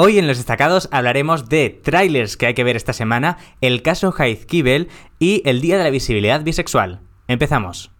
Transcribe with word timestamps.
Hoy 0.00 0.16
en 0.16 0.28
los 0.28 0.36
destacados 0.36 0.88
hablaremos 0.92 1.48
de 1.48 1.70
trailers 1.70 2.36
que 2.36 2.46
hay 2.46 2.54
que 2.54 2.62
ver 2.62 2.76
esta 2.76 2.92
semana, 2.92 3.36
el 3.60 3.82
caso 3.82 4.12
Hyde 4.12 4.46
Kibel 4.46 4.90
y 5.18 5.42
el 5.44 5.60
Día 5.60 5.76
de 5.76 5.82
la 5.82 5.90
Visibilidad 5.90 6.44
Bisexual. 6.44 7.00
Empezamos. 7.26 7.90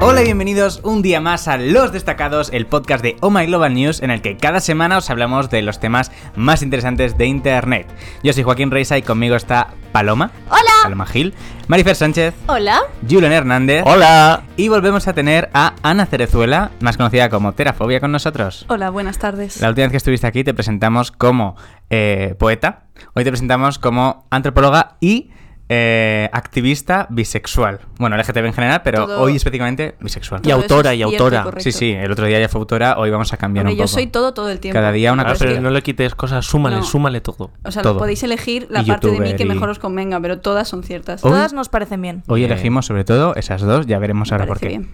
Hola 0.00 0.20
y 0.20 0.26
bienvenidos 0.26 0.80
un 0.84 1.02
día 1.02 1.20
más 1.20 1.48
a 1.48 1.56
Los 1.56 1.92
Destacados, 1.92 2.50
el 2.52 2.66
podcast 2.66 3.02
de 3.02 3.16
Oh 3.20 3.30
My 3.30 3.46
Global 3.46 3.74
News 3.74 4.00
en 4.00 4.12
el 4.12 4.22
que 4.22 4.36
cada 4.36 4.60
semana 4.60 4.96
os 4.96 5.10
hablamos 5.10 5.50
de 5.50 5.60
los 5.60 5.80
temas 5.80 6.12
más 6.36 6.62
interesantes 6.62 7.18
de 7.18 7.26
Internet. 7.26 7.88
Yo 8.22 8.32
soy 8.32 8.44
Joaquín 8.44 8.70
Reisa 8.70 8.96
y 8.96 9.02
conmigo 9.02 9.34
está 9.34 9.74
Paloma. 9.90 10.30
Hola. 10.50 10.70
Paloma 10.84 11.04
Gil. 11.04 11.34
Marifer 11.66 11.96
Sánchez. 11.96 12.32
Hola. 12.46 12.82
Julen 13.10 13.32
Hernández. 13.32 13.82
Hola. 13.84 14.44
Y 14.56 14.68
volvemos 14.68 15.08
a 15.08 15.14
tener 15.14 15.50
a 15.52 15.74
Ana 15.82 16.06
Cerezuela, 16.06 16.70
más 16.78 16.96
conocida 16.96 17.28
como 17.28 17.52
Terafobia, 17.54 17.98
con 17.98 18.12
nosotros. 18.12 18.66
Hola, 18.68 18.90
buenas 18.90 19.18
tardes. 19.18 19.60
La 19.60 19.68
última 19.68 19.86
vez 19.86 19.90
que 19.90 19.96
estuviste 19.96 20.28
aquí 20.28 20.44
te 20.44 20.54
presentamos 20.54 21.10
como 21.10 21.56
eh, 21.90 22.36
poeta, 22.38 22.84
hoy 23.14 23.24
te 23.24 23.30
presentamos 23.30 23.80
como 23.80 24.26
antropóloga 24.30 24.96
y 25.00 25.30
eh, 25.70 26.30
activista 26.32 27.06
bisexual. 27.10 27.80
Bueno, 27.98 28.16
LGTB 28.16 28.46
en 28.46 28.52
general, 28.54 28.80
pero 28.82 29.06
Todo- 29.06 29.20
hoy 29.20 29.36
específicamente 29.36 29.96
bisexual. 30.00 30.40
Y 30.44 30.50
autora, 30.50 30.94
y 30.94 31.02
autora. 31.02 31.42
correcto. 31.42 31.62
Sí, 31.64 31.72
sí, 31.72 31.90
el 31.92 32.10
otro 32.10 32.26
día 32.26 32.40
ya 32.40 32.48
fue 32.48 32.58
autora, 32.60 32.98
hoy 32.98 33.10
vamos 33.10 33.32
a 33.32 33.36
cambiar 33.36 33.64
Hombre, 33.66 33.74
un 33.74 33.78
yo 33.78 33.84
poco. 33.84 33.94
soy 33.94 34.06
todo 34.06 34.32
todo 34.32 34.48
el 34.50 34.60
tiempo. 34.60 34.78
Cada 34.78 34.92
día 34.92 35.12
una 35.12 35.24
Ah, 35.24 35.32
cosa. 35.32 35.44
pero 35.44 35.60
no 35.60 35.70
le 35.70 35.82
quites 35.82 36.14
cosas, 36.14 36.46
súmale, 36.46 36.76
No. 36.76 36.82
súmale 36.84 37.20
todo. 37.20 37.50
O 37.64 37.70
sea, 37.70 37.82
todo. 37.82 37.98
podéis 37.98 38.22
elegir 38.22 38.66
la 38.70 38.80
Y 38.80 38.86
parte 38.86 39.10
de 39.10 39.20
mí 39.20 39.36
que 39.36 39.42
y- 39.42 39.46
mejor 39.46 39.68
os 39.68 39.78
convenga, 39.78 40.18
pero 40.20 40.38
todas 40.40 40.68
son 40.68 40.82
ciertas. 40.82 41.22
Hoy- 41.24 41.32
Todas 41.32 41.52
nos 41.52 41.68
parecen 41.68 42.00
bien. 42.00 42.22
Hoy 42.28 42.42
Eh. 42.42 42.46
elegimos 42.46 42.86
sobre 42.86 43.04
todo 43.04 43.34
esas 43.34 43.60
dos, 43.60 43.86
ya 43.86 43.98
veremos 43.98 44.30
Me 44.30 44.34
ahora 44.36 44.46
por 44.46 44.58
qué. 44.60 44.68
bien. 44.68 44.88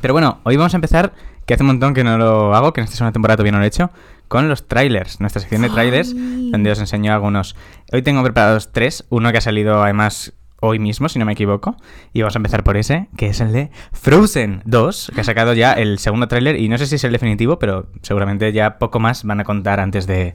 Pero 0.00 0.14
bueno, 0.14 0.40
hoy 0.44 0.56
vamos 0.56 0.72
a 0.74 0.76
empezar, 0.78 1.12
que 1.46 1.54
hace 1.54 1.62
un 1.62 1.68
montón 1.68 1.94
que 1.94 2.04
no 2.04 2.16
lo 2.18 2.54
hago, 2.54 2.72
que 2.72 2.80
en 2.80 2.84
esta 2.84 2.96
segunda 2.96 3.12
temporada 3.12 3.36
todavía 3.36 3.52
no 3.52 3.58
lo 3.58 3.64
he 3.64 3.68
hecho, 3.68 3.90
con 4.28 4.48
los 4.48 4.66
trailers, 4.68 5.20
nuestra 5.20 5.40
sección 5.40 5.62
de 5.62 5.70
trailers, 5.70 6.14
donde 6.14 6.70
os 6.70 6.78
enseño 6.78 7.12
algunos. 7.12 7.56
Hoy 7.92 8.02
tengo 8.02 8.22
preparados 8.22 8.72
tres, 8.72 9.04
uno 9.10 9.30
que 9.32 9.38
ha 9.38 9.42
salido 9.42 9.82
además 9.82 10.32
hoy 10.60 10.78
mismo, 10.78 11.08
si 11.08 11.18
no 11.18 11.24
me 11.26 11.32
equivoco, 11.32 11.76
y 12.12 12.22
vamos 12.22 12.34
a 12.34 12.38
empezar 12.38 12.64
por 12.64 12.76
ese, 12.76 13.08
que 13.16 13.26
es 13.26 13.40
el 13.40 13.52
de 13.52 13.70
Frozen 13.92 14.62
2, 14.64 15.12
que 15.14 15.20
ha 15.20 15.24
sacado 15.24 15.52
ya 15.52 15.72
el 15.74 15.98
segundo 15.98 16.28
tráiler, 16.28 16.56
y 16.58 16.68
no 16.68 16.78
sé 16.78 16.86
si 16.86 16.94
es 16.96 17.04
el 17.04 17.12
definitivo, 17.12 17.58
pero 17.58 17.88
seguramente 18.02 18.52
ya 18.52 18.78
poco 18.78 18.98
más 18.98 19.22
van 19.24 19.40
a 19.40 19.44
contar 19.44 19.80
antes 19.80 20.06
de, 20.06 20.34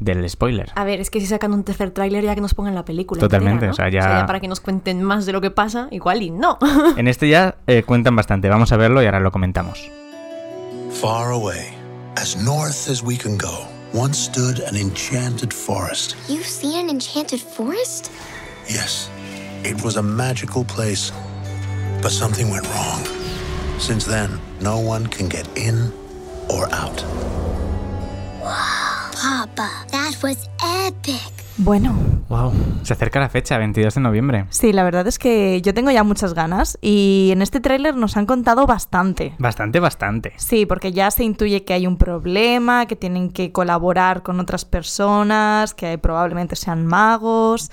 del 0.00 0.28
spoiler. 0.28 0.70
A 0.74 0.84
ver, 0.84 1.00
es 1.00 1.10
que 1.10 1.20
si 1.20 1.26
sacan 1.26 1.52
un 1.52 1.64
tercer 1.64 1.90
tráiler 1.90 2.24
ya 2.24 2.34
que 2.34 2.40
nos 2.40 2.54
pongan 2.54 2.74
la 2.74 2.84
película. 2.86 3.20
Totalmente, 3.20 3.66
entera, 3.66 3.68
¿no? 3.68 3.72
o 3.72 3.76
sea, 3.76 3.88
ya- 4.20 4.26
para 4.26 4.40
que 4.40 4.48
nos 4.48 4.60
cuenten 4.60 5.02
más 5.02 5.26
de 5.26 5.32
lo 5.32 5.40
que 5.42 5.50
pasa, 5.50 5.88
igual 5.90 6.22
y 6.22 6.30
no. 6.30 6.58
En 6.96 7.06
este 7.06 7.28
ya 7.28 7.56
eh, 7.66 7.82
cuentan 7.84 8.16
bastante, 8.16 8.48
vamos 8.48 8.72
a 8.72 8.76
verlo 8.78 9.02
y 9.02 9.04
ahora 9.06 9.20
lo 9.20 9.30
comentamos. 9.30 9.90
Far 10.90 11.30
away, 11.32 11.66
as 12.18 12.34
north 12.34 12.88
as 12.88 13.00
we 13.00 13.16
can 13.16 13.38
go, 13.38 13.68
once 13.94 14.18
stood 14.18 14.58
an 14.58 14.74
enchanted 14.74 15.54
forest. 15.54 16.16
You've 16.28 16.44
seen 16.44 16.76
an 16.76 16.90
enchanted 16.90 17.40
forest? 17.40 18.10
Yes, 18.68 19.08
it 19.62 19.84
was 19.84 19.94
a 19.96 20.02
magical 20.02 20.64
place. 20.64 21.12
But 22.02 22.10
something 22.10 22.50
went 22.50 22.66
wrong. 22.70 23.04
Since 23.78 24.04
then, 24.04 24.40
no 24.60 24.80
one 24.80 25.06
can 25.06 25.28
get 25.28 25.46
in 25.56 25.92
or 26.50 26.68
out. 26.74 27.04
Papa, 29.20 29.68
that 29.90 30.14
was 30.22 30.48
epic. 30.86 31.20
Bueno, 31.56 31.94
Wow. 32.28 32.52
Se 32.82 32.92
acerca 32.92 33.20
la 33.20 33.30
fecha, 33.30 33.56
22 33.56 33.94
de 33.94 34.00
noviembre. 34.02 34.44
sí, 34.50 34.72
la 34.72 34.84
verdad 34.84 35.06
es 35.06 35.18
que 35.18 35.62
yo 35.62 35.72
tengo 35.72 35.90
ya 35.90 36.04
muchas 36.04 36.34
ganas 36.34 36.78
y 36.82 37.30
en 37.32 37.40
este 37.40 37.58
tráiler 37.58 37.96
nos 37.96 38.16
han 38.18 38.26
contado 38.26 38.66
bastante. 38.66 39.34
Bastante, 39.38 39.80
bastante. 39.80 40.34
Sí, 40.36 40.66
porque 40.66 40.92
ya 40.92 41.10
se 41.10 41.24
intuye 41.24 41.64
que 41.64 41.72
hay 41.72 41.86
un 41.86 41.96
problema, 41.96 42.84
que 42.86 42.96
tienen 42.96 43.30
que 43.30 43.50
colaborar 43.50 44.22
con 44.22 44.40
otras 44.40 44.66
personas, 44.66 45.72
que 45.72 45.96
probablemente 45.96 46.54
sean 46.54 46.86
magos, 46.86 47.70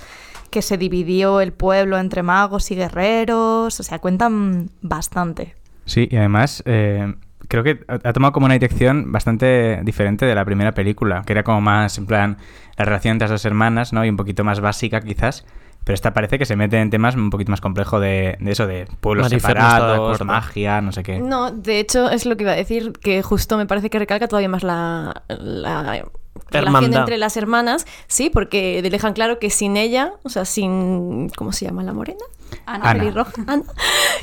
que 0.49 0.61
se 0.61 0.77
dividió 0.77 1.41
el 1.41 1.51
pueblo 1.51 1.97
entre 1.97 2.23
magos 2.23 2.71
y 2.71 2.75
guerreros, 2.75 3.77
o 3.79 3.83
sea, 3.83 3.99
cuentan 3.99 4.69
bastante. 4.81 5.55
Sí, 5.85 6.07
y 6.09 6.15
además 6.15 6.63
eh, 6.65 7.13
creo 7.61 7.77
que 7.77 7.85
ha 7.87 8.13
tomado 8.13 8.33
como 8.33 8.45
una 8.45 8.55
dirección 8.55 9.11
bastante 9.11 9.79
diferente 9.83 10.25
de 10.25 10.35
la 10.35 10.43
primera 10.43 10.73
película, 10.73 11.23
que 11.25 11.33
era 11.33 11.43
como 11.43 11.61
más 11.61 11.97
en 11.97 12.05
plan 12.05 12.37
la 12.77 12.85
relación 12.85 13.13
entre 13.13 13.25
las 13.25 13.31
dos 13.31 13.45
hermanas, 13.45 13.93
¿no? 13.93 14.03
Y 14.03 14.09
un 14.09 14.17
poquito 14.17 14.43
más 14.43 14.59
básica 14.59 15.01
quizás. 15.01 15.45
Pero 15.85 15.93
esta 15.93 16.13
parece 16.13 16.39
que 16.39 16.45
se 16.45 16.55
mete 16.55 16.79
en 16.79 16.89
temas 16.89 17.15
un 17.15 17.29
poquito 17.29 17.51
más 17.51 17.61
complejo 17.61 17.99
de, 17.99 18.37
de 18.39 18.51
eso, 18.51 18.65
de 18.65 18.87
pueblos 19.01 19.25
Marifer 19.25 19.51
separados, 19.51 20.25
magia, 20.25 20.81
no 20.81 20.91
sé 20.91 21.03
qué. 21.03 21.19
no, 21.19 21.51
de 21.51 21.79
hecho, 21.79 22.09
es 22.09 22.25
lo 22.25 22.35
que 22.35 22.43
iba 22.43 22.53
a 22.53 22.55
decir, 22.55 22.91
que 22.93 23.21
justo 23.21 23.55
me 23.55 23.67
parece 23.67 23.91
que 23.91 23.99
recalca 23.99 24.27
todavía 24.27 24.49
más 24.49 24.63
la, 24.63 25.23
la 25.27 26.03
relación 26.49 26.93
entre 26.93 27.17
las 27.19 27.37
hermanas. 27.37 27.85
Sí, 28.07 28.31
porque 28.31 28.81
dejan 28.81 29.13
claro 29.13 29.37
que 29.37 29.51
sin 29.51 29.77
ella, 29.77 30.13
o 30.23 30.29
sea, 30.29 30.45
sin. 30.45 31.29
¿Cómo 31.37 31.51
se 31.51 31.65
llama 31.65 31.83
la 31.83 31.93
morena? 31.93 32.25
Ana, 32.65 32.89
Ana. 32.89 32.99
pelirroja. 32.99 33.33
Ana, 33.47 33.63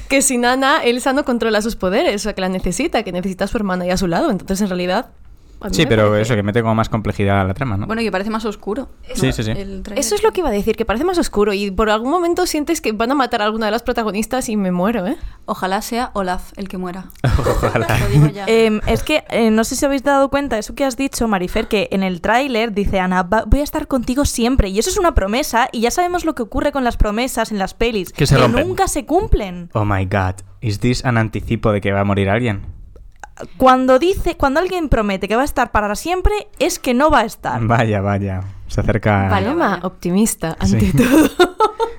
que 0.09 0.23
sin 0.23 0.45
Ana, 0.45 0.83
Elsa 0.85 1.13
no 1.13 1.25
controla 1.25 1.63
sus 1.63 1.77
poderes, 1.77 2.17
o 2.17 2.19
sea, 2.19 2.35
que 2.35 2.41
la 2.41 2.49
necesita, 2.49 3.03
que 3.03 3.13
necesita 3.13 3.45
a 3.45 3.49
su 3.49 3.57
hermana 3.57 3.85
ahí 3.85 3.91
a 3.91 3.97
su 3.97 4.07
lado. 4.07 4.31
Entonces, 4.31 4.61
en 4.61 4.69
realidad. 4.69 5.11
Sí, 5.71 5.87
pero 5.87 6.09
parece- 6.11 6.23
eso, 6.23 6.35
que 6.35 6.43
mete 6.43 6.63
como 6.63 6.75
más 6.75 6.89
complejidad 6.89 7.41
a 7.41 7.45
la 7.45 7.55
trama, 7.55 7.77
¿no? 7.77 7.87
Bueno, 7.87 8.03
y 8.03 8.05
que 8.05 8.13
parece 8.13 8.31
más 8.31 8.45
oscuro. 8.45 8.89
Sí, 9.15 9.33
sí, 9.33 9.43
sí. 9.43 9.53
Eso 9.97 10.15
es 10.15 10.23
lo 10.23 10.33
que 10.33 10.41
iba 10.41 10.49
a 10.49 10.53
decir, 10.53 10.77
que 10.77 10.85
parece 10.85 11.05
más 11.05 11.19
oscuro 11.19 11.53
y 11.53 11.71
por 11.71 11.91
algún 11.91 12.11
momento 12.11 12.47
sientes 12.47 12.81
que 12.81 12.93
van 12.93 13.11
a 13.11 13.15
matar 13.15 13.43
a 13.43 13.45
alguna 13.45 13.67
de 13.67 13.73
las 13.73 13.83
protagonistas 13.83 14.49
y 14.49 14.57
me 14.57 14.73
muero, 14.73 15.07
¿eh? 15.07 15.17
Ojalá 15.45 15.83
sea 15.83 16.11
Olaf 16.15 16.53
el 16.57 16.69
que 16.69 16.79
muera. 16.79 17.07
Ojalá. 17.39 17.99
Lo 17.99 18.09
digo 18.09 18.27
ya. 18.29 18.45
Em, 18.49 18.81
es 18.87 19.03
que 19.03 19.25
eh, 19.31 19.51
no 19.51 19.65
sé 19.65 19.77
si 19.77 19.85
habéis 19.85 20.03
dado 20.03 20.29
cuenta, 20.29 20.59
eso 20.59 20.75
que 20.75 20.85
has 20.85 20.97
dicho, 20.97 21.29
Marifer, 21.29 21.69
que 21.69 21.89
en 21.93 22.03
el 22.03 22.21
tráiler 22.21 22.73
dice 22.73 23.01
Ana, 23.01 23.23
"Va- 23.23 23.45
voy 23.47 23.61
a 23.61 23.65
estar 23.65 23.87
contigo 23.89 24.25
siempre. 24.25 24.69
Y 24.69 24.79
eso 24.79 24.91
es 24.91 24.99
una 24.99 25.15
promesa, 25.15 25.69
y 25.73 25.81
ya 25.81 25.91
sabemos 25.91 26.25
lo 26.25 26.35
que 26.35 26.43
ocurre 26.43 26.73
con 26.73 26.85
las 26.85 26.97
promesas 26.97 27.53
en 27.53 27.59
las 27.59 27.75
pelis, 27.75 28.13
Que 28.13 28.27
se 28.27 28.37
rompen. 28.37 28.67
nunca 28.69 28.89
se 28.89 29.05
cumplen. 29.07 29.71
Oh 29.75 29.85
my 29.85 30.05
god, 30.07 30.35
¿is 30.61 30.79
this 30.81 31.05
an 31.05 31.19
anticipo 31.19 31.73
de 31.73 31.81
que 31.81 31.93
va 31.93 32.01
a 32.01 32.05
morir 32.05 32.29
alguien? 32.31 32.63
Cuando 33.57 33.99
dice, 33.99 34.37
cuando 34.37 34.61
alguien 34.61 34.89
promete 34.89 35.27
que 35.29 35.37
va 35.37 35.43
a 35.43 35.45
estar 35.47 35.71
para 35.73 35.95
siempre, 35.95 36.33
es 36.59 36.79
que 36.79 36.95
no 36.95 37.11
va 37.11 37.21
a 37.21 37.25
estar. 37.25 37.65
Vaya, 37.67 38.01
vaya. 38.01 38.43
Se 38.69 38.81
acerca... 38.81 39.29
Paloma, 39.29 39.81
optimista, 39.83 40.57
Sí. 40.65 40.75
ante 40.77 40.93
todo. 41.05 41.29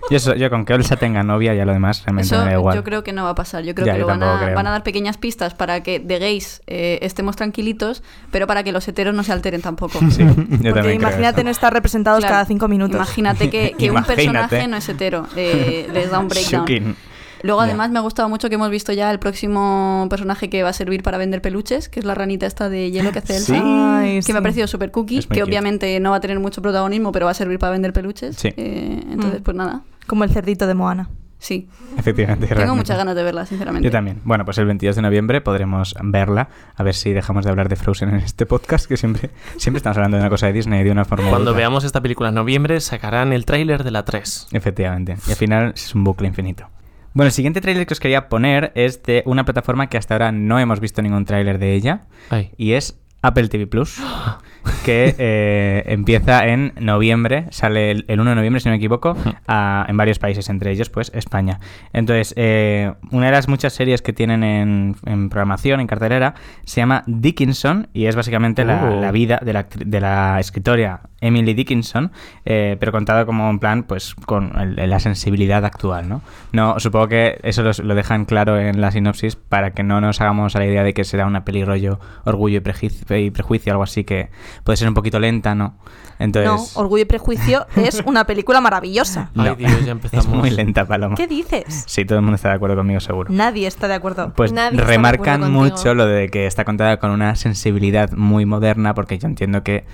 Yo, 0.10 0.20
so- 0.20 0.36
yo 0.36 0.50
con 0.50 0.66
que 0.66 0.74
Elsa 0.74 0.96
tenga 0.98 1.24
novia, 1.24 1.54
ya 1.54 1.66
lo 1.66 1.72
demás 1.74 2.04
realmente 2.06 2.28
Eso 2.34 2.44
me 2.44 2.52
da 2.52 2.58
igual. 2.58 2.76
yo 2.76 2.84
creo 2.84 3.04
que 3.04 3.14
no 3.14 3.24
va 3.24 3.32
a 3.32 3.36
pasar. 3.36 3.64
Yo 3.64 3.74
creo 3.74 3.88
Ya, 3.88 3.94
que 3.94 4.00
yo 4.00 4.06
lo 4.06 4.10
van 4.10 4.22
a, 4.24 4.40
creo. 4.40 4.56
van 4.56 4.68
a 4.68 4.72
dar 4.72 4.84
pequeñas 4.84 5.18
pistas 5.18 5.54
para 5.54 5.82
que 5.82 6.00
de 6.00 6.20
gays 6.20 6.62
eh, 6.68 7.00
estemos 7.02 7.36
tranquilitos, 7.36 8.04
pero 8.32 8.46
para 8.46 8.64
que 8.64 8.72
los 8.72 8.88
heteros 8.88 9.16
no 9.16 9.24
se 9.24 9.32
alteren 9.32 9.62
tampoco. 9.62 10.00
Sí, 10.12 10.24
yo 10.24 10.34
Porque 10.36 10.72
creo 10.72 10.92
imagínate 10.92 11.42
eso. 11.42 11.46
no 11.46 11.50
estar 11.52 11.74
representados 11.74 12.20
Claro, 12.20 12.34
cada 12.34 12.46
cinco 12.46 12.68
minutos. 12.68 12.96
Imagínate 12.96 13.50
que, 13.50 13.74
que 13.78 13.92
un 13.92 14.04
personaje 14.04 14.68
no 14.68 14.78
es 14.78 14.88
hetero, 14.90 15.26
eh, 15.36 15.90
les 15.94 16.12
da 16.12 16.20
un 16.20 16.28
breakdown. 16.28 16.66
Shocking. 16.66 16.96
Luego, 17.44 17.62
además, 17.62 17.92
me 17.92 18.00
ha 18.00 18.02
gustado 18.02 18.28
mucho 18.30 18.50
que 18.50 18.56
hemos 18.56 18.70
visto 18.72 18.92
ya 18.94 19.12
el 19.12 19.20
próximo 19.20 20.08
personaje 20.10 20.50
que 20.50 20.64
va 20.64 20.70
a 20.70 20.74
servir 20.74 21.04
para 21.04 21.18
vender 21.18 21.42
peluches, 21.42 21.90
que 21.90 22.00
es 22.00 22.06
la 22.06 22.16
ranita 22.16 22.46
esta 22.46 22.70
de 22.70 22.90
hielo 22.90 23.12
que 23.12 23.20
hace 23.20 23.36
Elsa. 23.38 23.54
Sí. 23.56 23.62
Ay, 23.64 24.16
Que 24.16 24.22
sí. 24.24 24.34
me 24.34 24.40
ha 24.40 24.42
parecido 24.42 24.66
súper 24.68 24.92
cookie, 24.92 25.20
Es 25.20 25.28
que 25.28 25.34
cute. 25.42 25.44
obviamente 25.44 26.00
no 26.00 26.12
va 26.12 26.16
a 26.18 26.22
tener 26.22 26.40
mucho 26.40 26.62
protagonismo, 26.62 27.12
pero 27.12 27.26
va 27.26 27.32
a 27.32 27.36
servir 27.36 27.60
para 27.60 27.72
vender 27.74 27.94
peluches. 27.94 28.36
Sí. 28.38 28.50
Eh, 28.58 29.00
entonces, 29.12 29.42
Mm. 29.42 29.44
pues 29.44 29.58
nada, 29.58 29.82
Como 30.08 30.24
el 30.24 30.30
cerdito 30.32 30.68
de 30.68 30.74
Moana. 30.74 31.10
sí. 31.38 31.68
Efectivamente. 31.98 32.48
Tengo 32.48 32.56
realmente. 32.60 32.78
muchas 32.80 32.98
ganas 32.98 33.16
de 33.16 33.24
verla, 33.24 33.46
sinceramente. 33.46 33.86
Yo 33.86 33.92
también. 33.92 34.20
Bueno, 34.24 34.46
pues 34.46 34.58
el 34.58 34.66
22 34.66 34.96
de 34.96 35.02
noviembre 35.02 35.42
podremos 35.42 35.94
verla. 36.02 36.48
A 36.76 36.82
ver 36.84 36.96
si 36.96 37.12
dejamos 37.14 37.44
de 37.46 37.52
hablar 37.52 37.68
de 37.70 37.76
Frozen 37.76 38.10
en 38.10 38.16
este 38.16 38.46
podcast, 38.46 38.88
que 38.88 38.98
siempre, 38.98 39.30
siempre 39.58 39.78
estamos 39.78 39.98
hablando 39.98 40.18
de 40.18 40.22
una 40.24 40.30
cosa 40.30 40.48
de 40.48 40.54
Disney 40.54 40.84
de 40.84 40.92
una 40.92 41.04
forma. 41.06 41.30
Cuando 41.30 41.54
veamos 41.54 41.84
esta 41.84 42.02
película 42.02 42.30
en 42.30 42.36
noviembre, 42.36 42.80
sacarán 42.80 43.32
el 43.34 43.46
tráiler 43.46 43.84
de 43.84 43.92
la 43.92 44.06
3. 44.06 44.48
Efectivamente. 44.54 45.18
Y 45.28 45.32
al 45.32 45.38
final 45.38 45.74
es 45.76 45.94
un 45.94 46.04
bucle 46.06 46.28
infinito. 46.28 46.68
Bueno, 47.14 47.28
el 47.28 47.32
siguiente 47.32 47.62
tráiler 47.62 47.86
que 47.86 47.94
os 47.94 48.00
quería 48.00 48.28
poner 48.28 48.72
es 48.74 49.04
de 49.04 49.22
una 49.28 49.46
plataforma 49.46 49.88
que 49.88 49.98
hasta 49.98 50.16
ahora 50.16 50.32
no 50.32 50.60
hemos 50.60 50.80
visto 50.80 51.02
ningún 51.02 51.26
tráiler 51.26 51.60
de 51.60 51.76
ella. 51.76 52.08
Ay. 52.30 52.52
Y 52.58 52.74
es 52.74 53.00
Apple 53.22 53.50
TV 53.50 53.68
Plus. 53.68 54.02
que 54.86 55.16
eh, 55.18 55.84
empieza 55.88 56.46
en 56.48 56.74
noviembre, 56.80 57.46
sale 57.52 57.92
el, 57.92 58.06
el 58.08 58.20
1 58.20 58.30
de 58.32 58.36
noviembre, 58.36 58.60
si 58.60 58.70
no 58.70 58.74
me 58.74 58.78
equivoco, 58.78 59.16
a- 59.48 59.86
en 59.88 59.98
varios 59.98 60.20
países, 60.20 60.50
entre 60.50 60.72
ellos, 60.72 60.90
pues, 60.90 61.12
España. 61.14 61.60
Entonces, 61.94 62.34
eh, 62.38 62.94
una 63.12 63.28
de 63.28 63.32
las 63.32 63.48
muchas 63.48 63.74
series 63.74 64.02
que 64.02 64.14
tienen 64.14 64.44
en, 64.44 64.96
en 65.06 65.30
programación, 65.30 65.80
en 65.80 65.88
cartelera, 65.88 66.36
se 66.66 66.82
llama 66.82 67.04
Dickinson 67.08 67.88
y 67.94 68.06
es 68.06 68.16
básicamente 68.16 68.66
la, 68.66 68.84
Oh. 68.84 69.00
la 69.02 69.12
vida 69.12 69.40
de 69.44 69.54
la, 69.54 69.68
de 69.86 70.00
la 70.02 70.40
escritora 70.40 71.02
Emily 71.22 71.54
Dickinson, 71.54 72.12
eh, 72.44 72.76
pero 72.80 72.92
contado 72.92 73.26
como 73.26 73.50
en 73.50 73.60
plan, 73.60 73.84
pues, 73.84 74.14
con 74.16 74.60
el- 74.60 74.90
la 74.90 75.00
sensibilidad 75.00 75.64
actual, 75.64 76.10
¿no? 76.10 76.22
No, 76.52 76.80
supongo 76.80 77.08
que 77.08 77.40
eso 77.44 77.64
los- 77.64 77.80
lo 77.80 77.96
dejan 77.96 78.26
claro 78.26 78.60
en 78.60 78.82
la 78.82 78.92
sinopsis 78.92 79.36
para 79.36 79.72
que 79.72 79.84
no 79.84 80.02
nos 80.02 80.20
hagamos 80.22 80.56
a 80.56 80.60
la 80.60 80.66
idea 80.66 80.84
de 80.84 80.94
que 80.94 81.04
será 81.04 81.26
una 81.26 81.46
peli 81.46 81.64
rollo 81.64 82.00
orgullo 82.26 82.58
y 82.58 82.62
Prejuicio- 82.62 83.18
y 83.18 83.30
Prejuicio, 83.32 83.72
algo 83.72 83.84
así 83.84 84.04
que 84.04 84.30
puede 84.64 84.78
ser 84.78 84.88
un 84.88 84.94
poquito 84.94 85.20
lenta, 85.20 85.56
¿no? 85.56 85.76
Entonces, 86.20 86.76
No, 86.76 86.82
Orgullo 86.82 87.04
y 87.04 87.06
Prejuicio 87.06 87.66
es 87.76 88.02
una 88.06 88.26
película 88.26 88.62
maravillosa. 88.62 89.32
Ay, 89.36 89.50
no. 89.50 89.56
Dios, 89.56 89.86
ya 89.86 89.92
empezamos. 89.92 90.26
es 90.26 90.32
muy 90.32 90.50
lenta, 90.50 90.86
Paloma. 90.86 91.16
¿Qué 91.16 91.28
dices? 91.28 91.84
Sí, 91.88 92.06
todo 92.06 92.20
el 92.20 92.24
mundo 92.24 92.36
está 92.36 92.50
de 92.50 92.56
acuerdo 92.56 92.76
conmigo, 92.76 93.00
seguro. 93.00 93.32
Nadie 93.34 93.68
está 93.68 93.88
de 93.88 93.96
acuerdo. 93.96 94.34
Pues 94.36 94.52
Nadie 94.52 94.78
está 94.78 94.88
de 94.88 94.92
remarcan 94.94 95.44
acuerdo 95.44 95.52
mucho 95.52 95.94
lo 95.94 96.06
de 96.06 96.30
que 96.30 96.46
está 96.46 96.66
contada 96.66 96.98
con 96.98 97.12
una 97.12 97.36
sensibilidad 97.36 98.12
muy 98.12 98.46
moderna, 98.46 98.94
porque 98.94 99.18
yo 99.18 99.28
entiendo 99.28 99.64
que 99.64 99.86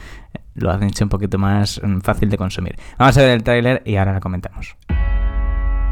lo 0.56 0.72
han 0.72 0.84
hecho 0.84 1.06
un 1.06 1.10
poquito 1.10 1.38
más 1.38 1.80
mm, 1.84 2.00
fácil 2.00 2.30
de 2.30 2.38
consumir. 2.38 2.76
Vamos 2.98 3.18
a 3.18 3.22
ver 3.22 3.32
el 3.32 3.44
tráiler 3.44 3.82
y 3.86 3.96
ahora 3.96 4.14
la 4.14 4.20
comentamos. 4.20 4.76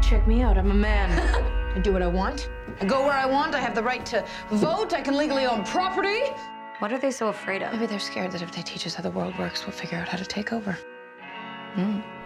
Check 0.00 0.26
me 0.26 0.44
out. 0.44 0.56
I'm 0.56 0.70
a 0.70 0.74
man. 0.74 1.10
I 1.76 1.80
do 1.80 1.92
what 1.92 2.02
I 2.02 2.06
want. 2.06 2.48
I 2.80 2.86
go 2.86 3.00
where 3.04 3.12
I 3.12 3.26
want. 3.26 3.54
I 3.54 3.60
have 3.60 3.74
the 3.74 3.82
right 3.82 4.04
to 4.06 4.24
vote. 4.50 4.94
I 4.94 5.02
can 5.02 5.16
legally 5.16 5.46
own 5.46 5.64
property. 5.64 6.22
What 6.80 6.92
are 6.92 7.00
they 7.00 7.10
so 7.10 7.28
afraid 7.28 7.62
of? 7.62 7.72
Maybe 7.72 7.86
they're 7.86 7.98
scared 7.98 8.30
that 8.30 8.40
if 8.40 8.52
they 8.52 8.62
teach 8.62 8.86
us 8.86 8.94
how 8.94 9.02
the 9.02 9.10
world 9.10 9.36
works, 9.36 9.66
we'll 9.66 9.74
figure 9.74 9.98
out 9.98 10.08
how 10.08 10.16
to 10.16 10.24
take 10.24 10.52
over. 10.52 10.78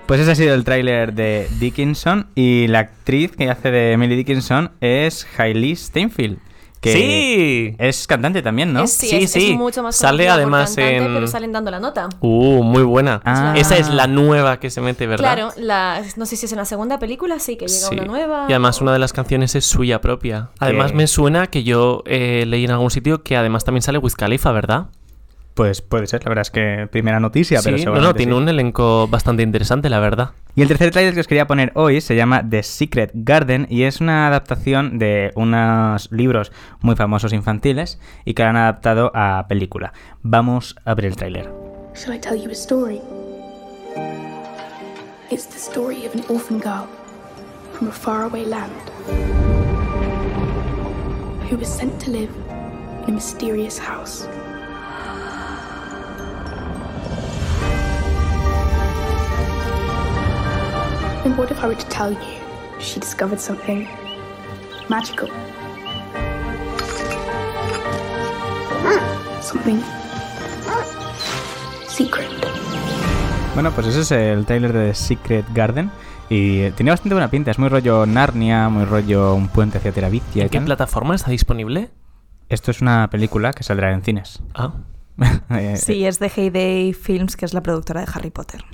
Pues 0.07 0.21
ese 0.21 0.31
ha 0.31 0.35
sido 0.35 0.55
el 0.55 0.65
tráiler 0.65 1.15
de 1.15 1.49
Dickinson 1.59 2.27
y 2.35 2.67
la 2.69 2.81
actriz 2.81 3.33
que 3.35 3.49
hace 3.49 3.71
de 3.71 3.93
Emily 3.93 4.15
Dickinson 4.15 4.71
es 4.81 5.27
Hailey 5.39 5.75
Steinfeld, 5.75 6.39
que 6.83 6.93
Sí. 6.93 7.77
es 7.79 8.09
cantante 8.09 8.43
también, 8.43 8.73
¿no? 8.73 8.83
Es, 8.83 8.93
sí, 8.93 9.07
Sí, 9.29 9.51
es, 9.53 9.57
mucho 9.57 9.85
más 9.85 9.95
Sale 9.95 10.29
además 10.29 10.75
cantante, 10.75 10.97
en- 10.97 11.15
pero 11.15 11.27
salen 11.29 11.53
dando 11.53 11.71
la 11.71 11.79
nota. 11.79 12.09
Uh, 12.19 12.65
muy 12.65 12.83
buena. 12.83 13.23
Ah. 13.25 13.55
Esa 13.57 13.77
es 13.79 13.89
la 13.89 14.09
nueva 14.09 14.59
que 14.59 14.69
se 14.69 14.81
mete, 14.81 15.07
¿verdad? 15.07 15.33
Claro, 15.33 15.53
la, 15.57 16.03
no 16.17 16.27
sé 16.27 16.35
si 16.35 16.47
es 16.47 16.53
en 16.53 16.59
la 16.59 16.65
segunda 16.65 16.99
película, 16.99 17.39
sí, 17.39 17.55
que 17.57 17.69
llega 17.69 17.87
Sí. 17.89 17.95
una 17.95 18.05
nueva. 18.05 18.47
Y 18.49 18.53
además 18.53 18.81
una 18.81 18.93
de 18.93 18.99
las 18.99 19.13
canciones 19.13 19.55
es 19.55 19.65
suya 19.65 20.01
propia. 20.01 20.51
Además 20.59 20.93
me 20.93 21.07
suena 21.07 21.47
que 21.47 21.63
yo 21.63 22.03
eh, 22.07 22.45
leí 22.49 22.65
en 22.65 22.73
algún 22.73 22.91
sitio 22.91 23.23
que 23.23 23.37
además 23.37 23.65
también 23.65 23.83
sale 23.83 23.99
Wiz 23.99 24.17
Khalifa, 24.17 24.51
¿verdad? 24.51 24.87
Pues 25.55 25.83
puede 25.83 26.07
ser, 26.07 26.25
la 26.25 26.31
verdad 26.31 26.43
es 26.43 26.51
que 26.51 26.89
primera 26.91 27.21
noticia, 27.21 27.61
pero 27.63 27.77
sí, 27.79 27.85
no, 27.85 27.91
no, 27.91 27.97
seguramente 27.97 28.17
tiene 28.19 28.33
sí. 28.33 28.39
un 28.39 28.49
elenco 28.49 29.07
bastante 29.07 29.43
interesante, 29.43 29.89
la 29.91 30.01
verdad. 30.01 30.31
Y 30.55 30.61
el 30.61 30.69
tercer 30.69 30.91
tráiler 30.91 31.15
que 31.15 31.21
os 31.21 31.27
quería 31.27 31.47
poner 31.47 31.73
hoy 31.75 32.03
se 32.03 32.15
llama 32.15 32.47
The 32.47 32.63
Secret 32.63 33.11
Garden 33.15 33.67
y 33.71 33.85
es 33.85 34.03
una 34.03 34.27
adaptación 34.27 34.99
de 34.99 35.31
unos 35.35 36.13
libros 36.13 36.53
muy 36.81 36.95
famosos 36.95 37.33
infantiles 37.33 37.99
y 38.27 38.35
que 38.35 38.43
han 38.43 38.57
adaptado 38.57 39.11
a 39.15 39.47
película. 39.49 39.95
Vamos 40.23 40.77
a 40.85 40.95
ver 40.95 41.07
el 41.07 41.17
tráiler. 41.17 41.51
Shall 41.95 42.15
I 42.15 42.19
tell 42.19 42.37
you 42.37 42.51
a 42.51 42.55
story? 42.55 43.01
It's 45.31 45.47
the 45.47 45.59
story 45.59 46.05
of 46.05 46.15
an 46.15 46.23
orphan 46.29 46.61
girl 46.61 46.87
from 47.73 47.89
a 47.89 47.93
faraway 47.93 48.45
land 48.45 48.73
who 51.51 51.57
was 51.57 51.69
sent 51.69 51.99
to 52.05 52.11
live 52.11 52.31
in 53.07 53.11
a 53.11 53.13
mysterious 53.13 53.79
house. 53.79 54.29
And 61.25 61.37
what 61.39 61.51
if 61.51 61.63
I 61.63 61.69
were 61.69 61.77
to 61.77 61.87
tell 61.89 62.11
you 62.13 62.19
she 62.81 62.99
discovered 63.01 63.39
something 63.41 63.87
magical? 64.89 65.29
Something 69.41 69.81
secret. 71.89 72.29
Bueno, 73.55 73.71
pues 73.73 73.87
ese 73.89 74.01
es 74.01 74.11
el 74.13 74.47
tráiler 74.47 74.73
de 74.73 74.95
Secret 74.95 75.45
Garden 75.53 75.91
y 76.31 76.71
tiene 76.71 76.91
bastante 76.91 77.15
buena 77.15 77.29
pinta. 77.29 77.51
Es 77.51 77.59
muy 77.59 77.69
rollo 77.69 78.07
Narnia, 78.07 78.69
muy 78.71 78.85
rollo 78.87 79.35
un 79.35 79.49
puente 79.49 79.79
hacia 79.79 79.93
Terabitia 79.93 80.43
y 80.43 80.47
¿En 80.47 80.49
qué 80.49 80.59
tal. 80.59 80.65
plataforma 80.67 81.15
está 81.15 81.31
disponible? 81.31 81.91
Esto 82.49 82.71
es 82.71 82.81
una 82.81 83.09
película 83.11 83.53
que 83.53 83.63
saldrá 83.63 83.93
en 83.93 84.03
cines. 84.03 84.43
Ah, 84.55 84.73
Eh, 84.75 84.79
Sí, 85.77 86.05
es 86.07 86.19
de 86.19 86.31
Heyday 86.35 86.93
Films, 86.93 87.37
que 87.37 87.45
es 87.45 87.55
la 87.55 87.63
productora 87.63 88.01
de 88.01 88.07
Harry 88.15 88.31
Potter. 88.31 88.65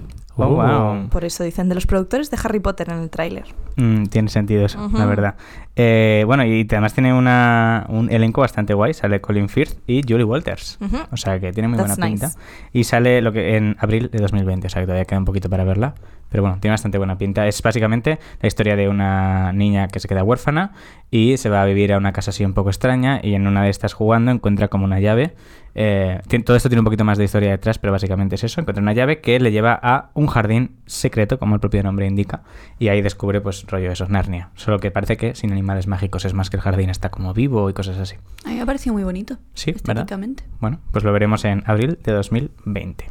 Oh, 0.41 0.47
wow. 0.55 1.09
Por 1.09 1.25
eso 1.25 1.43
dicen 1.43 1.69
de 1.69 1.75
los 1.75 1.87
productores 1.87 2.31
de 2.31 2.39
Harry 2.45 2.61
Potter 2.61 2.91
en 2.91 2.99
el 2.99 3.11
tráiler. 3.11 3.45
Mm, 3.75 4.05
tiene 4.05 4.29
sentido 4.29 4.65
eso, 4.65 4.79
la 4.79 4.87
Ujú. 4.87 5.09
verdad. 5.09 5.35
Eh, 5.75 6.23
bueno, 6.27 6.45
y 6.45 6.65
además 6.71 6.95
tiene 6.95 7.13
una, 7.13 7.87
un 7.89 8.09
elenco 8.13 8.41
bastante 8.41 8.73
guay. 8.73 8.95
Sale 8.95 9.21
Colin 9.21 9.49
Firth 9.49 9.79
y 9.89 10.03
Julie 10.09 10.23
Walters. 10.25 10.79
Ujú. 10.81 10.97
O 11.11 11.17
sea 11.17 11.41
que 11.41 11.53
tiene 11.53 11.69
muy 11.69 11.77
That's 11.79 11.97
buena 11.97 12.09
nice. 12.11 12.27
pinta. 12.29 12.41
Y 12.73 12.85
sale 12.85 13.21
lo 13.21 13.33
que 13.33 13.57
en 13.57 13.77
abril 13.81 14.11
de 14.13 14.19
2020. 14.21 14.69
O 14.69 14.71
sea 14.71 14.81
que 14.83 14.87
todavía 14.87 15.05
queda 15.07 15.19
un 15.19 15.25
poquito 15.25 15.51
para 15.51 15.65
verla. 15.65 15.95
Pero 16.31 16.43
bueno, 16.45 16.59
tiene 16.61 16.73
bastante 16.75 16.99
buena 16.99 17.19
pinta. 17.19 17.47
Es 17.49 17.61
básicamente 17.63 18.21
la 18.41 18.47
historia 18.47 18.77
de 18.77 18.89
una 18.89 19.53
niña 19.53 19.89
que 19.89 19.99
se 19.99 20.07
queda 20.09 20.23
huérfana 20.23 20.73
y 21.11 21.37
se 21.39 21.49
va 21.49 21.63
a 21.63 21.65
vivir 21.65 21.93
a 21.93 21.97
una 21.99 22.13
casa 22.13 22.31
así 22.31 22.45
un 22.45 22.53
poco 22.55 22.69
extraña. 22.71 23.19
Y 23.25 23.35
en 23.35 23.47
una 23.49 23.63
de 23.65 23.71
estas 23.71 23.93
jugando 23.93 24.31
encuentra 24.31 24.69
como 24.69 24.85
una 24.85 25.01
llave. 25.01 25.35
Eh, 25.81 26.21
todo 26.45 26.57
esto 26.57 26.69
tiene 26.69 26.81
un 26.81 26.85
poquito 26.85 27.05
más 27.05 27.19
de 27.19 27.25
historia 27.25 27.51
detrás, 27.51 27.79
pero 27.79 27.93
básicamente 27.93 28.35
es 28.35 28.43
eso. 28.43 28.61
Encuentra 28.61 28.83
una 28.83 28.93
llave 28.95 29.21
que 29.21 29.39
le 29.39 29.53
lleva 29.53 29.79
a 29.81 30.11
un 30.15 30.27
jardín 30.27 30.73
secreto, 30.87 31.39
como 31.39 31.55
el 31.55 31.61
propio 31.61 31.85
nombre 31.85 32.05
indica. 32.05 32.43
Y 32.81 32.89
ahí 32.89 33.01
descubre, 33.01 33.41
pues, 33.41 33.65
rollo 33.69 33.93
eso, 33.93 34.09
Narnia. 34.09 34.51
Solo 34.57 34.81
que 34.81 34.91
parece 34.91 35.17
que 35.17 35.37
sin 35.37 35.53
animales 35.53 35.87
mágicos 35.87 36.25
es 36.25 36.35
más 36.35 36.51
que 36.51 36.57
el 36.57 36.63
jardín 36.63 36.91
está 36.91 37.11
como 37.11 37.33
vivo 37.33 37.71
y 37.71 37.75
cosas 37.75 37.97
así. 37.99 38.17
A 38.45 38.49
mí 38.49 38.57
me 38.57 38.63
ha 38.63 38.67
parecido 38.67 38.93
muy 38.93 39.05
bonito. 39.05 39.39
Sí, 39.55 39.71
¿verdad? 39.71 39.99
estéticamente. 39.99 40.43
Bueno, 40.59 40.81
pues 40.91 41.05
lo 41.05 41.13
veremos 41.13 41.45
en 41.45 41.63
abril 41.65 41.97
de 42.03 42.11
2020. 42.11 43.11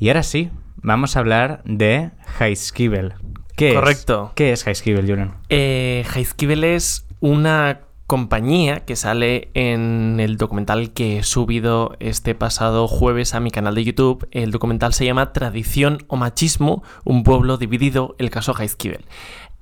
Y 0.00 0.08
ahora 0.08 0.24
sí, 0.24 0.50
vamos 0.82 1.16
a 1.16 1.20
hablar 1.20 1.62
de 1.64 2.10
Heiskibel. 2.40 3.14
¿Qué 3.54 3.68
es? 3.68 3.74
Correcto. 3.76 4.32
¿Qué 4.34 4.50
es 4.50 4.66
Heiskibel, 4.66 5.06
Julian? 5.06 5.34
Eh, 5.48 6.04
Heiskibel 6.12 6.64
es 6.64 7.06
una 7.20 7.82
compañía 8.06 8.84
que 8.84 8.96
sale 8.96 9.50
en 9.54 10.20
el 10.20 10.36
documental 10.36 10.92
que 10.92 11.18
he 11.18 11.22
subido 11.22 11.96
este 12.00 12.34
pasado 12.34 12.86
jueves 12.86 13.34
a 13.34 13.40
mi 13.40 13.50
canal 13.50 13.74
de 13.74 13.84
YouTube. 13.84 14.28
El 14.30 14.50
documental 14.50 14.92
se 14.92 15.06
llama 15.06 15.32
Tradición 15.32 16.04
o 16.08 16.16
Machismo, 16.16 16.82
un 17.04 17.22
pueblo 17.22 17.56
dividido, 17.56 18.14
el 18.18 18.30
caso 18.30 18.54
Heiskibel. 18.58 19.06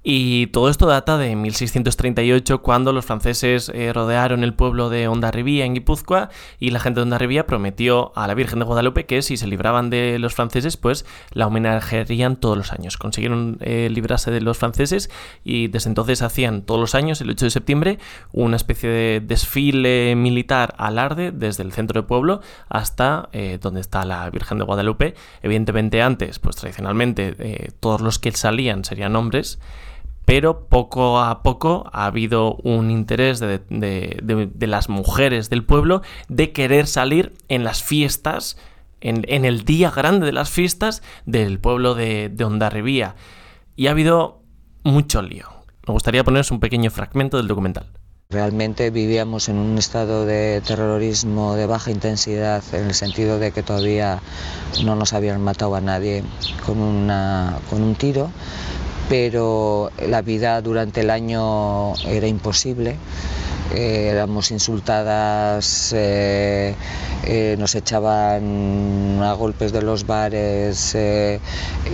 Y 0.05 0.49
todo 0.49 0.69
esto 0.69 0.87
data 0.87 1.17
de 1.17 1.37
1638, 1.37 2.61
cuando 2.61 2.93
los 2.93 3.05
franceses 3.05 3.71
eh, 3.73 3.93
rodearon 3.93 4.43
el 4.43 4.53
pueblo 4.53 4.91
de 4.91 5.07
Hondarribía 5.07 5.65
en 5.65 5.75
Guipúzcoa 5.75 6.29
y 6.59 6.71
la 6.71 6.81
gente 6.81 6.99
de 6.99 7.03
Hondarribía 7.03 7.47
prometió 7.47 8.11
a 8.17 8.27
la 8.27 8.35
Virgen 8.35 8.59
de 8.59 8.65
Guadalupe 8.65 9.07
que 9.07 9.23
si 9.23 9.37
se 9.37 9.47
libraban 9.47 9.91
de 9.91 10.19
los 10.19 10.35
franceses, 10.35 10.77
pues 10.77 11.07
la 11.31 11.47
homenajearían 11.47 12.35
todos 12.35 12.57
los 12.57 12.73
años. 12.73 12.97
Consiguieron 12.97 13.59
eh, 13.61 13.89
librarse 13.93 14.33
de 14.33 14.41
los 14.41 14.59
franceses 14.59 15.09
y 15.45 15.69
desde 15.69 15.91
entonces 15.91 16.23
hacían 16.23 16.63
todos 16.63 16.81
los 16.81 16.97
años, 16.97 17.21
el 17.21 17.31
8 17.31 17.47
de 17.47 17.51
septiembre, 17.51 17.99
una 18.33 18.57
especie 18.57 18.89
de 18.89 19.23
desfile 19.25 20.17
militar 20.17 20.75
alarde 20.79 21.31
desde 21.31 21.63
el 21.63 21.71
centro 21.71 22.01
del 22.01 22.09
pueblo 22.09 22.41
hasta 22.69 23.29
eh, 23.33 23.61
donde 23.63 23.81
está 23.81 24.05
la 24.05 24.29
Virgen 24.31 24.59
de 24.59 24.65
Guadalupe. 24.65 25.15
Evidentemente 25.43 26.03
antes, 26.03 26.41
pues 26.41 26.57
tradicionalmente, 26.57 27.73
todos 27.79 28.01
los 28.01 28.19
que 28.19 28.33
salían 28.33 28.85
serían 28.85 29.15
hombres 29.15 29.61
pero 30.25 30.67
poco 30.67 31.21
a 31.21 31.43
poco 31.43 31.89
ha 31.93 32.07
habido 32.07 32.55
un 32.57 32.91
interés 32.91 33.41
de, 33.41 33.63
las 34.61 34.89
mujeres 34.89 35.51
del 35.51 35.65
pueblo 35.65 36.03
de 36.29 36.53
querer 36.53 36.87
salir 36.87 37.33
en 37.49 37.65
las 37.65 37.83
fiestas, 37.83 38.57
en, 39.01 39.45
el 39.45 39.65
día 39.65 39.91
grande 39.91 40.27
de 40.27 40.33
las 40.33 40.51
fiestas 40.51 41.03
del 41.27 41.59
pueblo 41.59 41.95
de, 41.95 42.29
de 42.29 42.45
Hondarribía. 42.45 43.17
Y 43.75 43.89
ha 43.89 43.91
habido 43.93 44.43
mucho 44.85 45.23
lío. 45.23 45.49
Me 45.87 45.93
gustaría 45.93 46.25
poneros 46.25 46.51
un 46.51 46.61
pequeño 46.61 46.91
fragmento 46.91 47.37
del 47.37 47.49
documental. 47.49 47.87
Realmente 48.31 48.89
vivíamos 48.89 49.51
en 49.51 49.59
un 49.59 49.77
estado 49.77 50.25
de 50.25 50.63
terrorismo 50.67 51.55
de 51.55 51.67
baja 51.67 51.91
intensidad 51.91 52.63
en 52.73 52.87
el 52.87 52.95
sentido 52.95 53.39
de 53.39 53.53
que 53.53 53.63
todavía 53.63 54.21
no 54.85 54.97
nos 54.97 55.13
habían 55.13 55.43
matado 55.43 55.75
a 55.75 55.83
nadie 55.83 56.25
con 56.65 56.79
un 56.79 57.95
tiro, 57.99 58.31
pero 59.13 59.93
la 60.09 60.23
vida 60.23 60.63
durante 60.63 61.03
el 61.03 61.11
año 61.11 61.95
era 62.07 62.27
imposible. 62.27 62.97
Eh, 63.75 64.09
éramos 64.11 64.51
insultadas, 64.51 65.93
eh, 65.95 66.75
eh, 67.25 67.57
nos 67.59 67.75
echaban 67.75 69.21
a 69.23 69.35
golpes 69.35 69.71
de 69.71 69.83
los 69.83 70.07
bares, 70.07 70.97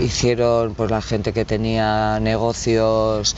hicieron 0.00 0.74
pues 0.74 0.92
la 0.92 1.02
gente 1.02 1.32
que 1.32 1.44
tenía 1.44 2.20
negocios 2.20 3.34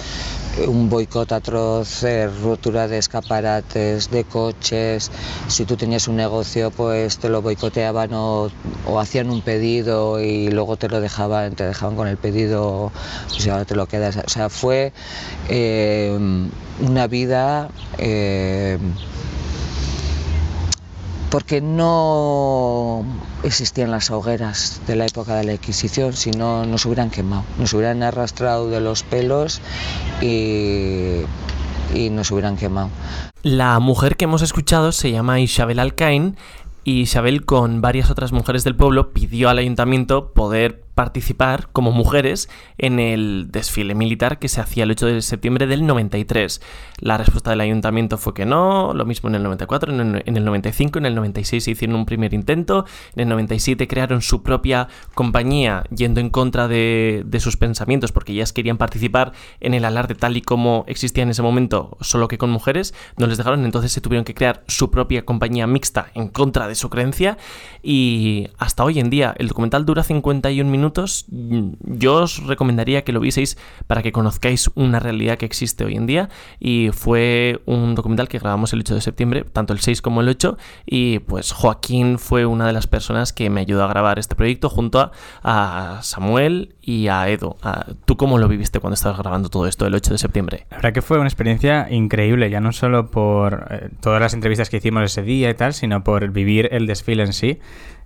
un 0.66 0.88
boicot 0.88 1.32
atroz, 1.32 2.02
eh, 2.02 2.28
rotura 2.28 2.88
de 2.88 2.98
escaparates, 2.98 4.10
de 4.10 4.24
coches. 4.24 5.10
Si 5.48 5.64
tú 5.64 5.76
tenías 5.76 6.08
un 6.08 6.16
negocio, 6.16 6.70
pues 6.70 7.18
te 7.18 7.28
lo 7.28 7.42
boicoteaban 7.42 8.10
o, 8.12 8.50
hacían 8.98 9.30
un 9.30 9.42
pedido 9.42 10.20
y 10.20 10.50
luego 10.50 10.76
te 10.76 10.88
lo 10.88 11.00
dejaban, 11.00 11.54
te 11.54 11.64
dejaban 11.64 11.96
con 11.96 12.08
el 12.08 12.16
pedido, 12.16 12.92
pues 13.28 13.46
ahora 13.48 13.64
te 13.64 13.74
lo 13.74 13.86
quedas. 13.86 14.16
O 14.16 14.28
sea, 14.28 14.48
fue 14.48 14.92
eh, 15.48 16.16
una 16.80 17.06
vida 17.06 17.70
eh, 17.98 18.78
porque 21.30 21.60
no 21.60 23.04
existían 23.42 23.90
las 23.90 24.10
hogueras 24.10 24.80
de 24.86 24.96
la 24.96 25.06
época 25.06 25.36
de 25.36 25.44
la 25.44 25.52
Inquisición, 25.52 26.12
si 26.12 26.32
no 26.32 26.66
nos 26.66 26.84
hubieran 26.86 27.10
quemado, 27.10 27.44
nos 27.58 27.72
hubieran 27.72 28.02
arrastrado 28.02 28.68
de 28.68 28.80
los 28.80 29.02
pelos 29.02 29.60
y, 30.20 31.22
y 31.94 32.10
nos 32.10 32.30
hubieran 32.30 32.56
quemado. 32.56 32.90
La 33.42 33.78
mujer 33.78 34.16
que 34.16 34.24
hemos 34.24 34.42
escuchado 34.42 34.92
se 34.92 35.10
llama 35.12 35.40
Isabel 35.40 35.78
Alcain. 35.78 36.36
y 36.82 37.02
Isabel 37.02 37.44
con 37.44 37.80
varias 37.80 38.10
otras 38.10 38.32
mujeres 38.32 38.64
del 38.64 38.74
pueblo 38.74 39.12
pidió 39.12 39.48
al 39.50 39.58
ayuntamiento 39.58 40.32
poder 40.32 40.82
participar 40.94 41.68
como 41.72 41.92
mujeres 41.92 42.48
en 42.78 42.98
el 42.98 43.48
desfile 43.50 43.94
militar 43.94 44.38
que 44.38 44.48
se 44.48 44.60
hacía 44.60 44.84
el 44.84 44.90
8 44.90 45.06
de 45.06 45.22
septiembre 45.22 45.66
del 45.66 45.86
93. 45.86 46.60
La 46.98 47.16
respuesta 47.16 47.50
del 47.50 47.60
ayuntamiento 47.60 48.18
fue 48.18 48.34
que 48.34 48.44
no, 48.44 48.92
lo 48.94 49.04
mismo 49.06 49.28
en 49.28 49.36
el 49.36 49.42
94, 49.42 49.92
en 49.92 50.00
el, 50.00 50.22
en 50.26 50.36
el 50.36 50.44
95, 50.44 50.98
en 50.98 51.06
el 51.06 51.14
96 51.14 51.64
se 51.64 51.70
hicieron 51.70 51.96
un 51.96 52.06
primer 52.06 52.34
intento, 52.34 52.84
en 53.14 53.22
el 53.22 53.28
97 53.28 53.86
crearon 53.88 54.20
su 54.20 54.42
propia 54.42 54.88
compañía 55.14 55.84
yendo 55.94 56.20
en 56.20 56.30
contra 56.30 56.68
de, 56.68 57.22
de 57.24 57.40
sus 57.40 57.56
pensamientos 57.56 58.12
porque 58.12 58.32
ellas 58.32 58.52
querían 58.52 58.76
participar 58.76 59.32
en 59.60 59.74
el 59.74 59.84
alarde 59.84 60.14
tal 60.14 60.36
y 60.36 60.42
como 60.42 60.84
existía 60.86 61.22
en 61.22 61.30
ese 61.30 61.42
momento, 61.42 61.96
solo 62.00 62.28
que 62.28 62.38
con 62.38 62.50
mujeres, 62.50 62.94
no 63.16 63.26
les 63.26 63.38
dejaron, 63.38 63.64
entonces 63.64 63.92
se 63.92 64.00
tuvieron 64.00 64.24
que 64.24 64.34
crear 64.34 64.64
su 64.66 64.90
propia 64.90 65.24
compañía 65.24 65.66
mixta 65.66 66.10
en 66.14 66.28
contra 66.28 66.68
de 66.68 66.74
su 66.74 66.90
creencia 66.90 67.38
y 67.82 68.48
hasta 68.58 68.84
hoy 68.84 68.98
en 68.98 69.10
día 69.10 69.34
el 69.38 69.48
documental 69.48 69.86
dura 69.86 70.02
51 70.02 70.70
minutos 70.70 70.79
yo 71.28 72.14
os 72.14 72.46
recomendaría 72.46 73.04
que 73.04 73.12
lo 73.12 73.20
vieseis 73.20 73.56
para 73.86 74.02
que 74.02 74.12
conozcáis 74.12 74.70
una 74.74 75.00
realidad 75.00 75.38
que 75.38 75.46
existe 75.46 75.84
hoy 75.84 75.96
en 75.96 76.06
día 76.06 76.28
y 76.58 76.90
fue 76.92 77.60
un 77.66 77.94
documental 77.94 78.28
que 78.28 78.38
grabamos 78.38 78.72
el 78.72 78.80
8 78.80 78.94
de 78.94 79.00
septiembre, 79.00 79.44
tanto 79.44 79.72
el 79.72 79.80
6 79.80 80.02
como 80.02 80.20
el 80.20 80.28
8 80.28 80.56
y 80.86 81.20
pues 81.20 81.52
Joaquín 81.52 82.18
fue 82.18 82.46
una 82.46 82.66
de 82.66 82.72
las 82.72 82.86
personas 82.86 83.32
que 83.32 83.50
me 83.50 83.60
ayudó 83.60 83.84
a 83.84 83.88
grabar 83.88 84.18
este 84.18 84.34
proyecto 84.34 84.68
junto 84.68 85.10
a, 85.42 86.00
Samuel 86.02 86.74
y 86.80 87.08
a 87.08 87.28
Edo. 87.28 87.56
¿Tú 88.04 88.16
cómo 88.16 88.38
lo 88.38 88.48
viviste 88.48 88.80
cuando 88.80 88.94
estabas 88.94 89.18
grabando 89.18 89.48
todo 89.48 89.66
esto 89.66 89.86
el 89.86 89.94
8 89.94 90.12
de 90.12 90.18
septiembre? 90.18 90.66
La 90.70 90.78
verdad 90.78 90.92
que 90.92 91.02
fue 91.02 91.18
una 91.18 91.28
experiencia 91.28 91.88
increíble, 91.90 92.50
ya 92.50 92.60
no 92.60 92.72
solo 92.72 93.10
por 93.10 93.66
eh, 93.70 93.90
todas 94.00 94.20
las 94.20 94.34
entrevistas 94.34 94.70
que 94.70 94.78
hicimos 94.78 95.04
ese 95.04 95.22
día 95.22 95.50
y 95.50 95.54
tal, 95.54 95.74
sino 95.74 96.02
por 96.04 96.30
vivir 96.30 96.68
el 96.72 96.86
desfile 96.86 97.24
en 97.24 97.32
sí. 97.32 97.58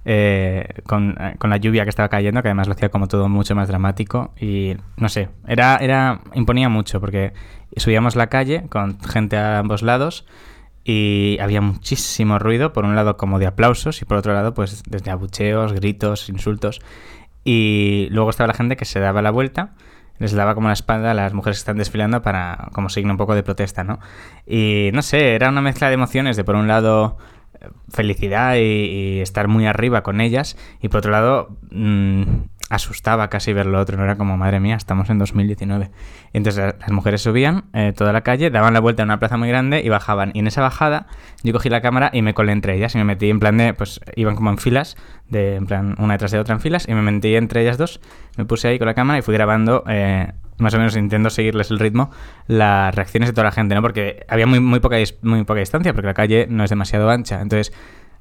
Eh, 0.07 0.83
con, 0.87 1.17
eh, 1.19 1.37
con, 1.39 1.49
la 1.49 1.57
lluvia 1.57 1.85
que 1.85 1.89
estaba 1.89 2.11
cayendo, 2.11 2.43
que 2.43 2.49
además 2.49 2.67
lo 2.67 2.75
hacía 2.75 2.91
como 2.91 3.09
todo 3.09 3.29
mucho 3.29 3.55
más 3.55 3.69
dramático. 3.69 4.33
Y 4.39 4.77
no 4.97 5.09
sé, 5.09 5.29
era, 5.47 5.77
era 5.77 6.21
imponía 6.35 6.69
mucho 6.69 7.01
porque 7.01 7.33
subíamos 7.77 8.15
la 8.15 8.29
calle 8.29 8.67
con 8.69 9.01
gente 9.01 9.37
a 9.37 9.61
ambos 9.61 9.83
lados 9.83 10.27
y 10.85 11.39
había 11.41 11.63
muchísimo 11.63 12.39
ruido, 12.39 12.75
por 12.75 12.85
un 12.85 12.95
lado 12.95 13.17
como 13.17 13.39
de 13.39 13.47
aplausos 13.47 14.03
y 14.03 14.05
por 14.05 14.19
otro 14.19 14.35
lado 14.35 14.53
pues 14.53 14.83
desde 14.87 15.11
abucheos, 15.11 15.73
gritos, 15.73 16.29
insultos. 16.29 16.81
Y 17.43 18.09
luego 18.11 18.31
estaba 18.31 18.49
la 18.49 18.55
gente 18.55 18.77
que 18.77 18.85
se 18.85 19.01
daba 19.01 19.23
la 19.23 19.31
vuelta 19.31 19.73
les 20.19 20.33
daba 20.33 20.55
como 20.55 20.69
la 20.69 20.75
espalda 20.75 21.11
a 21.11 21.15
las 21.15 21.33
mujeres 21.35 21.59
que 21.59 21.63
están 21.63 21.77
desfilando 21.77 22.23
para 22.23 22.69
como 22.73 22.89
signo 22.89 23.13
un 23.13 23.17
poco 23.17 23.35
de 23.35 23.43
protesta, 23.43 23.83
¿no? 23.85 23.99
Y 24.47 24.91
no 24.93 25.03
sé, 25.03 25.35
era 25.35 25.49
una 25.49 25.61
mezcla 25.61 25.89
de 25.89 25.95
emociones 25.95 26.37
de 26.37 26.45
por 26.45 26.55
un 26.55 26.69
lado 26.69 27.19
felicidad 27.89 28.57
y, 28.57 29.21
estar 29.21 29.49
muy 29.49 29.67
arriba 29.67 30.03
con 30.03 30.21
ellas. 30.21 30.57
Y 30.81 30.89
por 30.89 30.99
otro 30.99 31.13
lado, 31.13 31.57
mmm, 31.71 32.23
asustaba 32.71 33.29
casi 33.29 33.53
ver 33.53 33.67
lo 33.67 33.81
otro. 33.81 33.97
No 33.97 34.05
era 34.05 34.17
como, 34.17 34.37
madre 34.37 34.61
mía, 34.61 34.77
estamos 34.77 35.11
en 35.11 35.19
2019. 35.19 35.91
Y 36.33 36.37
entonces 36.37 36.75
las 36.79 36.91
mujeres 36.91 37.23
subían 37.23 37.65
eh, 37.73 37.93
toda 37.97 38.13
la 38.13 38.23
calle, 38.23 38.51
daban 38.51 38.75
la 38.75 38.81
vuelta 38.81 39.03
a 39.03 39.05
una 39.05 39.19
plaza 39.19 39.37
muy 39.37 39.49
grande 39.49 39.81
y 39.85 39.89
bajaban. 39.89 40.31
Y 40.35 40.41
en 40.41 40.47
esa 40.47 40.61
bajada 40.61 41.07
yo 41.43 41.53
cogí 41.53 41.69
la 41.69 41.81
cámara 41.81 42.11
y 42.13 42.23
me 42.23 42.35
colé 42.35 42.53
entre 42.53 42.75
ellas 42.75 42.95
y 42.95 42.99
me 42.99 43.05
metí 43.05 43.31
en 43.31 43.41
plan 43.41 43.57
de, 43.57 43.75
pues 43.75 44.01
iban 44.17 44.35
como 44.35 44.51
en 44.51 44.59
filas, 44.59 44.97
de, 45.29 45.57
en 45.57 45.67
plan 45.67 45.95
una 45.99 46.15
detrás 46.15 46.33
de 46.33 46.39
otra 46.39 46.55
en 46.55 46.61
filas, 46.61 46.89
y 46.89 46.95
me 46.95 47.03
metí 47.03 47.35
entre 47.37 47.63
ellas 47.63 47.79
dos, 47.79 48.01
me 48.37 48.45
puse 48.45 48.69
ahí 48.69 48.79
con 48.79 48.87
la 48.87 48.95
cámara 48.95 49.19
y 49.19 49.23
fui 49.23 49.35
grabando 49.35 49.85
eh, 49.89 50.33
más 50.59 50.75
o 50.75 50.79
menos 50.79 50.97
intento 50.97 51.31
seguirles 51.31 51.71
el 51.71 51.79
ritmo, 51.79 52.11
las 52.47 52.95
reacciones 52.95 53.29
de 53.29 53.33
toda 53.33 53.45
la 53.45 53.53
gente, 53.53 53.75
¿no? 53.75 53.83
Porque 53.83 54.25
había 54.29 54.47
muy, 54.47 54.61
muy, 54.61 54.81
poca, 54.81 54.97
muy 55.23 55.45
poca 55.45 55.61
distancia, 55.61 55.93
porque 55.93 56.07
la 56.07 56.15
calle 56.15 56.47
no 56.49 56.65
es 56.65 56.71
demasiado 56.71 57.11
ancha. 57.11 57.41
Entonces, 57.41 57.73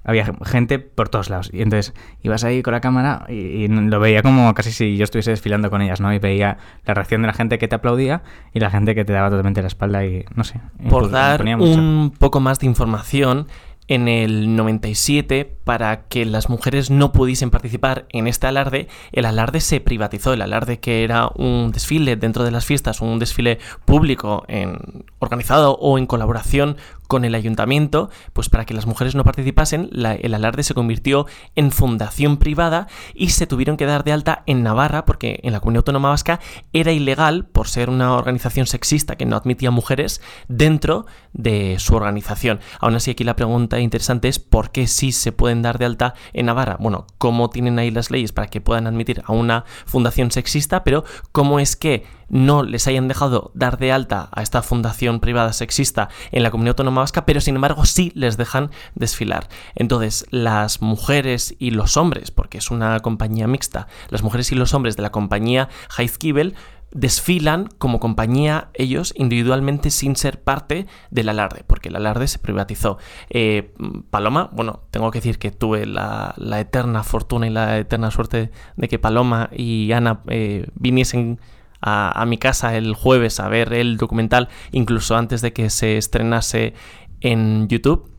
había 0.04 0.34
gente 0.46 0.80
por 0.80 1.10
todos 1.10 1.30
lados. 1.30 1.50
Y 1.54 1.62
entonces 1.62 1.94
ibas 2.22 2.44
ahí 2.44 2.62
con 2.62 2.74
la 2.74 2.82
cámara 2.82 3.26
y, 3.30 3.68
lo 3.68 4.00
veía 4.00 4.22
como 4.22 4.54
casi 4.54 4.72
si 4.72 4.98
yo 4.98 5.04
estuviese 5.04 5.32
desfilando 5.32 5.70
con 5.70 5.82
ellas, 5.82 6.02
¿no? 6.02 6.14
Y 6.14 6.20
veía 6.20 6.58
la 6.86 6.94
reacción 6.94 7.22
de 7.22 7.28
la 7.28 7.34
gente 7.34 7.58
que 7.58 7.68
te 7.68 7.76
aplaudía 7.76 8.24
y 8.54 8.60
la 8.60 8.70
gente 8.70 8.96
que 8.96 9.06
te 9.06 9.14
daba 9.14 9.30
totalmente 9.30 9.62
la 9.62 9.68
espalda 9.68 10.06
y 10.06 10.26
no 10.36 10.44
sé. 10.44 10.60
Por 10.90 11.10
dar 11.10 11.44
un 11.44 12.14
poco 12.18 12.40
más 12.40 12.60
de 12.60 12.68
información, 12.68 13.48
en 13.88 14.08
el 14.08 14.56
97 14.56 15.58
para 15.64 16.08
que 16.08 16.26
las 16.26 16.50
mujeres 16.50 16.90
no 16.90 17.12
pudiesen 17.12 17.50
participar 17.50 18.06
en 18.10 18.28
este 18.28 18.48
alarde, 18.48 18.88
el 19.12 19.26
alarde 19.26 19.60
se 19.60 19.82
privatizó, 19.82 20.34
el 20.34 20.42
alarde 20.42 20.80
que 20.80 21.04
era 21.04 21.30
un 21.36 21.72
desfile 21.72 22.16
dentro 22.16 22.44
de 22.44 22.52
las 22.52 22.66
fiestas, 22.66 23.02
un 23.02 23.20
desfile 23.20 23.60
público 23.86 24.46
en, 24.48 25.06
organizado 25.20 25.76
o 25.76 25.98
en 25.98 26.06
colaboración 26.06 26.78
con 27.08 27.26
el 27.26 27.36
ayuntamiento, 27.36 28.10
pues 28.34 28.50
para 28.50 28.66
que 28.66 28.74
las 28.74 28.86
mujeres 28.86 29.16
no 29.16 29.24
participasen, 29.24 29.90
el 29.94 30.34
alarde 30.34 30.64
se 30.64 30.74
convirtió 30.74 31.26
en 31.56 31.72
fundación 31.72 32.38
privada 32.38 32.88
y 33.14 33.30
se 33.30 33.48
tuvieron 33.48 33.78
que 33.78 33.86
dar 33.86 34.04
de 34.04 34.14
alta 34.14 34.44
en 34.46 34.64
Navarra 34.64 35.06
porque 35.06 35.40
en 35.44 35.54
la 35.54 35.60
comunidad 35.60 35.82
autónoma 35.82 36.10
vasca 36.10 36.40
era 36.72 36.92
ilegal 36.92 37.46
por 37.46 37.68
ser 37.68 37.90
una 37.90 38.14
organización 38.14 38.68
sexista 38.68 39.16
que 39.16 39.26
no 39.26 39.36
admitía 39.36 39.72
mujeres 39.72 40.22
dentro 40.48 41.06
de 41.34 41.78
su 41.80 41.96
organización. 41.96 42.60
Aún 42.80 42.96
así 42.96 43.12
aquí 43.12 43.24
la 43.24 43.36
pregunta 43.36 43.80
interesante 43.80 44.28
es 44.28 44.40
por 44.40 44.72
qué 44.72 44.88
sí 44.88 45.12
se 45.12 45.32
pueden 45.32 45.62
dar 45.62 45.78
de 45.78 45.86
alta 45.86 46.14
en 46.34 46.48
Navarra. 46.48 46.78
Bueno, 46.80 47.08
cómo 47.18 47.50
tienen 47.50 47.80
ahí 47.80 47.92
las 47.92 48.12
leyes 48.12 48.32
para 48.32 48.48
que 48.48 48.62
puedan 48.62 48.88
admitir 48.88 49.22
a 49.26 49.34
una 49.34 49.66
fundación 49.86 50.32
sexista, 50.32 50.84
pero 50.84 51.04
cómo 51.32 51.60
es 51.60 51.76
que 51.76 52.06
no 52.34 52.64
les 52.64 52.88
hayan 52.88 53.08
dejado 53.08 53.52
dar 53.54 53.78
de 53.78 53.92
alta 53.92 54.30
a 54.32 54.42
esta 54.42 54.64
fundación 54.64 55.20
privada 55.20 55.54
sexista 55.54 56.10
en 56.32 56.42
la 56.42 56.50
comunidad 56.50 56.72
autónoma 56.72 57.02
vasca, 57.02 57.28
pero 57.28 57.40
sin 57.40 57.56
embargo 57.56 57.86
sí 57.86 58.12
les 58.16 58.38
dejan 58.38 58.72
desfilar. 58.96 59.48
Entonces, 59.76 60.26
las 60.32 60.82
mujeres 60.82 61.56
y 61.60 61.72
los 61.72 61.96
hombres, 61.96 62.32
porque 62.32 62.58
es 62.58 62.72
una 62.72 63.00
compañía 63.02 63.48
mixta, 63.48 63.88
las 64.10 64.24
mujeres 64.24 64.52
y 64.52 64.56
los 64.56 64.74
hombres 64.74 64.98
de 64.98 65.04
la 65.04 65.12
compañía 65.12 65.70
Heizkibel 65.96 66.56
desfilan 66.92 67.70
como 67.78 68.00
compañía 68.00 68.70
ellos 68.74 69.14
individualmente 69.16 69.92
sin 69.92 70.16
ser 70.16 70.42
parte 70.42 70.88
del 71.12 71.30
alarde, 71.30 71.64
porque 71.68 71.90
el 71.90 71.96
alarde 71.96 72.28
se 72.28 72.40
privatizó. 72.40 72.98
Eh, 73.30 73.76
Paloma, 74.10 74.50
bueno, 74.54 74.82
tengo 74.90 75.12
que 75.12 75.20
decir 75.20 75.38
que 75.38 75.52
tuve 75.52 75.86
la, 75.86 76.36
eterna 76.60 77.04
fortuna 77.04 77.46
y 77.46 77.52
la 77.52 77.78
eterna 77.78 78.10
suerte 78.10 78.50
de 78.76 78.88
que 78.88 78.98
Paloma 78.98 79.50
y 79.52 79.92
Ana 79.92 80.22
eh, 80.28 80.68
viniesen 80.74 81.40
a, 81.86 82.26
mi 82.26 82.38
casa 82.38 82.76
el 82.78 82.94
jueves 82.96 83.40
a 83.40 83.50
ver 83.50 83.74
el 83.74 83.98
documental, 83.98 84.48
incluso 84.72 85.16
antes 85.18 85.42
de 85.42 85.52
que 85.54 85.70
se 85.70 85.98
estrenase 85.98 86.74
en 87.22 87.68
YouTube. 87.68 88.10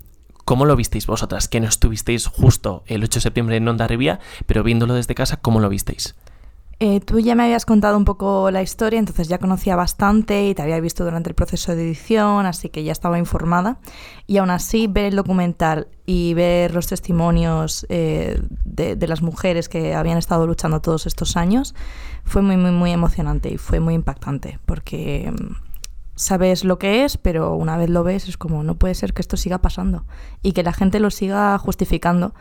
¿Cómo 0.45 0.67
lo 0.67 0.77
visteis 0.77 1.07
vosotras? 1.07 1.49
Que 1.49 1.61
no 1.61 1.69
estuvisteis 1.69 2.27
justo 2.27 2.85
el 2.87 3.03
8 3.03 3.15
de 3.15 3.23
septiembre 3.23 3.57
en 3.57 3.67
Onda 3.67 3.87
Rivia, 3.87 4.21
pero 4.47 4.63
viéndolo 4.63 4.95
desde 4.95 5.15
casa, 5.15 5.39
¿cómo 5.39 5.61
lo 5.61 5.71
visteis? 5.71 6.15
Eh, 6.81 7.01
tú 7.01 7.21
ya 7.21 7.35
me 7.35 7.45
habías 7.45 7.67
contado 7.67 7.97
un 7.97 8.05
poco 8.05 8.51
la 8.51 8.63
historia, 8.63 8.99
entonces 8.99 9.29
ya 9.29 9.39
conocía 9.39 9.77
bastante 9.77 10.49
y 10.49 10.55
te 10.55 10.63
había 10.63 10.81
visto 10.81 11.05
durante 11.05 11.29
el 11.29 11.35
proceso 11.35 11.75
de 11.75 11.83
edición, 11.83 12.47
así 12.47 12.69
que 12.69 12.83
ya 12.85 12.93
estaba 12.93 13.19
informada. 13.19 13.79
Y 14.27 14.39
aún 14.39 14.51
así, 14.51 14.87
ver 14.87 15.07
el 15.07 15.17
documental 15.17 15.89
y 16.07 16.35
ver 16.35 16.75
los 16.75 16.87
testimonios 16.87 17.87
eh, 17.89 18.41
de, 18.65 18.97
de, 18.97 19.09
las 19.09 19.23
mujeres 19.23 19.69
que 19.69 19.95
habían 19.95 20.19
estado 20.19 20.47
luchando 20.47 20.81
todos 20.81 21.07
estos 21.07 21.37
años 21.37 21.75
fue 22.25 22.43
muy, 22.43 22.57
muy, 22.57 22.73
muy 22.73 22.91
emocionante 22.91 23.51
y 23.51 23.59
fue 23.59 23.81
muy 23.81 23.95
impactante, 23.95 24.59
porque 24.67 25.33
mm, 25.33 25.55
sabes 26.17 26.65
lo 26.65 26.79
que 26.79 27.05
es, 27.05 27.17
pero 27.17 27.55
una 27.55 27.77
vez 27.77 27.91
lo 27.91 28.03
ves 28.03 28.29
es 28.29 28.37
como, 28.37 28.63
no 28.63 28.77
puede 28.77 28.95
ser 28.95 29.15
que 29.15 29.23
esto 29.23 29.37
siga 29.37 29.59
pasando 29.59 30.05
y 30.43 30.53
que 30.53 30.63
la 30.63 30.73
gente 30.73 31.01
lo 31.01 31.11
siga 31.11 31.57
justificando 31.59 32.35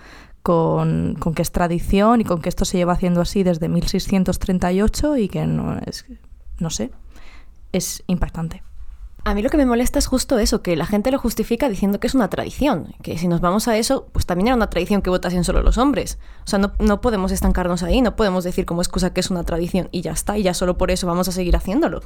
con, 0.44 1.16
con, 1.20 1.34
que 1.34 1.42
es 1.42 1.52
tradición 1.52 2.22
y 2.22 2.26
con 2.26 2.42
que 2.42 2.50
esto 2.50 2.66
se 2.66 2.78
lleva 2.78 2.94
haciendo 2.94 3.22
así 3.22 3.44
desde 3.44 3.70
1638 3.70 5.18
y 5.18 5.30
que 5.30 5.48
no 5.48 5.80
es, 5.86 6.06
no 6.60 6.70
sé, 6.70 6.92
es 7.72 8.04
impactante. 8.08 8.62
A 9.25 9.34
mí 9.34 9.42
lo 9.42 9.50
que 9.50 9.56
me 9.56 9.65
molesta 9.65 10.00
es 10.00 10.08
justo 10.08 10.38
eso, 10.38 10.62
que 10.62 10.75
la 10.75 10.86
gente 10.86 11.10
lo 11.10 11.18
justifica 11.18 11.70
diciendo 11.70 12.00
que 12.00 12.08
es 12.08 12.15
una 12.15 12.30
tradición, 12.30 12.94
que 13.01 13.18
si 13.18 13.30
nos 13.30 13.39
vamos 13.39 13.70
a 13.70 13.77
eso, 13.77 14.08
pues 14.12 14.25
también 14.25 14.48
era 14.48 14.56
una 14.56 14.70
tradición 14.70 15.01
que 15.01 15.10
votasen 15.10 15.46
solo 15.46 15.62
los 15.62 15.77
hombres. 15.77 16.20
O 16.44 16.48
sea, 16.48 16.60
no, 16.60 16.74
no, 16.80 17.00
podemos 17.00 17.32
estancarnos 17.32 17.84
ahí, 17.84 18.01
no 18.01 18.18
podemos 18.18 18.44
decir 18.44 18.65
como 18.65 18.82
excusa 18.82 19.13
que 19.13 19.22
es 19.22 19.32
una 19.32 19.44
tradición 19.44 19.88
y 19.92 20.01
ya 20.01 20.12
está, 20.12 20.38
y 20.38 20.44
ya 20.44 20.53
solo 20.53 20.77
por 20.77 20.92
eso 20.92 21.08
vamos 21.08 21.30
a 21.30 21.32
seguir 21.32 21.56
haciéndolo. 21.56 22.01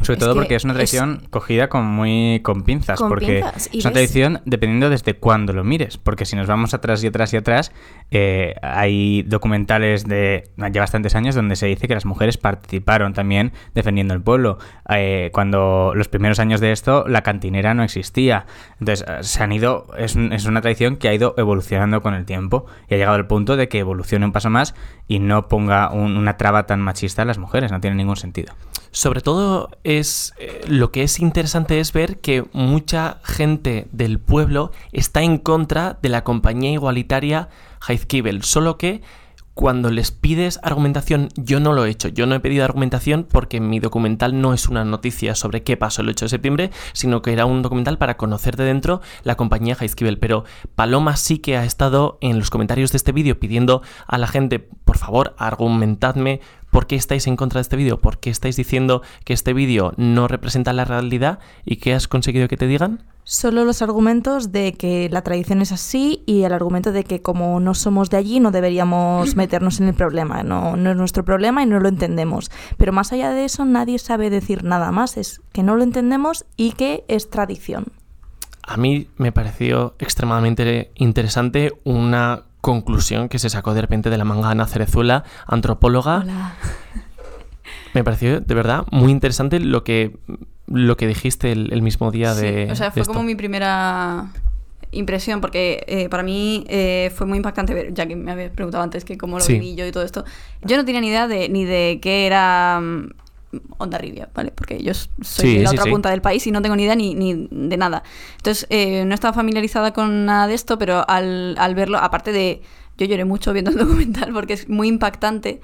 Sobre 0.00 0.18
todo 0.18 0.34
porque 0.34 0.54
es 0.54 0.64
una 0.64 0.72
tradición 0.72 1.26
cogida 1.28 1.68
con 1.68 1.84
muy 1.84 2.40
con 2.42 2.62
pinzas, 2.62 2.98
porque 3.00 3.44
es 3.54 3.84
una 3.84 3.92
tradición 3.92 4.40
dependiendo 4.46 4.88
desde 4.88 5.12
cuándo 5.14 5.52
lo 5.52 5.64
mires, 5.64 5.98
porque 5.98 6.24
si 6.24 6.36
nos 6.36 6.46
vamos 6.46 6.72
atrás 6.72 7.04
y 7.04 7.08
atrás 7.08 7.34
y 7.34 7.36
atrás, 7.36 7.72
eh, 8.10 8.54
hay 8.62 9.24
documentales 9.24 10.04
de 10.06 10.50
ya 10.56 10.80
bastantes 10.80 11.14
años 11.14 11.34
donde 11.34 11.56
se 11.56 11.66
dice 11.66 11.86
que 11.86 11.94
las 11.94 12.06
mujeres 12.06 12.38
participaron 12.38 13.12
también 13.12 13.52
defendiendo 13.74 14.14
el 14.14 14.22
pueblo. 14.22 14.56
Eh, 14.88 15.28
cuando 15.34 15.92
los 15.94 16.08
primeros 16.08 16.38
años 16.38 16.61
de 16.62 16.72
esto 16.72 17.04
la 17.06 17.20
cantinera 17.20 17.74
no 17.74 17.82
existía. 17.82 18.46
Entonces, 18.80 19.04
eh, 19.06 19.18
se 19.22 19.42
han 19.42 19.52
ido, 19.52 19.88
es, 19.98 20.16
es 20.16 20.46
una 20.46 20.62
tradición 20.62 20.96
que 20.96 21.08
ha 21.08 21.14
ido 21.14 21.34
evolucionando 21.36 22.00
con 22.00 22.14
el 22.14 22.24
tiempo 22.24 22.64
y 22.88 22.94
ha 22.94 22.96
llegado 22.96 23.16
al 23.16 23.26
punto 23.26 23.56
de 23.56 23.68
que 23.68 23.80
evolucione 23.80 24.24
un 24.24 24.32
paso 24.32 24.48
más 24.48 24.74
y 25.08 25.18
no 25.18 25.48
ponga 25.48 25.90
un- 25.92 26.16
una 26.16 26.38
traba 26.38 26.64
tan 26.64 26.80
machista 26.80 27.20
a 27.20 27.24
las 27.26 27.36
mujeres, 27.36 27.70
no 27.70 27.80
tiene 27.80 27.96
ningún 27.96 28.16
sentido. 28.16 28.54
Sobre 28.94 29.20
todo 29.22 29.70
es 29.84 30.34
eh, 30.38 30.60
lo 30.68 30.90
que 30.92 31.02
es 31.02 31.18
interesante 31.18 31.80
es 31.80 31.92
ver 31.92 32.20
que 32.20 32.44
mucha 32.52 33.18
gente 33.24 33.88
del 33.92 34.18
pueblo 34.18 34.70
está 34.92 35.22
en 35.22 35.38
contra 35.38 35.98
de 36.02 36.08
la 36.10 36.24
compañía 36.24 36.70
igualitaria 36.72 37.48
Heizkibel, 37.86 38.42
solo 38.42 38.78
que 38.78 39.02
cuando 39.54 39.90
les 39.90 40.10
pides 40.10 40.58
argumentación, 40.62 41.28
yo 41.36 41.60
no 41.60 41.72
lo 41.72 41.84
he 41.84 41.90
hecho, 41.90 42.08
yo 42.08 42.26
no 42.26 42.34
he 42.34 42.40
pedido 42.40 42.64
argumentación 42.64 43.26
porque 43.30 43.60
mi 43.60 43.80
documental 43.80 44.40
no 44.40 44.54
es 44.54 44.68
una 44.68 44.84
noticia 44.84 45.34
sobre 45.34 45.62
qué 45.62 45.76
pasó 45.76 46.02
el 46.02 46.08
8 46.08 46.24
de 46.24 46.30
septiembre, 46.30 46.70
sino 46.94 47.22
que 47.22 47.32
era 47.32 47.44
un 47.44 47.62
documental 47.62 47.98
para 47.98 48.16
conocer 48.16 48.56
de 48.56 48.64
dentro 48.64 49.02
la 49.24 49.36
compañía 49.36 49.76
Heizkibel. 49.78 50.18
Pero 50.18 50.44
Paloma 50.74 51.16
sí 51.16 51.38
que 51.38 51.56
ha 51.56 51.64
estado 51.64 52.18
en 52.20 52.38
los 52.38 52.50
comentarios 52.50 52.92
de 52.92 52.96
este 52.96 53.12
vídeo 53.12 53.38
pidiendo 53.38 53.82
a 54.06 54.18
la 54.18 54.26
gente, 54.26 54.58
por 54.58 54.98
favor, 54.98 55.34
argumentadme 55.38 56.40
por 56.70 56.86
qué 56.86 56.96
estáis 56.96 57.26
en 57.26 57.36
contra 57.36 57.58
de 57.58 57.62
este 57.62 57.76
vídeo, 57.76 58.00
por 58.00 58.18
qué 58.18 58.30
estáis 58.30 58.56
diciendo 58.56 59.02
que 59.24 59.34
este 59.34 59.52
vídeo 59.52 59.92
no 59.98 60.28
representa 60.28 60.72
la 60.72 60.86
realidad 60.86 61.38
y 61.64 61.76
qué 61.76 61.92
has 61.92 62.08
conseguido 62.08 62.48
que 62.48 62.56
te 62.56 62.66
digan. 62.66 63.04
Solo 63.24 63.64
los 63.64 63.82
argumentos 63.82 64.50
de 64.50 64.72
que 64.72 65.08
la 65.08 65.22
tradición 65.22 65.62
es 65.62 65.70
así 65.70 66.24
y 66.26 66.42
el 66.42 66.52
argumento 66.52 66.90
de 66.90 67.04
que 67.04 67.22
como 67.22 67.60
no 67.60 67.74
somos 67.74 68.10
de 68.10 68.16
allí 68.16 68.40
no 68.40 68.50
deberíamos 68.50 69.36
meternos 69.36 69.80
en 69.80 69.88
el 69.88 69.94
problema. 69.94 70.42
No, 70.42 70.76
no 70.76 70.90
es 70.90 70.96
nuestro 70.96 71.24
problema 71.24 71.62
y 71.62 71.66
no 71.66 71.78
lo 71.78 71.88
entendemos. 71.88 72.50
Pero 72.78 72.92
más 72.92 73.12
allá 73.12 73.30
de 73.30 73.44
eso 73.44 73.64
nadie 73.64 73.98
sabe 73.98 74.28
decir 74.28 74.64
nada 74.64 74.90
más. 74.90 75.16
Es 75.16 75.40
que 75.52 75.62
no 75.62 75.76
lo 75.76 75.84
entendemos 75.84 76.44
y 76.56 76.72
que 76.72 77.04
es 77.08 77.30
tradición. 77.30 77.86
A 78.64 78.76
mí 78.76 79.08
me 79.16 79.32
pareció 79.32 79.94
extremadamente 79.98 80.92
interesante 80.94 81.72
una 81.84 82.44
conclusión 82.60 83.28
que 83.28 83.38
se 83.38 83.50
sacó 83.50 83.74
de 83.74 83.82
repente 83.82 84.08
de 84.08 84.18
la 84.18 84.24
manga 84.24 84.50
Ana 84.50 84.66
Cerezuela, 84.66 85.24
antropóloga. 85.46 86.18
Hola. 86.18 86.54
Me 87.92 88.04
pareció 88.04 88.40
de 88.40 88.54
verdad 88.54 88.84
muy 88.90 89.10
interesante 89.12 89.60
lo 89.60 89.84
que, 89.84 90.18
lo 90.72 90.96
que 90.96 91.06
dijiste 91.06 91.52
el, 91.52 91.72
el 91.72 91.82
mismo 91.82 92.10
día 92.10 92.34
Sí, 92.34 92.42
de. 92.42 92.68
o 92.70 92.74
sea, 92.76 92.90
fue 92.90 93.02
esto. 93.02 93.12
como 93.12 93.24
mi 93.24 93.34
primera 93.34 94.26
impresión, 94.90 95.40
porque 95.40 95.84
eh, 95.86 96.08
para 96.10 96.22
mí 96.22 96.64
eh, 96.68 97.10
fue 97.14 97.26
muy 97.26 97.38
impactante 97.38 97.72
ver, 97.72 97.94
ya 97.94 98.06
que 98.06 98.14
me 98.16 98.30
habías 98.32 98.50
preguntado 98.50 98.84
antes 98.84 99.04
que 99.04 99.16
cómo 99.16 99.38
lo 99.38 99.44
Sí. 99.44 99.54
viví 99.54 99.74
yo 99.74 99.86
y 99.86 99.92
todo 99.92 100.02
esto. 100.04 100.24
Yo 100.62 100.76
no 100.76 100.84
tenía 100.84 101.00
ni 101.00 101.08
idea 101.08 101.28
de, 101.28 101.48
ni 101.48 101.64
de 101.64 101.98
qué 102.02 102.26
era 102.26 102.78
mm, 102.80 103.08
Onda 103.78 103.96
Rivia, 103.98 104.28
¿vale? 104.34 104.50
Porque 104.54 104.82
yo 104.82 104.92
soy 104.94 105.08
Sí, 105.22 105.56
de 105.58 105.62
la 105.64 105.70
sí, 105.70 105.76
otra 105.78 105.90
punta 105.90 106.10
del 106.10 106.20
país 106.22 106.46
y 106.46 106.50
no 106.50 106.60
tengo 106.62 106.76
ni 106.76 106.84
idea 106.84 106.94
ni, 106.94 107.14
ni 107.14 107.48
de 107.50 107.76
nada. 107.76 108.02
Entonces, 108.36 108.66
eh, 108.70 109.04
no 109.06 109.14
estaba 109.14 109.32
familiarizada 109.34 109.92
con 109.92 110.24
nada 110.26 110.46
de 110.46 110.54
esto, 110.54 110.78
pero 110.78 111.08
al, 111.08 111.54
al 111.58 111.74
verlo, 111.74 111.98
aparte 111.98 112.32
de... 112.32 112.62
Yo 112.98 113.06
lloré 113.06 113.24
mucho 113.24 113.52
viendo 113.54 113.70
el 113.70 113.78
documental 113.86 114.30
porque 114.34 114.52
es 114.52 114.68
muy 114.68 114.88
impactante 114.88 115.60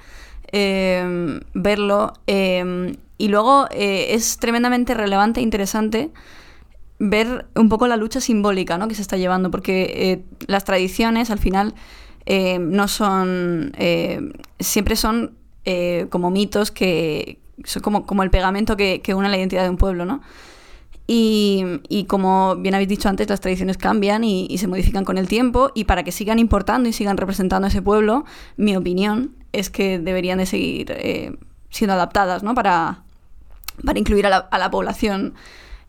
eh, 0.51 1.39
verlo. 1.53 2.13
Y 3.19 3.27
luego 3.27 3.67
eh, 3.69 4.15
es 4.15 4.37
tremendamente 4.37 4.95
relevante 4.95 5.41
e 5.41 5.43
interesante 5.43 6.09
ver 6.99 7.47
un 7.53 7.67
poco 7.67 7.85
la 7.85 7.97
lucha 7.97 8.21
simbólica 8.21 8.77
¿no? 8.77 8.87
que 8.87 8.95
se 8.95 9.01
está 9.01 9.17
llevando, 9.17 9.51
porque 9.51 9.91
eh, 9.93 10.23
las 10.47 10.63
tradiciones 10.63 11.29
al 11.29 11.37
final 11.37 11.75
eh, 12.25 12.59
no 12.59 12.87
son, 12.87 13.73
siempre 14.59 14.95
son 14.95 15.35
como 16.09 16.31
mitos 16.31 16.71
que 16.71 17.39
son 17.63 17.83
como, 17.83 18.05
como 18.05 18.23
el 18.23 18.31
pegamento 18.31 18.75
que, 18.77 19.01
une 19.13 19.29
la 19.29 19.37
identidad 19.37 19.63
de 19.63 19.69
un 19.69 19.77
pueblo, 19.77 20.05
¿no? 20.05 20.21
Y, 21.05 21.63
y 21.89 22.05
como 22.05 22.55
bien 22.55 22.75
habéis 22.75 22.89
dicho 22.89 23.09
antes, 23.09 23.29
las 23.29 23.41
tradiciones 23.41 23.77
cambian 23.77 24.23
y, 24.23 24.57
se 24.57 24.67
modifican 24.67 25.03
con 25.03 25.17
el 25.17 25.27
tiempo 25.27 25.71
y 25.75 25.83
para 25.83 26.03
que 26.03 26.11
sigan 26.11 26.39
importando 26.39 26.87
y 26.87 26.93
sigan 26.93 27.17
representando 27.17 27.65
a 27.65 27.69
ese 27.69 27.81
pueblo, 27.81 28.25
mi 28.57 28.75
opinión 28.75 29.35
es 29.51 29.69
que 29.69 29.99
deberían 29.99 30.37
de 30.37 30.45
seguir 30.45 30.95
siendo 31.69 31.93
adaptadas, 31.93 32.43
¿no? 32.43 32.55
Para, 32.55 33.03
para 33.85 33.99
incluir 33.99 34.25
a 34.25 34.29
la, 34.29 34.37
a 34.37 34.57
la 34.57 34.69
población 34.71 35.33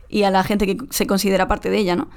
y 0.08 0.22
a 0.24 0.30
la 0.30 0.42
gente 0.44 0.66
que 0.66 0.76
se 0.90 1.06
considera 1.06 1.46
parte 1.48 1.70
de 1.70 1.78
ella, 1.78 1.96
¿no? 1.96 2.08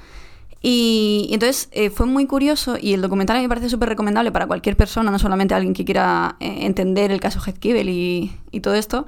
Y, 0.66 1.26
y 1.28 1.34
entonces 1.34 1.68
eh, 1.72 1.90
fue 1.90 2.06
muy 2.06 2.26
curioso 2.26 2.76
y 2.80 2.94
el 2.94 3.02
documental 3.02 3.36
a 3.36 3.38
mí 3.40 3.44
me 3.44 3.48
parece 3.50 3.68
súper 3.68 3.90
recomendable 3.90 4.32
para 4.32 4.46
cualquier 4.46 4.76
persona, 4.78 5.10
no 5.10 5.18
solamente 5.18 5.52
alguien 5.54 5.74
que 5.74 5.84
quiera 5.84 6.36
eh, 6.40 6.60
entender 6.64 7.10
el 7.12 7.20
caso 7.20 7.38
Heathkibel 7.38 7.88
y, 7.90 8.32
y 8.50 8.60
todo 8.60 8.74
esto. 8.74 9.06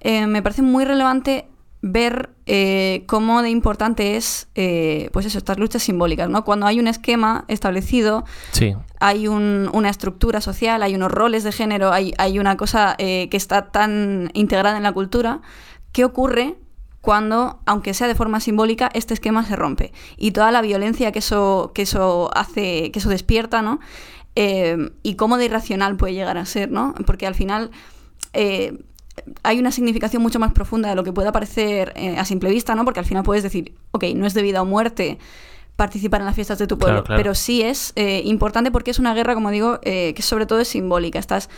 Eh, 0.00 0.26
me 0.26 0.42
parece 0.42 0.62
muy 0.62 0.84
relevante 0.86 1.46
ver 1.82 2.30
cómo 3.06 3.42
de 3.42 3.50
importante 3.50 4.16
es, 4.16 4.48
pues 5.12 5.26
eso, 5.26 5.38
estas 5.38 5.58
luchas 5.58 5.82
simbólicas, 5.82 6.28
¿no? 6.28 6.42
Cuando 6.44 6.66
hay 6.66 6.80
un 6.80 6.88
esquema 6.88 7.44
establecido, 7.46 8.24
Sí. 8.52 8.74
hay 8.98 9.28
un- 9.28 9.70
una 9.72 9.88
estructura 9.90 10.40
social, 10.40 10.82
hay 10.82 10.94
unos 10.96 11.12
roles 11.12 11.44
de 11.44 11.52
género, 11.52 11.92
hay, 11.92 12.14
hay 12.18 12.38
una 12.40 12.56
cosa 12.56 12.96
que 12.96 13.28
está 13.30 13.70
tan 13.70 14.30
integrada 14.34 14.76
en 14.78 14.82
la 14.82 14.92
cultura, 14.92 15.40
¿qué 15.92 16.04
ocurre 16.04 16.56
cuando, 17.00 17.60
aunque 17.66 17.94
sea 17.94 18.06
de 18.08 18.14
forma 18.14 18.40
simbólica, 18.40 18.90
este 18.94 19.14
esquema 19.14 19.44
se 19.44 19.56
rompe? 19.56 19.92
Y 20.16 20.32
toda 20.32 20.50
la 20.52 20.60
violencia 20.62 21.12
que 21.12 21.20
eso, 21.20 21.72
que 21.74 21.82
eso 21.82 22.30
hace, 22.34 22.90
que 22.90 22.98
eso 22.98 23.08
despierta, 23.08 23.62
¿no? 23.62 23.80
Eh, 24.36 24.90
y 25.02 25.14
cómo 25.16 25.36
de 25.38 25.46
irracional 25.46 25.96
puede 25.96 26.14
llegar 26.14 26.38
a 26.38 26.44
ser, 26.46 26.70
¿no? 26.70 26.94
Porque 27.06 27.26
al 27.26 27.34
final... 27.34 27.70
eh, 28.32 28.78
hay 29.42 29.58
una 29.58 29.72
significación 29.72 30.22
mucho 30.22 30.38
más 30.38 30.52
profunda 30.52 30.88
de 30.90 30.94
lo 30.94 31.02
que 31.02 31.12
pueda 31.12 31.32
parecer 31.32 31.92
eh, 31.96 32.16
a 32.18 32.24
simple 32.24 32.50
vista, 32.50 32.76
¿no? 32.76 32.84
Porque 32.84 33.00
al 33.00 33.04
final 33.06 33.24
puedes 33.24 33.42
decir, 33.42 33.74
ok, 33.90 34.04
no 34.14 34.26
es 34.26 34.32
de 34.34 34.42
vida 34.42 34.62
o 34.62 34.64
muerte 34.64 35.18
participar 35.74 36.20
en 36.20 36.26
las 36.26 36.36
fiestas 36.36 36.58
de 36.60 36.68
tu 36.68 36.78
pueblo, 36.78 36.98
Claro, 37.02 37.06
claro. 37.06 37.18
pero 37.20 37.34
sí 37.34 37.62
es 37.62 37.92
eh, 37.96 38.22
importante 38.24 38.70
porque 38.70 38.92
es 38.92 39.00
una 39.00 39.14
guerra, 39.14 39.34
como 39.34 39.50
digo, 39.50 39.80
eh, 39.82 40.12
que 40.14 40.22
sobre 40.22 40.46
todo 40.46 40.60
es 40.60 40.68
simbólica. 40.68 41.18
Estás, 41.18 41.50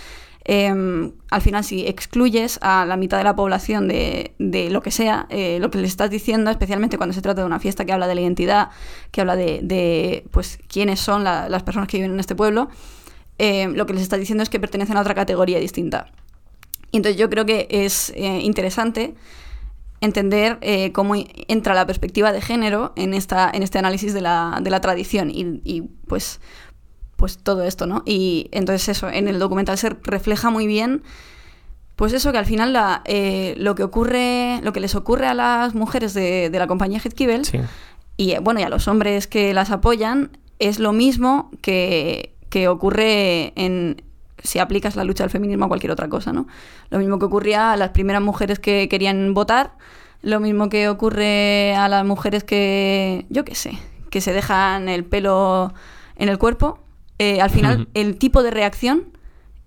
eh, 0.44 1.12
al 1.30 1.40
final, 1.42 1.62
si 1.64 1.86
excluyes 1.86 2.58
a 2.62 2.84
la 2.86 2.96
mitad 2.96 3.18
de 3.18 3.24
la 3.24 3.36
población 3.36 3.88
de, 3.88 4.34
de 4.38 4.70
lo 4.70 4.82
que 4.82 4.90
sea, 4.90 5.26
eh, 5.28 5.58
lo 5.60 5.70
que 5.70 5.78
le 5.78 5.86
estás 5.86 6.10
diciendo, 6.10 6.50
especialmente 6.50 6.96
cuando 6.96 7.12
se 7.12 7.22
trata 7.22 7.42
de 7.42 7.46
una 7.46 7.60
fiesta 7.60 7.84
que 7.84 7.92
habla 7.92 8.06
de 8.08 8.14
la 8.14 8.22
identidad, 8.22 8.70
que 9.10 9.20
habla 9.20 9.36
de, 9.36 9.60
de, 9.62 10.24
pues, 10.30 10.58
quiénes 10.68 10.98
son 11.00 11.24
la- 11.24 11.48
las 11.48 11.62
personas 11.62 11.88
que 11.88 11.98
viven 11.98 12.12
en 12.12 12.20
este 12.20 12.34
pueblo, 12.34 12.68
eh, 13.38 13.68
lo 13.68 13.86
que 13.86 13.92
les 13.94 14.02
estás 14.02 14.18
diciendo 14.18 14.42
es 14.42 14.48
que 14.50 14.58
pertenecen 14.60 14.96
a 14.96 15.00
otra 15.00 15.14
categoría 15.14 15.58
distinta. 15.60 16.06
Y 16.90 16.96
entonces 16.98 17.18
yo 17.20 17.30
creo 17.30 17.46
que 17.46 17.68
es 17.70 18.10
eh, 18.16 18.40
interesante 18.42 19.14
entender 20.00 20.56
eh, 20.62 20.92
cómo 20.92 21.14
entra 21.48 21.74
la 21.74 21.86
perspectiva 21.86 22.32
de 22.32 22.40
género 22.40 22.92
en, 22.96 23.12
esta, 23.14 23.50
en 23.52 23.62
este 23.62 23.78
análisis 23.78 24.14
de 24.14 24.22
la, 24.22 24.58
de 24.62 24.70
la 24.70 24.80
tradición 24.80 25.30
y, 25.30 25.60
y, 25.64 25.82
pues, 26.06 26.40
pues 27.20 27.38
todo 27.38 27.62
esto, 27.62 27.86
¿no? 27.86 28.02
Y 28.06 28.48
entonces 28.50 28.88
eso, 28.88 29.08
en 29.08 29.28
el 29.28 29.38
documental 29.38 29.76
se 29.78 29.90
refleja 29.90 30.50
muy 30.50 30.66
bien 30.66 31.02
pues 31.96 32.14
eso, 32.14 32.32
que 32.32 32.38
al 32.38 32.46
final 32.46 32.72
la, 32.72 33.02
eh, 33.04 33.54
lo 33.58 33.74
que 33.74 33.82
ocurre, 33.82 34.58
lo 34.62 34.72
que 34.72 34.80
les 34.80 34.94
ocurre 34.94 35.26
a 35.26 35.34
las 35.34 35.74
mujeres 35.74 36.14
de, 36.14 36.48
de 36.48 36.58
la 36.58 36.66
compañía 36.66 36.98
Heathkibel 36.98 37.44
Sí. 37.44 37.58
y 38.16 38.30
eh, 38.32 38.38
bueno, 38.40 38.58
y 38.60 38.62
a 38.62 38.70
los 38.70 38.88
hombres 38.88 39.26
que 39.26 39.52
las 39.52 39.70
apoyan, 39.70 40.30
es 40.58 40.78
lo 40.78 40.94
mismo 40.94 41.50
que, 41.60 42.34
que 42.48 42.68
ocurre 42.68 43.52
en 43.54 44.02
si 44.42 44.60
aplicas 44.60 44.96
la 44.96 45.04
lucha 45.04 45.24
del 45.24 45.30
feminismo 45.30 45.66
a 45.66 45.68
cualquier 45.68 45.92
otra 45.92 46.08
cosa, 46.08 46.32
¿no? 46.32 46.46
Lo 46.88 46.98
mismo 46.98 47.18
que 47.18 47.26
ocurría 47.26 47.72
a 47.72 47.76
las 47.76 47.90
primeras 47.90 48.22
mujeres 48.22 48.58
que 48.58 48.88
querían 48.88 49.34
votar, 49.34 49.72
lo 50.22 50.40
mismo 50.40 50.70
que 50.70 50.88
ocurre 50.88 51.74
a 51.74 51.86
las 51.88 52.06
mujeres 52.06 52.44
que, 52.44 53.26
yo 53.28 53.44
qué 53.44 53.54
sé, 53.54 53.72
que 54.08 54.22
se 54.22 54.32
dejan 54.32 54.88
el 54.88 55.04
pelo 55.04 55.74
en 56.16 56.30
el 56.30 56.38
cuerpo. 56.38 56.78
Eh, 57.22 57.40
al 57.40 57.50
final, 57.50 57.88
el 57.94 58.16
tipo 58.16 58.42
de 58.42 58.50
reacción 58.50 59.04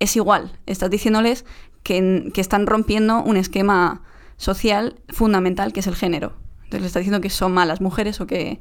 es 0.00 0.16
igual. 0.16 0.52
Estás 0.66 0.90
diciéndoles 0.90 1.44
que, 1.84 2.30
que 2.34 2.40
están 2.40 2.66
rompiendo 2.66 3.22
un 3.22 3.36
esquema 3.36 4.02
social 4.36 4.96
fundamental 5.08 5.72
que 5.72 5.80
es 5.80 5.86
el 5.86 5.94
género. 5.94 6.32
Entonces 6.64 6.80
le 6.80 6.86
estás 6.88 7.00
diciendo 7.00 7.20
que 7.20 7.30
son 7.30 7.52
malas 7.52 7.80
mujeres 7.80 8.20
o 8.20 8.26
que 8.26 8.58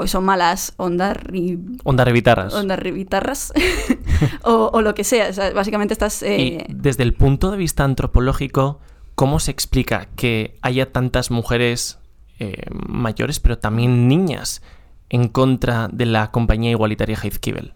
o 0.00 0.06
son 0.06 0.24
malas 0.24 0.74
ondas 0.76 1.16
ri- 1.16 1.80
Onda 1.84 2.04
revitarras. 2.04 2.52
ondas 2.54 2.78
ribitarras 2.78 3.52
o, 4.44 4.70
o 4.72 4.82
lo 4.82 4.94
que 4.94 5.04
sea. 5.04 5.28
O 5.30 5.32
sea, 5.32 5.50
básicamente 5.52 5.92
estás... 5.94 6.22
eh, 6.22 6.66
Y 6.68 6.72
desde 6.72 7.02
el 7.02 7.14
punto 7.14 7.50
de 7.50 7.56
vista 7.56 7.82
antropológico, 7.84 8.78
¿cómo 9.14 9.40
se 9.40 9.50
explica 9.50 10.08
que 10.16 10.56
haya 10.62 10.92
tantas 10.92 11.30
mujeres 11.30 11.98
eh, 12.38 12.62
mayores, 12.86 13.40
pero 13.40 13.58
también 13.58 14.06
niñas, 14.06 14.62
en 15.08 15.28
contra 15.28 15.88
de 15.90 16.06
la 16.06 16.30
compañía 16.30 16.70
igualitaria 16.70 17.16
Heathkibel? 17.16 17.72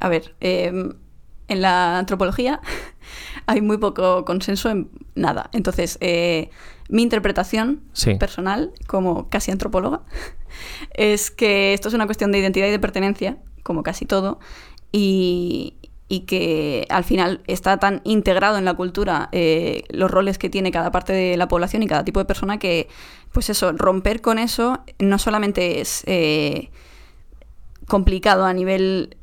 A 0.00 0.08
ver, 0.08 0.34
eh, 0.40 0.72
en 1.48 1.60
la 1.62 1.98
antropología 1.98 2.60
hay 3.46 3.60
muy 3.60 3.78
poco 3.78 4.24
consenso 4.24 4.70
en 4.70 4.90
nada. 5.14 5.50
Entonces, 5.52 5.98
eh, 6.00 6.50
mi 6.88 7.02
interpretación 7.02 7.82
Sí. 7.92 8.14
personal, 8.14 8.72
como 8.86 9.28
casi 9.28 9.50
antropóloga, 9.50 10.02
es 10.94 11.30
que 11.30 11.72
esto 11.74 11.88
es 11.88 11.94
una 11.94 12.06
cuestión 12.06 12.32
de 12.32 12.38
identidad 12.38 12.66
y 12.66 12.70
de 12.70 12.78
pertenencia, 12.78 13.38
como 13.62 13.82
casi 13.82 14.06
todo, 14.06 14.40
y, 14.92 15.74
y 16.08 16.20
que 16.20 16.86
al 16.88 17.04
final 17.04 17.40
está 17.46 17.76
tan 17.78 18.00
integrado 18.04 18.58
en 18.58 18.64
la 18.64 18.74
cultura 18.74 19.28
eh, 19.30 19.84
los 19.90 20.10
roles 20.10 20.38
que 20.38 20.48
tiene 20.50 20.72
cada 20.72 20.90
parte 20.90 21.12
de 21.12 21.36
la 21.36 21.46
población 21.46 21.82
y 21.84 21.86
cada 21.86 22.04
tipo 22.04 22.18
de 22.18 22.24
persona 22.26 22.58
que, 22.58 22.88
pues 23.32 23.50
eso, 23.50 23.70
romper 23.72 24.20
con 24.20 24.38
eso 24.38 24.80
no 24.98 25.18
solamente 25.18 25.80
es 25.80 26.02
eh, 26.06 26.70
complicado 27.86 28.44
a 28.44 28.52
nivel, 28.52 29.16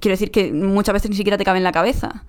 quiero 0.00 0.12
decir 0.12 0.30
que 0.30 0.52
muchas 0.52 0.92
veces 0.92 1.10
ni 1.10 1.16
siquiera 1.16 1.38
te 1.38 1.44
cabe 1.44 1.58
en 1.58 1.64
la 1.64 1.72
cabeza, 1.72 2.24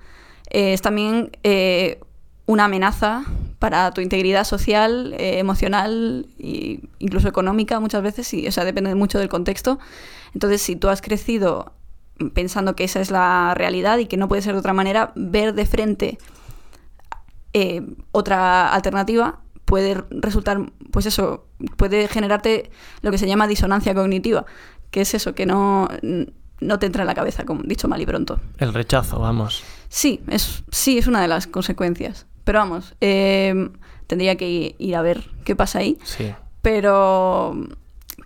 eh, 0.49 0.73
es 0.73 0.81
también 0.81 1.31
eh, 1.43 1.99
una 2.45 2.65
amenaza 2.65 3.25
para 3.59 3.91
tu 3.91 4.01
integridad 4.01 4.43
social, 4.43 5.15
eh, 5.17 5.39
emocional 5.39 6.27
e 6.39 6.81
incluso 6.99 7.27
económica 7.27 7.79
muchas 7.79 8.03
veces, 8.03 8.33
y, 8.33 8.47
o 8.47 8.51
sea, 8.51 8.65
depende 8.65 8.93
mucho 8.95 9.19
del 9.19 9.29
contexto. 9.29 9.79
Entonces, 10.33 10.61
si 10.61 10.75
tú 10.75 10.89
has 10.89 11.01
crecido 11.01 11.73
pensando 12.33 12.75
que 12.75 12.85
esa 12.85 13.01
es 13.01 13.11
la 13.11 13.53
realidad 13.55 13.97
y 13.97 14.05
que 14.05 14.17
no 14.17 14.27
puede 14.27 14.41
ser 14.41 14.53
de 14.53 14.59
otra 14.59 14.73
manera, 14.73 15.11
ver 15.15 15.53
de 15.53 15.65
frente 15.65 16.17
eh, 17.57 17.81
otra 18.11 18.73
alternativa 18.73 19.39
puede 19.63 20.03
resultar, 20.09 20.59
pues 20.91 21.05
eso, 21.05 21.45
puede 21.77 22.07
generarte 22.07 22.69
lo 23.01 23.11
que 23.11 23.17
se 23.17 23.27
llama 23.27 23.47
disonancia 23.47 23.95
cognitiva, 23.95 24.45
que 24.91 25.01
es 25.01 25.13
eso, 25.13 25.33
que 25.33 25.45
no, 25.45 25.87
no 26.59 26.79
te 26.79 26.85
entra 26.85 27.03
en 27.03 27.07
la 27.07 27.15
cabeza, 27.15 27.45
como 27.45 27.63
dicho 27.63 27.87
mal 27.87 28.01
y 28.01 28.05
pronto. 28.05 28.39
El 28.57 28.73
rechazo, 28.73 29.19
vamos. 29.19 29.63
Sí, 29.89 30.21
es, 30.27 30.63
sí, 30.71 30.97
es 30.97 31.07
una 31.07 31.21
de 31.21 31.27
las 31.27 31.47
consecuencias. 31.47 32.25
Pero 32.43 32.59
vamos, 32.59 32.93
eh, 33.01 33.69
tendría 34.07 34.35
que 34.35 34.75
ir 34.77 34.95
a 34.95 35.01
ver 35.01 35.29
qué 35.43 35.55
pasa 35.55 35.79
ahí. 35.79 35.97
Sí. 36.03 36.31
Pero, 36.61 37.55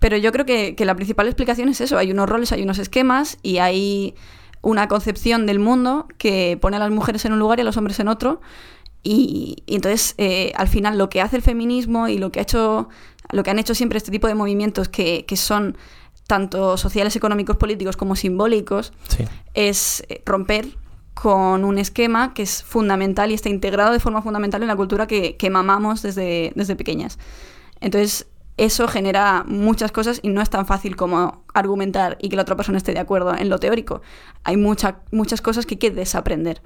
pero 0.00 0.16
yo 0.16 0.32
creo 0.32 0.46
que, 0.46 0.74
que 0.76 0.84
la 0.84 0.94
principal 0.94 1.26
explicación 1.26 1.68
es 1.68 1.80
eso. 1.80 1.96
Hay 1.98 2.10
unos 2.10 2.28
roles, 2.28 2.52
hay 2.52 2.62
unos 2.62 2.78
esquemas 2.78 3.38
y 3.42 3.58
hay 3.58 4.14
una 4.62 4.88
concepción 4.88 5.46
del 5.46 5.58
mundo 5.58 6.06
que 6.18 6.58
pone 6.60 6.76
a 6.76 6.80
las 6.80 6.90
mujeres 6.90 7.24
en 7.24 7.32
un 7.32 7.38
lugar 7.38 7.58
y 7.58 7.62
a 7.62 7.64
los 7.64 7.76
hombres 7.76 7.98
en 8.00 8.08
otro. 8.08 8.40
Y, 9.02 9.62
y 9.66 9.76
entonces, 9.76 10.14
eh, 10.18 10.52
al 10.56 10.68
final, 10.68 10.98
lo 10.98 11.08
que 11.08 11.22
hace 11.22 11.36
el 11.36 11.42
feminismo 11.42 12.08
y 12.08 12.18
lo 12.18 12.30
que 12.30 12.40
ha 12.40 12.42
hecho, 12.42 12.88
lo 13.30 13.42
que 13.42 13.50
han 13.50 13.58
hecho 13.58 13.74
siempre 13.74 13.96
este 13.96 14.10
tipo 14.10 14.26
de 14.26 14.34
movimientos 14.34 14.88
que, 14.88 15.24
que 15.26 15.36
son 15.36 15.78
tanto 16.30 16.76
sociales, 16.76 17.16
económicos, 17.16 17.56
políticos 17.56 17.96
como 17.96 18.14
simbólicos, 18.14 18.92
Sí. 19.08 19.24
es 19.54 20.04
eh, 20.08 20.22
romper 20.24 20.64
con 21.14 21.64
un 21.64 21.76
esquema 21.78 22.32
que 22.34 22.42
es 22.44 22.62
fundamental 22.62 23.30
y 23.30 23.34
está 23.34 23.48
integrado 23.48 23.92
de 23.92 23.98
forma 23.98 24.22
fundamental 24.22 24.62
en 24.62 24.68
la 24.68 24.76
cultura 24.76 25.06
que, 25.08 25.36
que 25.36 25.50
mamamos 25.50 26.02
desde, 26.02 26.52
desde 26.54 26.76
pequeñas. 26.76 27.18
Entonces, 27.80 28.28
eso 28.56 28.86
genera 28.86 29.44
muchas 29.46 29.90
cosas 29.90 30.20
y 30.22 30.28
no 30.28 30.40
es 30.40 30.50
tan 30.50 30.66
fácil 30.66 30.94
como 30.94 31.42
argumentar 31.52 32.16
y 32.20 32.28
que 32.28 32.36
la 32.36 32.42
otra 32.42 32.54
persona 32.56 32.78
esté 32.78 32.92
de 32.92 33.00
acuerdo 33.00 33.34
en 33.36 33.48
lo 33.48 33.58
teórico. 33.58 34.02
Hay 34.44 34.56
mucha- 34.56 35.00
muchas 35.10 35.40
cosas 35.42 35.66
que 35.66 35.74
hay 35.74 35.78
que 35.78 35.90
desaprender. 35.90 36.62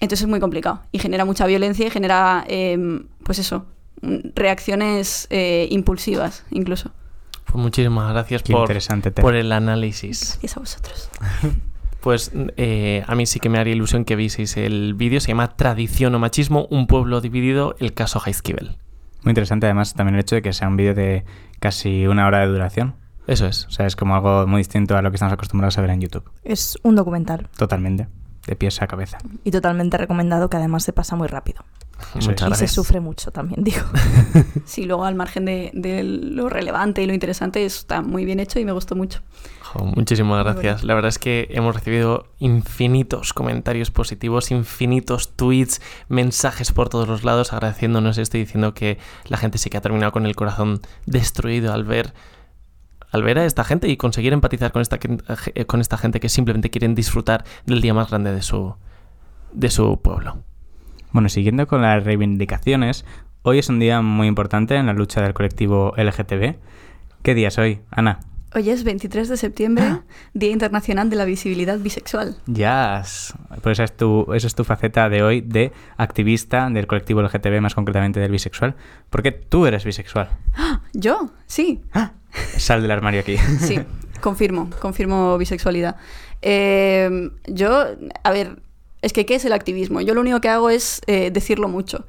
Entonces 0.00 0.22
es 0.22 0.28
muy 0.28 0.40
complicado 0.40 0.80
y 0.92 0.98
genera 1.00 1.24
mucha 1.26 1.46
violencia 1.46 1.86
y 1.86 1.90
genera, 1.90 2.44
em, 2.48 3.08
pues 3.24 3.38
eso, 3.38 3.66
reacciones 4.34 5.26
eh, 5.30 5.68
impulsivas 5.70 6.44
incluso. 6.50 6.92
Pues 7.46 7.56
muchísimas 7.56 8.12
gracias 8.12 8.42
Qué 8.42 8.52
por, 8.52 8.62
interesante 8.62 9.10
tema. 9.10 9.24
por 9.24 9.34
el 9.34 9.50
análisis. 9.52 10.38
Gracias 10.40 10.56
a 10.56 10.60
vosotros. 10.60 11.10
Pues 12.00 12.30
eh, 12.56 13.02
a 13.08 13.16
mí 13.16 13.26
sí 13.26 13.40
que 13.40 13.48
me 13.48 13.58
haría 13.58 13.74
ilusión 13.74 14.04
que 14.04 14.14
vieseis 14.14 14.56
el 14.56 14.94
vídeo. 14.94 15.18
Se 15.18 15.26
llama 15.26 15.56
Tradición 15.56 16.14
o 16.14 16.20
Machismo, 16.20 16.68
un 16.70 16.86
pueblo 16.86 17.20
dividido, 17.20 17.74
el 17.80 17.94
caso 17.94 18.22
Heiskibel. 18.24 18.76
Muy 19.24 19.32
interesante 19.32 19.66
además 19.66 19.94
también 19.94 20.14
el 20.14 20.20
hecho 20.20 20.36
de 20.36 20.42
que 20.42 20.52
sea 20.52 20.68
un 20.68 20.76
vídeo 20.76 20.94
de 20.94 21.24
casi 21.58 22.06
una 22.06 22.28
hora 22.28 22.38
de 22.40 22.46
duración. 22.46 22.94
Eso 23.26 23.48
es. 23.48 23.66
O 23.66 23.70
sea, 23.72 23.86
es 23.86 23.96
como 23.96 24.14
algo 24.14 24.46
muy 24.46 24.58
distinto 24.60 24.96
a 24.96 25.02
lo 25.02 25.10
que 25.10 25.16
estamos 25.16 25.32
acostumbrados 25.32 25.78
a 25.78 25.80
ver 25.80 25.90
en 25.90 26.00
YouTube. 26.00 26.30
Es 26.44 26.78
un 26.84 26.94
documental 26.94 27.48
Totalmente. 27.56 28.06
De 28.46 28.54
pies 28.54 28.80
a 28.82 28.86
cabeza. 28.86 29.18
y 29.42 29.50
totalmente 29.50 29.96
recomendado 29.98 30.48
que 30.48 30.58
además 30.58 30.84
se 30.84 30.92
pasa 30.92 31.16
muy 31.16 31.26
rápido. 31.26 31.64
Muchas. 32.14 32.32
Y 32.34 32.38
se 32.38 32.46
gracias. 32.46 32.72
sufre 32.72 33.00
mucho 33.00 33.30
también, 33.30 33.64
digo. 33.64 33.82
Sí, 34.64 34.84
luego 34.84 35.04
al 35.04 35.14
margen 35.14 35.44
de, 35.44 35.70
de 35.74 36.02
lo 36.02 36.48
relevante 36.48 37.02
y 37.02 37.06
lo 37.06 37.14
interesante 37.14 37.64
está 37.64 38.02
muy 38.02 38.24
bien 38.24 38.40
hecho 38.40 38.58
y 38.58 38.64
me 38.64 38.72
gustó 38.72 38.96
mucho. 38.96 39.20
Jo, 39.62 39.84
muchísimas 39.84 40.42
gracias. 40.44 40.84
La 40.84 40.94
verdad 40.94 41.08
es 41.08 41.18
que 41.18 41.48
hemos 41.50 41.74
recibido 41.74 42.26
infinitos 42.38 43.32
comentarios 43.32 43.90
positivos, 43.90 44.50
infinitos 44.50 45.34
tweets, 45.36 45.80
mensajes 46.08 46.72
por 46.72 46.88
todos 46.88 47.06
los 47.08 47.24
lados 47.24 47.52
agradeciéndonos 47.52 48.18
esto 48.18 48.36
y 48.36 48.40
diciendo 48.40 48.74
que 48.74 48.98
la 49.26 49.36
gente 49.36 49.58
sí 49.58 49.70
que 49.70 49.76
ha 49.76 49.80
terminado 49.80 50.12
con 50.12 50.26
el 50.26 50.34
corazón 50.34 50.80
destruido 51.06 51.72
al 51.72 51.84
ver 51.84 52.12
al 53.12 53.22
ver 53.22 53.38
a 53.38 53.44
esta 53.44 53.64
gente 53.64 53.88
y 53.88 53.96
conseguir 53.96 54.32
empatizar 54.32 54.72
con 54.72 54.82
esta, 54.82 54.98
eh, 55.54 55.64
con 55.64 55.80
esta 55.80 55.96
gente 55.96 56.20
que 56.20 56.28
simplemente 56.28 56.70
quieren 56.70 56.94
disfrutar 56.94 57.44
del 57.64 57.80
día 57.80 57.94
más 57.94 58.10
grande 58.10 58.32
de 58.32 58.42
su, 58.42 58.74
de 59.52 59.70
su 59.70 60.00
pueblo. 60.02 60.42
Bueno, 61.16 61.30
siguiendo 61.30 61.66
con 61.66 61.80
las 61.80 62.04
reivindicaciones, 62.04 63.06
hoy 63.40 63.58
es 63.58 63.70
un 63.70 63.78
día 63.78 64.02
muy 64.02 64.26
importante 64.26 64.74
en 64.76 64.84
la 64.84 64.92
lucha 64.92 65.22
del 65.22 65.32
colectivo 65.32 65.94
LGTB. 65.96 66.56
¿Qué 67.22 67.34
día 67.34 67.48
es 67.48 67.56
hoy, 67.56 67.80
Ana? 67.90 68.20
Hoy 68.54 68.68
es 68.68 68.84
23 68.84 69.30
de 69.30 69.38
septiembre, 69.38 70.02
Día 70.34 70.50
Internacional 70.50 71.08
de 71.08 71.16
la 71.16 71.24
Visibilidad 71.24 71.78
Bisexual. 71.78 72.36
Ya, 72.44 73.02
pues 73.62 73.78
esa 73.78 73.84
es, 73.84 73.96
tu, 73.96 74.30
esa 74.34 74.46
es 74.46 74.54
tu 74.54 74.64
faceta 74.64 75.08
de 75.08 75.22
hoy 75.22 75.40
de 75.40 75.72
activista 75.96 76.68
del 76.68 76.86
colectivo 76.86 77.22
LGTB, 77.22 77.62
más 77.62 77.74
concretamente 77.74 78.20
del 78.20 78.30
bisexual. 78.30 78.74
Porque 79.08 79.32
tú 79.32 79.64
eres 79.64 79.86
bisexual. 79.86 80.28
¿Yo? 80.92 81.30
Sí. 81.46 81.80
Sal 82.58 82.82
del 82.82 82.90
armario 82.90 83.22
aquí. 83.22 83.38
Sí, 83.38 83.80
confirmo, 84.20 84.68
confirmo 84.82 85.38
bisexualidad. 85.38 85.96
Eh, 86.42 87.30
yo, 87.46 87.86
a 88.22 88.30
ver, 88.32 88.58
es 89.06 89.12
que 89.12 89.24
¿qué 89.24 89.36
es 89.36 89.44
el 89.44 89.52
activismo? 89.52 90.00
Yo 90.00 90.14
lo 90.14 90.20
único 90.20 90.40
que 90.40 90.48
hago 90.48 90.68
es 90.70 91.00
eh, 91.06 91.30
decirlo 91.32 91.68
mucho, 91.68 92.06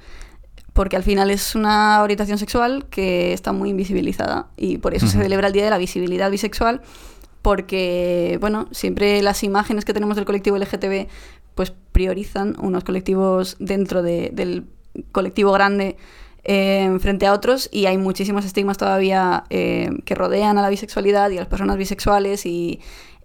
porque 0.74 0.96
al 0.96 1.04
final 1.04 1.32
es 1.32 1.56
una 1.56 2.02
orientación 2.04 2.38
sexual 2.38 2.86
que 2.90 3.34
está 3.34 3.52
muy 3.54 3.70
invisibilizada 3.70 4.48
y 4.58 4.78
por 4.80 4.94
eso 4.94 5.08
se 5.08 5.18
celebra 5.22 5.48
el 5.48 5.54
Día 5.54 5.64
de 5.64 5.70
la 5.70 5.78
Visibilidad 5.78 6.30
Bisexual, 6.30 6.82
porque, 7.42 8.38
bueno, 8.42 8.68
siempre 8.72 9.22
las 9.22 9.44
imágenes 9.44 9.86
que 9.86 9.94
tenemos 9.94 10.16
del 10.16 10.26
colectivo 10.26 10.58
LGTB 10.58 11.08
pues 11.56 11.74
priorizan 11.92 12.56
unos 12.62 12.84
colectivos 12.84 13.56
dentro 13.60 14.04
de- 14.04 14.30
del 14.34 14.66
colectivo 15.12 15.52
grande 15.52 15.98
eh, 16.44 16.96
frente 17.00 17.26
a 17.26 17.34
otros 17.34 17.68
y 17.72 17.86
hay 17.88 17.98
muchísimos 17.98 18.46
estigmas 18.46 18.78
todavía 18.78 19.44
eh, 19.50 19.90
que 20.06 20.14
rodean 20.16 20.58
a 20.58 20.62
la 20.62 20.70
bisexualidad 20.70 21.30
y 21.32 21.38
a 21.38 21.40
las 21.42 21.48
personas 21.50 21.78
bisexuales 21.78 22.46
y, 22.46 22.80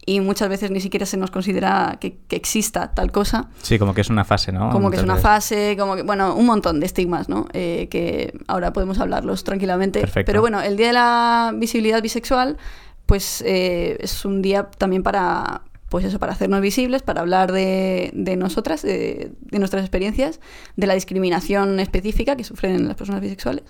y 0.05 0.21
muchas 0.21 0.49
veces 0.49 0.71
ni 0.71 0.81
siquiera 0.81 1.07
se 1.07 1.17
nos 1.17 1.31
considera 1.31 1.99
que, 2.01 2.17
que 2.29 2.37
exista 2.37 2.93
tal 2.93 3.13
cosa. 3.13 3.49
Sí, 3.63 3.79
como 3.79 3.95
que 3.95 4.01
es 4.01 4.11
una 4.11 4.25
fase, 4.25 4.51
¿no? 4.51 4.71
Como 4.71 4.91
que 4.91 4.97
es 4.97 5.03
una 5.03 5.17
fase, 5.17 5.77
como 5.79 5.95
que, 5.97 6.03
bueno, 6.03 6.35
un 6.35 6.47
montón 6.47 6.81
de 6.81 6.87
estigmas, 6.87 7.29
¿no? 7.29 7.47
Eh, 7.53 7.89
que 7.91 8.37
ahora 8.49 8.73
podemos 8.73 8.99
hablarlos 8.99 9.45
tranquilamente. 9.45 10.01
Perfecto. 10.01 10.27
Pero 10.27 10.41
bueno, 10.41 10.61
el 10.61 10.77
Día 10.77 10.89
de 10.89 10.93
la 10.93 11.53
Visibilidad 11.55 12.03
Bisexual, 12.03 12.57
pues 13.07 13.43
eh, 13.47 13.97
es 14.01 14.25
un 14.25 14.43
día 14.43 14.71
también 14.77 15.05
para, 15.05 15.63
pues 15.89 16.05
eso, 16.05 16.19
para 16.19 16.33
hacernos 16.33 16.61
visibles, 16.61 17.03
para 17.03 17.21
hablar 17.21 17.53
de, 17.53 18.11
de 18.13 18.37
nosotras, 18.37 18.83
de, 18.83 19.33
de 19.41 19.59
nuestras 19.61 19.83
experiencias, 19.83 20.41
de 20.77 20.87
la 20.89 20.95
discriminación 20.95 21.79
específica 21.79 22.35
que 22.35 22.43
sufren 22.43 22.89
las 22.89 22.97
personas 22.97 23.21
bisexuales 23.21 23.65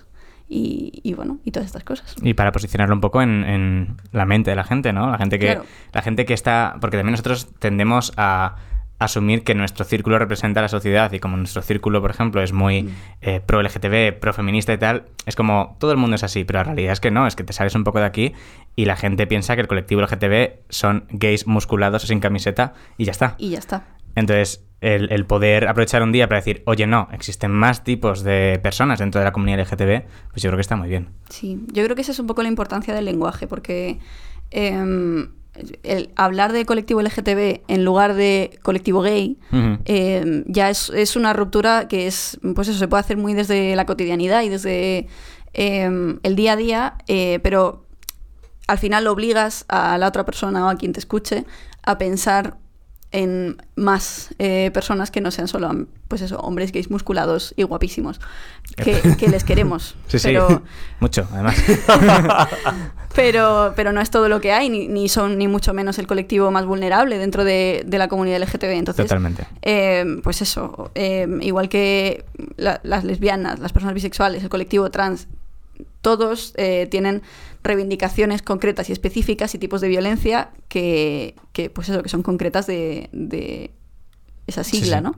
y, 0.53 1.01
y 1.03 1.13
bueno, 1.13 1.39
y 1.43 1.51
todas 1.51 1.65
estas 1.67 1.83
cosas. 1.83 2.15
Y 2.21 2.33
para 2.35 2.51
posicionarlo 2.51 2.93
un 2.93 3.01
poco 3.01 3.21
en, 3.21 3.43
en 3.43 3.97
la 4.11 4.25
mente 4.25 4.51
de 4.51 4.55
la 4.55 4.63
gente, 4.63 4.93
¿no? 4.93 5.09
La 5.09 5.17
gente 5.17 5.39
que, 5.39 5.47
Claro. 5.47 5.65
la 5.91 6.01
gente 6.01 6.25
que 6.25 6.33
está. 6.33 6.77
Porque 6.79 6.97
también 6.97 7.11
nosotros 7.13 7.47
tendemos 7.59 8.13
a 8.17 8.55
asumir 8.99 9.43
que 9.43 9.53
nuestro 9.55 9.83
círculo 9.83 10.17
representa 10.19 10.59
a 10.61 10.63
la 10.63 10.69
sociedad 10.69 11.11
y 11.11 11.19
como 11.19 11.35
nuestro 11.35 11.61
círculo, 11.61 11.99
por 12.01 12.11
ejemplo, 12.11 12.41
es 12.41 12.53
muy 12.53 12.89
eh, 13.21 13.41
pro 13.45 13.61
LGTB, 13.61 14.19
pro 14.19 14.31
feminista 14.31 14.71
y 14.71 14.77
tal, 14.77 15.05
es 15.25 15.35
como 15.35 15.75
todo 15.79 15.91
el 15.91 15.97
mundo 15.97 16.15
es 16.15 16.23
así, 16.23 16.45
pero 16.45 16.59
la 16.59 16.63
realidad 16.65 16.93
es 16.93 17.01
que 17.01 17.11
no, 17.11 17.27
es 17.27 17.35
que 17.35 17.43
te 17.43 17.51
sales 17.51 17.75
un 17.75 17.83
poco 17.83 17.99
de 17.99 18.05
aquí 18.05 18.33
y 18.77 18.85
la 18.85 18.95
gente 18.95 19.27
piensa 19.27 19.55
que 19.55 19.61
el 19.61 19.67
colectivo 19.67 20.01
LGTB 20.01 20.59
son 20.69 21.05
gays 21.09 21.47
musculados 21.47 22.03
o 22.05 22.07
sin 22.07 22.21
camiseta 22.21 22.75
y 22.97 23.03
ya 23.05 23.11
está. 23.11 23.35
Y 23.39 23.49
ya 23.49 23.59
está. 23.59 23.83
Entonces, 24.15 24.63
el, 24.83 25.11
el 25.11 25.25
poder 25.25 25.67
aprovechar 25.67 26.03
un 26.03 26.11
día 26.11 26.27
para 26.27 26.41
decir, 26.41 26.61
oye, 26.65 26.85
no, 26.85 27.07
existen 27.13 27.51
más 27.51 27.83
tipos 27.83 28.23
de 28.23 28.59
personas 28.61 28.99
dentro 28.99 29.19
de 29.19 29.25
la 29.25 29.31
comunidad 29.31 29.59
LGTB, 29.59 30.03
pues 30.31 30.43
yo 30.43 30.49
creo 30.49 30.57
que 30.57 30.61
está 30.61 30.75
muy 30.75 30.89
bien. 30.89 31.09
Sí, 31.29 31.65
yo 31.71 31.83
creo 31.83 31.95
que 31.95 32.01
esa 32.01 32.11
es 32.11 32.19
un 32.19 32.27
poco 32.27 32.43
la 32.43 32.49
importancia 32.49 32.93
del 32.93 33.05
lenguaje, 33.05 33.47
porque 33.47 33.99
em, 34.51 35.29
el 35.83 36.09
hablar 36.15 36.51
de 36.51 36.65
colectivo 36.65 37.01
LGTB 37.01 37.61
en 37.67 37.85
lugar 37.85 38.13
de 38.13 38.59
colectivo 38.61 39.01
gay 39.01 39.37
em, 39.85 40.43
ya 40.47 40.69
es, 40.69 40.89
es 40.89 41.15
una 41.15 41.31
ruptura 41.31 41.87
que 41.87 42.07
es, 42.07 42.39
pues 42.55 42.67
eso, 42.67 42.77
se 42.77 42.87
puede 42.87 43.01
hacer 43.01 43.17
muy 43.17 43.33
desde 43.33 43.75
la 43.75 43.85
cotidianidad 43.85 44.41
y 44.43 44.49
desde 44.49 45.07
em, 45.53 46.19
el 46.23 46.35
día 46.35 46.53
a 46.53 46.55
día, 46.57 46.93
eh, 47.07 47.39
pero 47.41 47.85
al 48.67 48.79
final 48.79 49.07
obligas 49.07 49.63
a 49.69 49.97
la 49.97 50.07
otra 50.07 50.25
persona 50.25 50.65
o 50.65 50.69
a 50.69 50.75
quien 50.75 50.91
te 50.91 50.99
escuche 50.99 51.45
a 51.83 51.97
pensar 51.97 52.57
en 53.13 53.61
más 53.75 54.33
eh, 54.39 54.69
personas 54.73 55.09
que 55.11 55.21
no 55.21 55.31
sean 55.31 55.47
solo 55.47 55.71
pues 56.09 56.21
eso, 56.21 56.37
hombres 56.39 56.71
gays 56.71 56.91
musculados 56.91 57.53
y 57.55 57.63
guapísimos, 57.63 58.19
que, 58.75 58.99
que 59.17 59.27
les 59.29 59.43
queremos. 59.45 59.95
Sí, 60.07 60.19
sí, 60.19 60.27
pero, 60.27 60.61
mucho, 60.99 61.27
además. 61.31 61.55
pero, 63.15 63.73
pero 63.75 63.91
no 63.91 64.01
es 64.01 64.09
todo 64.09 64.27
lo 64.29 64.41
que 64.41 64.51
hay, 64.51 64.69
ni, 64.69 64.87
ni 64.87 65.07
son 65.09 65.37
ni 65.37 65.47
mucho 65.47 65.73
menos 65.73 65.99
el 65.99 66.07
colectivo 66.07 66.49
más 66.51 66.65
vulnerable 66.65 67.17
dentro 67.17 67.43
de, 67.43 67.83
de 67.85 67.97
la 67.97 68.07
comunidad 68.07 68.41
LGTB. 68.41 68.71
Entonces, 68.71 69.05
Totalmente. 69.05 69.45
eh, 69.61 70.03
pues 70.23 70.41
eso, 70.41 70.91
eh, 70.95 71.27
igual 71.41 71.69
que 71.69 72.25
la- 72.57 72.79
las 72.83 73.03
lesbianas, 73.03 73.59
las 73.59 73.71
personas 73.73 73.93
bisexuales, 73.93 74.43
el 74.43 74.49
colectivo 74.49 74.89
trans, 74.89 75.27
todos 76.03 76.53
eh, 76.57 76.87
tienen 76.91 77.23
reivindicaciones 77.63 78.41
concretas 78.43 78.89
y 78.89 78.91
específicas 78.91 79.55
y 79.55 79.57
tipos 79.57 79.81
de 79.81 79.87
violencia 79.87 80.49
que, 80.67 81.33
que, 81.53 81.69
pues 81.71 81.89
eso, 81.89 82.03
que 82.03 82.09
son 82.09 82.21
concretas 82.21 82.67
de, 82.67 83.09
de 83.13 83.71
esa 84.45 84.63
sigla, 84.63 84.97
sí. 84.97 85.03
¿no? 85.03 85.15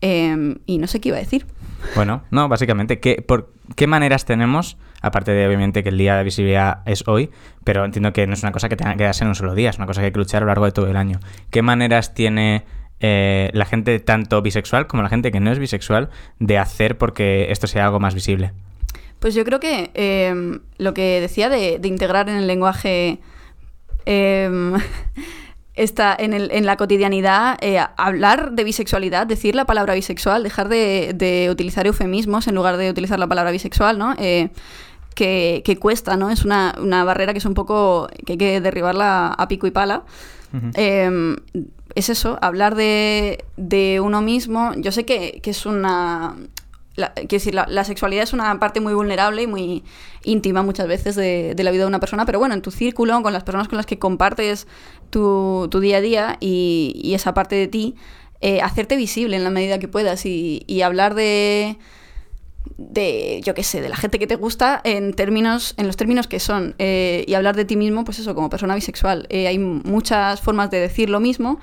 Eh, 0.00 0.56
y 0.66 0.78
no 0.78 0.86
sé 0.86 1.00
qué 1.00 1.08
iba 1.08 1.18
a 1.18 1.20
decir. 1.20 1.44
Bueno, 1.96 2.22
no, 2.30 2.48
básicamente, 2.48 3.00
¿qué, 3.00 3.22
por, 3.26 3.52
¿qué 3.74 3.88
maneras 3.88 4.24
tenemos? 4.24 4.78
Aparte 5.02 5.32
de, 5.32 5.46
obviamente, 5.46 5.82
que 5.82 5.88
el 5.88 5.98
Día 5.98 6.16
de 6.16 6.22
Visibilidad 6.22 6.82
es 6.86 7.06
hoy, 7.08 7.30
pero 7.64 7.84
entiendo 7.84 8.12
que 8.12 8.26
no 8.28 8.34
es 8.34 8.42
una 8.42 8.52
cosa 8.52 8.68
que 8.68 8.76
tenga 8.76 8.94
que 8.96 9.04
darse 9.04 9.24
en 9.24 9.28
un 9.28 9.34
solo 9.34 9.54
día, 9.54 9.70
es 9.70 9.78
una 9.78 9.86
cosa 9.86 10.00
que 10.00 10.06
hay 10.06 10.12
que 10.12 10.18
luchar 10.18 10.42
a 10.42 10.46
lo 10.46 10.50
largo 10.50 10.64
de 10.64 10.72
todo 10.72 10.86
el 10.86 10.96
año. 10.96 11.18
¿Qué 11.50 11.62
maneras 11.62 12.14
tiene 12.14 12.64
eh, 13.00 13.50
la 13.52 13.64
gente, 13.64 13.98
tanto 13.98 14.42
bisexual 14.42 14.86
como 14.86 15.02
la 15.02 15.08
gente 15.08 15.32
que 15.32 15.40
no 15.40 15.50
es 15.50 15.58
bisexual, 15.58 16.10
de 16.38 16.58
hacer 16.58 16.98
porque 16.98 17.50
esto 17.50 17.66
sea 17.66 17.86
algo 17.86 17.98
más 17.98 18.14
visible? 18.14 18.52
Pues 19.18 19.34
yo 19.34 19.44
creo 19.44 19.60
que 19.60 19.90
eh, 19.94 20.58
lo 20.78 20.94
que 20.94 21.20
decía 21.20 21.48
de, 21.48 21.78
de 21.78 21.88
integrar 21.88 22.28
en 22.28 22.36
el 22.36 22.46
lenguaje 22.46 23.18
eh, 24.06 24.50
esta, 25.74 26.14
en, 26.18 26.32
el- 26.32 26.50
en 26.52 26.66
la 26.66 26.76
cotidianidad, 26.76 27.56
eh, 27.60 27.80
hablar 27.96 28.52
de 28.52 28.64
bisexualidad, 28.64 29.26
decir 29.26 29.54
la 29.54 29.64
palabra 29.64 29.94
bisexual, 29.94 30.42
dejar 30.42 30.68
de, 30.68 31.12
de 31.14 31.48
utilizar 31.50 31.86
eufemismos 31.86 32.48
en 32.48 32.54
lugar 32.54 32.76
de 32.76 32.90
utilizar 32.90 33.18
la 33.18 33.26
palabra 33.26 33.50
bisexual, 33.52 33.98
¿no? 33.98 34.14
Eh, 34.18 34.48
que, 35.14 35.62
que 35.64 35.76
cuesta, 35.78 36.16
¿no? 36.16 36.30
Es 36.30 36.44
una, 36.44 36.74
una 36.80 37.02
barrera 37.04 37.32
que 37.32 37.38
es 37.40 37.44
un 37.44 37.54
poco 37.54 38.08
que 38.24 38.32
hay 38.32 38.38
que 38.38 38.60
derribarla 38.60 39.28
a 39.28 39.48
pico 39.48 39.66
y 39.66 39.70
pala. 39.72 40.02
Eh, 40.76 41.36
es 41.94 42.08
eso, 42.08 42.38
hablar 42.40 42.74
de, 42.76 43.44
de 43.56 44.00
uno 44.00 44.20
mismo. 44.22 44.72
Yo 44.76 44.92
sé 44.92 45.04
que, 45.04 45.40
que 45.42 45.50
es 45.50 45.66
una. 45.66 46.36
La- 46.98 47.12
quiero 47.14 47.28
decir, 47.30 47.54
la, 47.54 47.66
la 47.68 47.84
sexualidad 47.84 48.24
es 48.24 48.32
una 48.32 48.58
parte 48.60 48.80
muy 48.80 48.92
vulnerable 48.94 49.42
y 49.42 49.46
muy 49.46 49.84
íntima 50.24 50.62
muchas 50.62 50.86
veces 50.88 51.16
de, 51.16 51.54
de 51.54 51.62
la 51.64 51.70
vida 51.70 51.82
de 51.84 51.88
una 51.88 52.00
persona, 52.00 52.26
pero 52.26 52.38
bueno, 52.38 52.54
en 52.54 52.62
tu 52.62 52.70
círculo, 52.70 53.22
con 53.22 53.32
las 53.32 53.44
personas 53.44 53.68
con 53.68 53.76
las 53.76 53.86
que 53.86 53.98
compartes 53.98 54.66
tu, 55.10 55.68
tu 55.70 55.80
día 55.80 55.98
a 55.98 56.00
día 56.00 56.36
y, 56.40 57.12
esa 57.14 57.32
parte 57.34 57.56
de 57.56 57.68
ti, 57.68 57.94
eh, 58.40 58.60
hacerte 58.60 58.96
visible 58.96 59.36
en 59.36 59.44
la 59.44 59.50
medida 59.50 59.78
que 59.78 59.88
puedas 59.88 60.26
y, 60.26 60.62
y 60.66 60.82
hablar 60.82 61.14
de 61.14 61.78
de, 62.76 63.40
yo 63.44 63.54
qué 63.54 63.62
sé, 63.64 63.80
de 63.80 63.88
la 63.88 63.96
gente 63.96 64.18
que 64.18 64.26
te 64.26 64.36
gusta 64.36 64.80
en 64.84 65.12
términos, 65.14 65.74
en 65.78 65.86
los 65.86 65.96
términos 65.96 66.26
que 66.28 66.38
son. 66.38 66.74
eh, 66.78 67.24
y 67.26 67.34
hablar 67.34 67.56
de 67.56 67.64
ti 67.64 67.76
mismo, 67.76 68.04
pues 68.04 68.18
eso, 68.18 68.34
como 68.34 68.50
persona 68.50 68.74
bisexual. 68.74 69.26
Eh, 69.30 69.48
hay 69.48 69.58
muchas 69.58 70.40
formas 70.40 70.70
de 70.70 70.78
decir 70.80 71.10
lo 71.10 71.18
mismo 71.20 71.58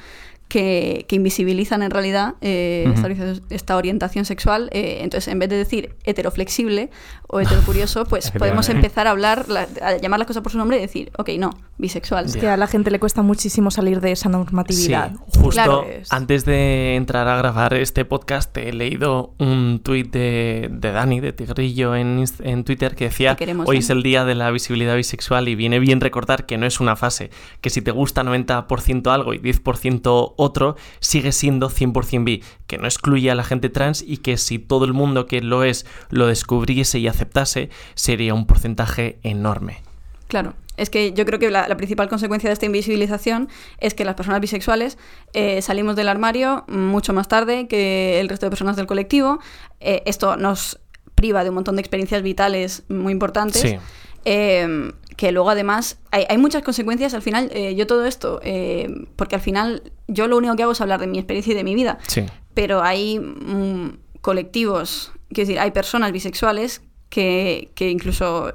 que, 0.48 1.06
que 1.10 1.16
invisibilizan 1.16 1.82
en 1.84 1.92
realidad 1.92 2.36
eh, 2.42 2.86
esta, 2.94 3.08
orientación- 3.08 3.42
esta 3.50 3.76
orientación 3.78 4.26
sexual. 4.26 4.70
Eh, 4.72 5.00
entonces, 5.02 5.28
en 5.32 5.40
vez 5.40 5.50
de 5.50 5.58
decir 5.58 5.96
heteroflexible 6.04 6.90
o 7.28 7.40
heterocurioso, 7.40 8.06
pues 8.06 8.30
podemos 8.32 8.70
empezar 8.70 9.08
a 9.08 9.12
hablar, 9.12 9.50
la- 9.50 9.68
a 9.82 9.98
llamar 9.98 10.20
las 10.20 10.28
cosas 10.28 10.44
por 10.44 10.52
su 10.52 10.58
nombre 10.58 10.78
y 10.78 10.82
decir, 10.82 11.12
ok, 11.18 11.30
no, 11.40 11.50
bisexual. 11.78 12.26
Es 12.26 12.38
que 12.38 12.48
a 12.48 12.58
la 12.58 12.68
gente 12.68 12.92
le 12.92 13.00
cuesta 13.00 13.22
muchísimo 13.24 13.72
salir 13.72 14.00
de 14.02 14.12
esa 14.12 14.30
normatividad. 14.30 15.12
Sí, 15.14 15.18
justo 15.40 15.50
Claro. 15.52 15.86
antes 16.10 16.46
de 16.46 16.96
entrar 16.96 17.28
a 17.28 17.38
grabar 17.38 17.74
este 17.74 18.06
podcast 18.06 18.56
he 18.58 18.72
leído 18.72 19.34
un 19.40 19.82
tuit 19.84 20.12
de, 20.12 20.70
de 20.72 20.92
Dani, 20.92 21.20
de 21.20 21.34
Tigrillo, 21.34 21.96
en, 21.96 22.24
en 22.44 22.64
Twitter 22.64 22.96
que 22.96 23.06
decía 23.06 23.36
queremos, 23.36 23.68
hoy 23.68 23.76
Dani". 23.78 23.84
es 23.84 23.90
el 23.90 24.04
día 24.04 24.26
de 24.26 24.36
la 24.36 24.52
visibilidad 24.52 24.96
bisexual 24.96 25.48
y 25.50 25.56
viene 25.56 25.80
bien 25.80 26.00
recordar 26.02 26.46
que 26.46 26.58
no 26.58 26.66
es 26.66 26.80
una 26.80 26.96
fase, 26.96 27.30
que 27.62 27.70
si 27.70 27.82
te 27.82 27.92
gusta 27.92 28.24
90% 28.24 29.12
algo 29.12 29.34
y 29.34 29.40
10% 29.40 30.34
otro, 30.38 30.76
sigue 31.00 31.32
siendo 31.32 31.70
100% 31.70 32.24
bi, 32.24 32.44
que 32.68 32.78
no 32.78 32.86
excluye 32.86 33.32
a 33.32 33.36
la 33.36 33.44
gente 33.44 33.70
trans 33.70 34.04
y 34.06 34.18
que 34.18 34.38
si 34.38 34.60
todo 34.60 34.86
el 34.86 34.94
mundo 34.94 35.26
que 35.26 35.42
lo 35.42 35.64
es 35.64 35.86
lo 36.10 36.28
descubriese 36.28 37.00
y 37.00 37.08
aceptase, 37.08 37.70
sería 37.94 38.34
un 38.34 38.48
porcentaje 38.48 39.20
enorme. 39.24 39.82
Claro, 40.28 40.54
es 40.78 40.90
que 40.90 41.14
yo 41.14 41.26
creo 41.26 41.40
que 41.40 41.50
la, 41.50 41.68
la 41.68 41.78
principal 41.78 42.10
consecuencia 42.10 42.50
de 42.50 42.54
esta 42.54 42.66
invisibilización 42.66 43.50
es 43.80 43.94
que 43.94 44.04
las 44.06 44.16
personas 44.16 44.42
bisexuales 44.42 44.98
eh, 45.34 45.62
salimos 45.62 45.96
del 45.96 46.10
armario 46.10 46.66
mucho 46.68 47.14
más 47.14 47.28
tarde 47.28 47.68
que 47.68 48.20
el 48.20 48.30
resto 48.30 48.46
de 48.46 48.50
personas 48.50 48.76
del 48.76 48.88
colectivo. 48.88 49.40
Eh, 49.80 50.04
esto 50.06 50.36
nos 50.36 50.80
priva 51.16 51.44
de 51.44 51.50
un 51.50 51.56
montón 51.56 51.76
de 51.76 51.82
experiencias 51.82 52.22
vitales 52.22 52.84
muy 52.90 53.14
importantes. 53.14 53.62
Sí. 53.62 53.78
Eh, 54.26 54.92
que 55.16 55.32
luego 55.32 55.50
además 55.50 55.98
hay, 56.12 56.26
hay 56.30 56.38
muchas 56.38 56.62
consecuencias 56.64 57.14
al 57.14 57.22
final 57.22 57.50
eh, 57.54 57.74
yo 57.76 57.88
todo 57.88 58.06
esto 58.06 58.40
eh, 58.44 58.90
porque 59.16 59.36
al 59.36 59.42
final 59.42 59.82
yo 60.08 60.28
lo 60.28 60.38
único 60.38 60.56
que 60.56 60.64
hago 60.64 60.72
es 60.74 60.82
hablar 60.82 61.00
de 61.00 61.08
mi 61.08 61.18
experiencia 61.20 61.54
y 61.54 61.56
de 61.56 61.64
mi 61.64 61.74
vida 61.76 61.98
Sí. 62.08 62.26
pero 62.54 62.84
hay 62.84 63.20
mm, 63.20 63.98
colectivos, 64.22 65.12
quiero 65.30 65.48
decir, 65.48 65.60
hay 65.60 65.72
personas 65.72 66.12
bisexuales 66.12 66.82
que, 67.10 67.72
que 67.76 67.90
incluso 67.90 68.52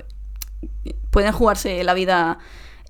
pueden 1.11 1.33
jugarse 1.33 1.83
la 1.85 1.95
vida 1.95 2.39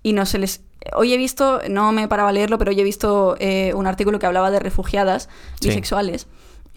y 0.02 0.12
no 0.12 0.26
se 0.26 0.38
les... 0.38 0.62
Hoy 0.94 1.12
he 1.12 1.18
visto, 1.18 1.60
no 1.68 1.92
me 1.92 2.08
paraba 2.08 2.30
a 2.30 2.32
leerlo, 2.32 2.56
pero 2.56 2.70
hoy 2.70 2.80
he 2.80 2.84
visto 2.84 3.36
eh, 3.38 3.72
un 3.74 3.86
artículo 3.86 4.18
que 4.18 4.24
hablaba 4.26 4.50
de 4.50 4.58
refugiadas 4.60 5.28
Sí. 5.60 5.68
bisexuales. 5.68 6.26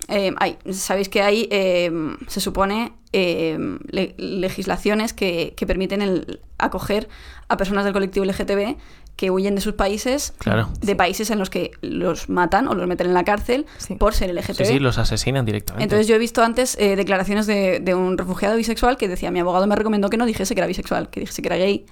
Eh, 0.09 0.33
hay, 0.37 0.57
Sabéis 0.71 1.07
que 1.09 1.21
hay, 1.21 1.47
eh, 1.51 1.91
se 2.27 2.41
supone, 2.41 2.93
eh, 3.13 3.57
le- 3.87 4.15
legislaciones 4.17 5.13
que, 5.13 5.53
que 5.55 5.65
permiten 5.65 6.01
el 6.01 6.41
acoger 6.57 7.07
a 7.47 7.57
personas 7.57 7.85
del 7.85 7.93
colectivo 7.93 8.25
LGTB 8.25 8.75
que 9.15 9.29
huyen 9.29 9.53
de 9.55 9.61
sus 9.61 9.73
países, 9.75 10.33
Claro. 10.39 10.69
de 10.81 10.95
países 10.95 11.29
en 11.29 11.37
los 11.39 11.49
que 11.51 11.71
los 11.81 12.29
matan 12.29 12.67
o 12.67 12.73
los 12.73 12.87
meten 12.87 13.07
en 13.07 13.13
la 13.13 13.23
cárcel 13.23 13.65
Sí. 13.77 13.93
por 13.95 14.13
ser 14.15 14.31
LGTB. 14.31 14.55
Sí, 14.55 14.65
sí, 14.65 14.79
los 14.79 14.97
asesinan 14.97 15.45
directamente. 15.45 15.83
Entonces 15.83 16.07
yo 16.07 16.15
he 16.15 16.19
visto 16.19 16.43
antes 16.43 16.75
eh, 16.79 16.95
declaraciones 16.95 17.45
de, 17.45 17.79
de 17.79 17.93
un 17.93 18.17
refugiado 18.17 18.57
bisexual 18.57 18.97
que 18.97 19.07
decía, 19.07 19.29
mi 19.31 19.39
abogado 19.39 19.67
me 19.67 19.75
recomendó 19.75 20.09
que 20.09 20.17
no 20.17 20.25
dijese 20.25 20.55
que 20.55 20.61
era 20.61 20.67
bisexual, 20.67 21.09
que 21.11 21.19
dijese 21.21 21.41
que 21.43 21.47
era 21.47 21.57
gay, 21.57 21.85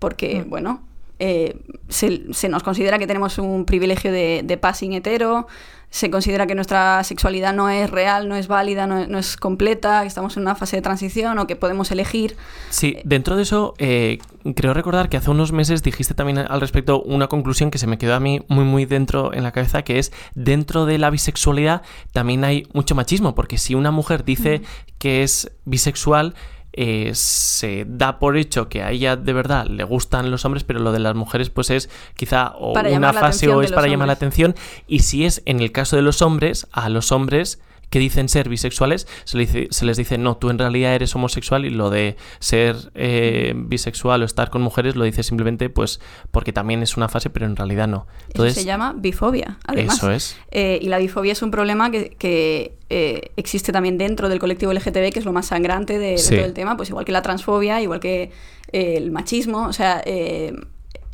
porque, 0.00 0.44
bueno, 0.46 0.82
eh, 1.18 1.56
se, 1.88 2.32
se 2.32 2.48
nos 2.48 2.62
considera 2.62 2.98
que 2.98 3.06
tenemos 3.06 3.38
un 3.38 3.64
privilegio 3.64 4.12
de, 4.12 4.42
de 4.44 4.56
passing 4.56 4.92
hetero, 4.94 5.46
se 5.92 6.10
considera 6.10 6.46
que 6.46 6.54
nuestra 6.54 7.04
sexualidad 7.04 7.52
no 7.52 7.68
es 7.68 7.90
real, 7.90 8.26
no 8.26 8.34
es 8.34 8.48
válida, 8.48 8.86
no 8.86 8.98
es, 8.98 9.08
no 9.10 9.18
es 9.18 9.36
completa, 9.36 10.00
que 10.00 10.08
estamos 10.08 10.34
en 10.38 10.44
una 10.44 10.54
fase 10.54 10.76
de 10.76 10.82
transición 10.82 11.38
o 11.38 11.46
que 11.46 11.54
podemos 11.54 11.90
elegir. 11.90 12.34
Sí, 12.70 12.96
dentro 13.04 13.36
de 13.36 13.42
eso, 13.42 13.74
eh, 13.76 14.18
creo 14.56 14.72
recordar 14.72 15.10
que 15.10 15.18
hace 15.18 15.30
unos 15.30 15.52
meses 15.52 15.82
dijiste 15.82 16.14
también 16.14 16.38
al 16.38 16.60
respecto 16.62 17.02
una 17.02 17.28
conclusión 17.28 17.70
que 17.70 17.76
se 17.76 17.86
me 17.86 17.98
quedó 17.98 18.14
a 18.14 18.20
mí 18.20 18.40
muy, 18.48 18.64
muy 18.64 18.86
dentro 18.86 19.34
en 19.34 19.42
la 19.42 19.52
cabeza, 19.52 19.82
que 19.82 19.98
es 19.98 20.12
dentro 20.34 20.86
de 20.86 20.96
la 20.96 21.10
bisexualidad 21.10 21.82
también 22.12 22.42
hay 22.44 22.66
mucho 22.72 22.94
machismo, 22.94 23.34
porque 23.34 23.58
si 23.58 23.74
una 23.74 23.90
mujer 23.90 24.24
dice 24.24 24.62
que 24.96 25.22
es 25.22 25.52
bisexual, 25.66 26.34
eh, 26.72 27.10
se 27.14 27.84
da 27.86 28.18
por 28.18 28.36
hecho 28.36 28.68
que 28.68 28.82
a 28.82 28.90
ella 28.90 29.16
de 29.16 29.32
verdad 29.32 29.66
le 29.66 29.84
gustan 29.84 30.30
los 30.30 30.44
hombres, 30.44 30.64
pero 30.64 30.80
lo 30.80 30.92
de 30.92 31.00
las 31.00 31.14
mujeres 31.14 31.50
pues 31.50 31.70
es 31.70 31.90
quizá 32.16 32.52
o 32.56 32.72
Para 32.72 32.90
una 32.90 33.12
fase 33.12 33.48
o 33.48 33.62
es 33.62 33.72
para 33.72 33.88
llamar 33.88 34.06
la 34.06 34.14
atención, 34.14 34.54
y 34.86 35.00
si 35.00 35.24
es 35.24 35.42
en 35.44 35.60
el 35.60 35.72
caso 35.72 35.96
de 35.96 36.02
los 36.02 36.22
hombres, 36.22 36.66
a 36.72 36.88
los 36.88 37.12
hombres 37.12 37.60
que 37.92 37.98
dicen 37.98 38.30
ser 38.30 38.48
bisexuales, 38.48 39.06
se 39.24 39.36
les, 39.36 39.52
dice, 39.52 39.68
se 39.70 39.84
les 39.84 39.98
dice, 39.98 40.16
no, 40.16 40.38
tú 40.38 40.48
en 40.48 40.58
realidad 40.58 40.94
eres 40.94 41.14
homosexual 41.14 41.66
y 41.66 41.70
lo 41.70 41.90
de 41.90 42.16
ser 42.38 42.74
eh, 42.94 43.52
bisexual 43.54 44.22
o 44.22 44.24
estar 44.24 44.48
con 44.48 44.62
mujeres 44.62 44.96
lo 44.96 45.04
dices 45.04 45.26
simplemente 45.26 45.68
pues 45.68 46.00
porque 46.30 46.54
también 46.54 46.82
es 46.82 46.96
una 46.96 47.10
fase, 47.10 47.28
pero 47.28 47.44
en 47.44 47.54
realidad 47.54 47.88
no. 47.88 48.06
Entonces, 48.28 48.52
Eso 48.54 48.60
se 48.62 48.66
llama 48.66 48.94
bifobia, 48.96 49.58
además. 49.66 49.98
Eso 49.98 50.10
es. 50.10 50.36
Eh, 50.50 50.78
y 50.80 50.88
la 50.88 50.96
bifobia 50.96 51.32
es 51.32 51.42
un 51.42 51.50
problema 51.50 51.90
que, 51.90 52.16
que, 52.18 52.78
eh, 52.88 53.30
existe 53.36 53.72
también 53.72 53.98
dentro 53.98 54.30
del 54.30 54.38
colectivo 54.38 54.72
LGTB, 54.72 55.12
que 55.12 55.18
es 55.18 55.26
lo 55.26 55.32
más 55.34 55.46
sangrante 55.46 55.98
de, 55.98 56.12
de 56.12 56.18
Sí. 56.18 56.34
todo 56.36 56.46
el 56.46 56.54
tema, 56.54 56.78
pues 56.78 56.88
igual 56.88 57.04
que 57.04 57.12
la 57.12 57.20
transfobia, 57.20 57.82
igual 57.82 58.00
que 58.00 58.30
eh, 58.72 58.94
el 58.96 59.10
machismo, 59.10 59.66
o 59.66 59.72
sea, 59.74 60.00
eh, 60.06 60.54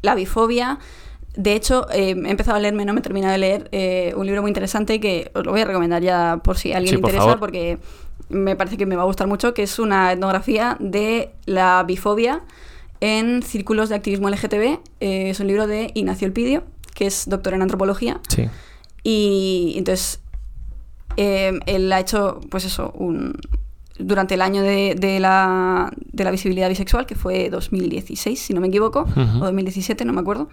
la 0.01 0.15
bifobia. 0.15 0.79
De 1.41 1.55
hecho, 1.55 1.87
eh, 1.93 2.17
he 2.27 2.31
empezado 2.31 2.57
a 2.57 2.61
leerme, 2.61 2.85
no 2.85 2.93
me 2.93 2.99
he 2.99 3.03
terminado 3.03 3.31
de 3.31 3.39
leer, 3.39 3.69
eh, 3.71 4.13
un 4.17 4.27
libro 4.27 4.43
muy 4.43 4.49
interesante 4.51 4.99
que 4.99 5.31
os 5.35 5.45
lo 5.47 5.53
voy 5.53 5.61
a 5.61 5.65
recomendar 5.65 6.03
ya 6.03 6.41
por 6.43 6.59
si 6.59 6.73
a 6.73 6.79
alguien 6.79 6.97
Sí, 6.97 7.01
le 7.01 7.09
interesa, 7.09 7.39
porque 7.39 7.79
me 8.29 8.57
parece 8.57 8.77
que 8.77 8.87
me 8.87 8.97
va 8.97 9.03
a 9.03 9.05
gustar 9.05 9.29
mucho, 9.29 9.55
que 9.55 9.63
es 9.63 9.79
una 9.79 10.11
etnografía 10.13 10.77
de 10.81 11.31
la 11.47 11.85
bifobia 11.87 12.43
en 13.01 13.43
círculos 13.45 13.89
de 13.89 13.95
activismo 13.95 14.29
LGTB. 14.29 14.81
Eh, 14.99 15.31
es 15.31 15.39
un 15.39 15.47
libro 15.47 15.69
de 15.69 15.93
Ignacio 15.95 16.27
Elpidio, 16.27 16.65
que 16.93 17.07
es 17.07 17.29
doctor 17.29 17.55
en 17.55 17.63
antropología. 17.63 18.21
Sí. 18.29 18.49
Y 19.05 19.75
entonces 19.77 20.19
eh, 21.17 21.53
él 21.67 21.93
ha 21.93 22.01
hecho, 22.01 22.41
pues 22.51 22.65
eso, 22.65 22.91
un, 22.97 23.39
durante 23.97 24.35
el 24.35 24.43
año 24.43 24.63
de, 24.63 24.97
de 24.99 25.21
la, 25.21 25.93
de 26.13 26.25
la 26.25 26.33
visibilidad 26.33 26.69
bisexual, 26.69 27.07
que 27.07 27.15
fue 27.15 27.49
2016, 27.49 28.41
si 28.41 28.55
no 28.55 28.61
me 28.61 28.67
equivoco, 28.67 29.03
Ujú. 29.03 29.39
o 29.41 29.45
2017, 29.45 30.05
no 30.05 30.13
me 30.13 30.21
acuerdo. 30.21 30.49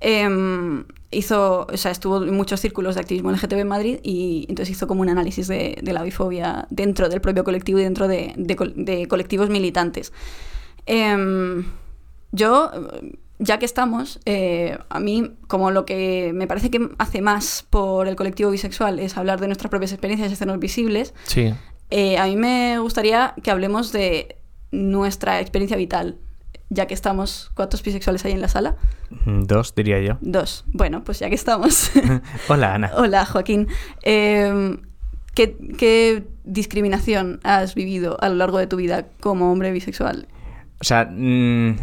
Em, 0.00 0.84
hizo, 1.10 1.66
o 1.72 1.76
sea, 1.76 1.90
estuvo 1.90 2.22
en 2.22 2.34
muchos 2.34 2.60
círculos 2.60 2.94
de 2.94 3.00
activismo 3.00 3.30
LGTB 3.30 3.58
en 3.60 3.68
Madrid 3.68 3.98
y 4.02 4.46
entonces 4.48 4.76
hizo 4.76 4.86
como 4.86 5.00
un 5.02 5.08
análisis 5.08 5.48
de, 5.48 5.78
de 5.82 5.92
la 5.92 6.02
bifobia 6.02 6.66
dentro 6.70 7.08
del 7.08 7.20
propio 7.20 7.44
colectivo 7.44 7.78
y 7.78 7.82
dentro 7.82 8.06
de, 8.08 8.34
de 8.36 8.56
col- 8.56 8.74
de 8.76 9.08
colectivos 9.08 9.48
militantes. 9.50 10.12
Em, 10.86 11.64
yo, 12.32 12.70
ya 13.38 13.58
que 13.58 13.64
estamos, 13.64 14.20
eh, 14.26 14.78
a 14.88 15.00
mí 15.00 15.32
como 15.46 15.70
lo 15.70 15.84
que 15.84 16.32
me 16.34 16.46
parece 16.46 16.70
que 16.70 16.88
hace 16.98 17.20
más 17.22 17.64
por 17.68 18.08
el 18.08 18.16
colectivo 18.16 18.50
bisexual 18.50 18.98
es 18.98 19.16
hablar 19.16 19.40
de 19.40 19.46
nuestras 19.46 19.70
propias 19.70 19.92
experiencias 19.92 20.30
y 20.30 20.34
hacernos 20.34 20.58
visibles, 20.58 21.14
Sí. 21.24 21.52
eh, 21.90 22.18
a 22.18 22.26
mí 22.26 22.36
me 22.36 22.78
gustaría 22.78 23.34
que 23.42 23.50
hablemos 23.50 23.92
de 23.92 24.36
nuestra 24.70 25.40
experiencia 25.40 25.76
vital, 25.76 26.18
ya 26.70 26.86
que 26.86 26.94
estamos, 26.94 27.50
¿cuántos 27.54 27.82
bisexuales 27.82 28.24
hay 28.24 28.32
en 28.32 28.40
la 28.40 28.48
sala? 28.48 28.76
Mm, 29.24 29.42
Dos, 29.44 29.74
diría 29.74 30.00
yo. 30.00 30.18
Dos. 30.20 30.64
Bueno, 30.68 31.04
pues 31.04 31.18
ya 31.18 31.28
que 31.28 31.34
estamos. 31.34 31.90
Hola, 32.48 32.74
Ana. 32.74 32.90
Hola, 32.94 33.24
Joaquín. 33.24 33.68
Eh, 34.02 34.76
¿qué, 35.34 35.56
qué 35.78 36.24
discriminación 36.44 37.40
has 37.44 37.74
vivido 37.74 38.16
a 38.20 38.28
lo 38.28 38.34
largo 38.36 38.58
de 38.58 38.66
tu 38.66 38.76
vida 38.76 39.06
como 39.20 39.52
hombre 39.52 39.72
bisexual? 39.72 40.28
O 40.80 40.84
sea, 40.84 41.08
mm, 41.10 41.76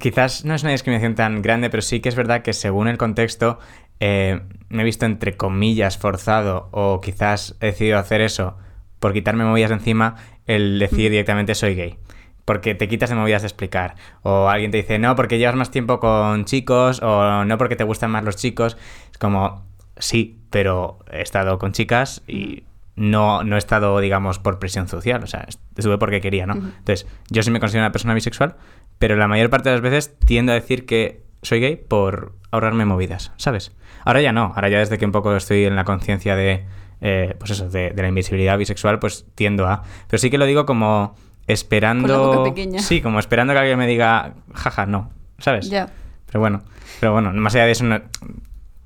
quizás 0.00 0.44
no 0.44 0.54
es 0.54 0.62
una 0.62 0.72
discriminación 0.72 1.14
tan 1.14 1.42
grande, 1.42 1.70
pero 1.70 1.82
sí 1.82 2.00
que 2.00 2.08
es 2.08 2.14
verdad 2.16 2.42
que 2.42 2.52
según 2.52 2.88
el 2.88 2.98
contexto 2.98 3.58
eh, 4.00 4.40
me 4.68 4.82
he 4.82 4.84
visto 4.84 5.06
entre 5.06 5.36
comillas 5.36 5.98
forzado 5.98 6.68
o 6.72 7.00
quizás 7.00 7.56
he 7.60 7.66
decidido 7.66 7.98
hacer 7.98 8.20
eso 8.20 8.56
por 8.98 9.12
quitarme 9.12 9.44
movidas 9.44 9.70
de 9.70 9.76
encima 9.76 10.16
el 10.46 10.78
decir 10.78 11.10
directamente 11.10 11.54
soy 11.54 11.74
gay. 11.74 11.98
Porque 12.44 12.74
te 12.74 12.88
quitas 12.88 13.10
de 13.10 13.16
movidas 13.16 13.42
de 13.42 13.48
explicar. 13.48 13.94
O 14.22 14.48
alguien 14.48 14.70
te 14.70 14.76
dice, 14.78 14.98
no, 14.98 15.16
porque 15.16 15.38
llevas 15.38 15.56
más 15.56 15.70
tiempo 15.70 15.98
con 15.98 16.44
chicos, 16.44 17.00
o 17.02 17.44
no 17.44 17.58
porque 17.58 17.76
te 17.76 17.84
gustan 17.84 18.10
más 18.10 18.24
los 18.24 18.36
chicos. 18.36 18.76
Es 19.10 19.18
como, 19.18 19.64
sí, 19.96 20.40
pero 20.50 20.98
he 21.10 21.22
estado 21.22 21.58
con 21.58 21.72
chicas 21.72 22.22
y 22.26 22.64
no, 22.96 23.42
no 23.44 23.56
he 23.56 23.58
estado, 23.58 23.98
digamos, 23.98 24.38
por 24.38 24.58
presión 24.58 24.88
social. 24.88 25.22
O 25.22 25.26
sea, 25.26 25.46
estuve 25.76 25.98
porque 25.98 26.20
quería, 26.20 26.46
¿no? 26.46 26.54
Entonces, 26.54 27.06
yo 27.30 27.42
sí 27.42 27.50
me 27.50 27.60
considero 27.60 27.84
una 27.84 27.92
persona 27.92 28.14
bisexual, 28.14 28.56
pero 28.98 29.16
la 29.16 29.28
mayor 29.28 29.50
parte 29.50 29.70
de 29.70 29.76
las 29.76 29.82
veces 29.82 30.16
tiendo 30.18 30.52
a 30.52 30.54
decir 30.54 30.86
que 30.86 31.24
soy 31.42 31.60
gay 31.60 31.76
por 31.76 32.34
ahorrarme 32.50 32.84
movidas, 32.84 33.32
¿sabes? 33.36 33.72
Ahora 34.04 34.20
ya 34.20 34.32
no, 34.32 34.52
ahora 34.54 34.68
ya 34.68 34.78
desde 34.78 34.98
que 34.98 35.04
un 35.04 35.12
poco 35.12 35.34
estoy 35.34 35.64
en 35.64 35.76
la 35.76 35.84
conciencia 35.84 36.36
de, 36.36 36.64
eh, 37.00 37.34
pues 37.38 37.50
eso, 37.50 37.68
de, 37.68 37.90
de 37.90 38.02
la 38.02 38.08
invisibilidad 38.08 38.56
bisexual, 38.56 38.98
pues 38.98 39.26
tiendo 39.34 39.66
a... 39.66 39.82
Pero 40.08 40.18
sí 40.18 40.30
que 40.30 40.38
lo 40.38 40.46
digo 40.46 40.66
como 40.66 41.16
esperando... 41.46 42.08
Con 42.08 42.20
la 42.20 42.26
boca 42.38 42.50
pequeña. 42.50 42.80
Sí, 42.80 43.00
como 43.00 43.18
esperando 43.18 43.52
que 43.52 43.58
alguien 43.60 43.78
me 43.78 43.86
diga, 43.86 44.34
jaja, 44.54 44.86
no, 44.86 45.10
¿sabes? 45.38 45.68
Ya. 45.70 45.88
Pero 46.26 46.40
bueno, 46.40 46.62
pero 47.00 47.12
bueno, 47.12 47.32
más 47.32 47.54
allá 47.54 47.66
de 47.66 47.72
eso, 47.72 47.84
no- 47.84 48.00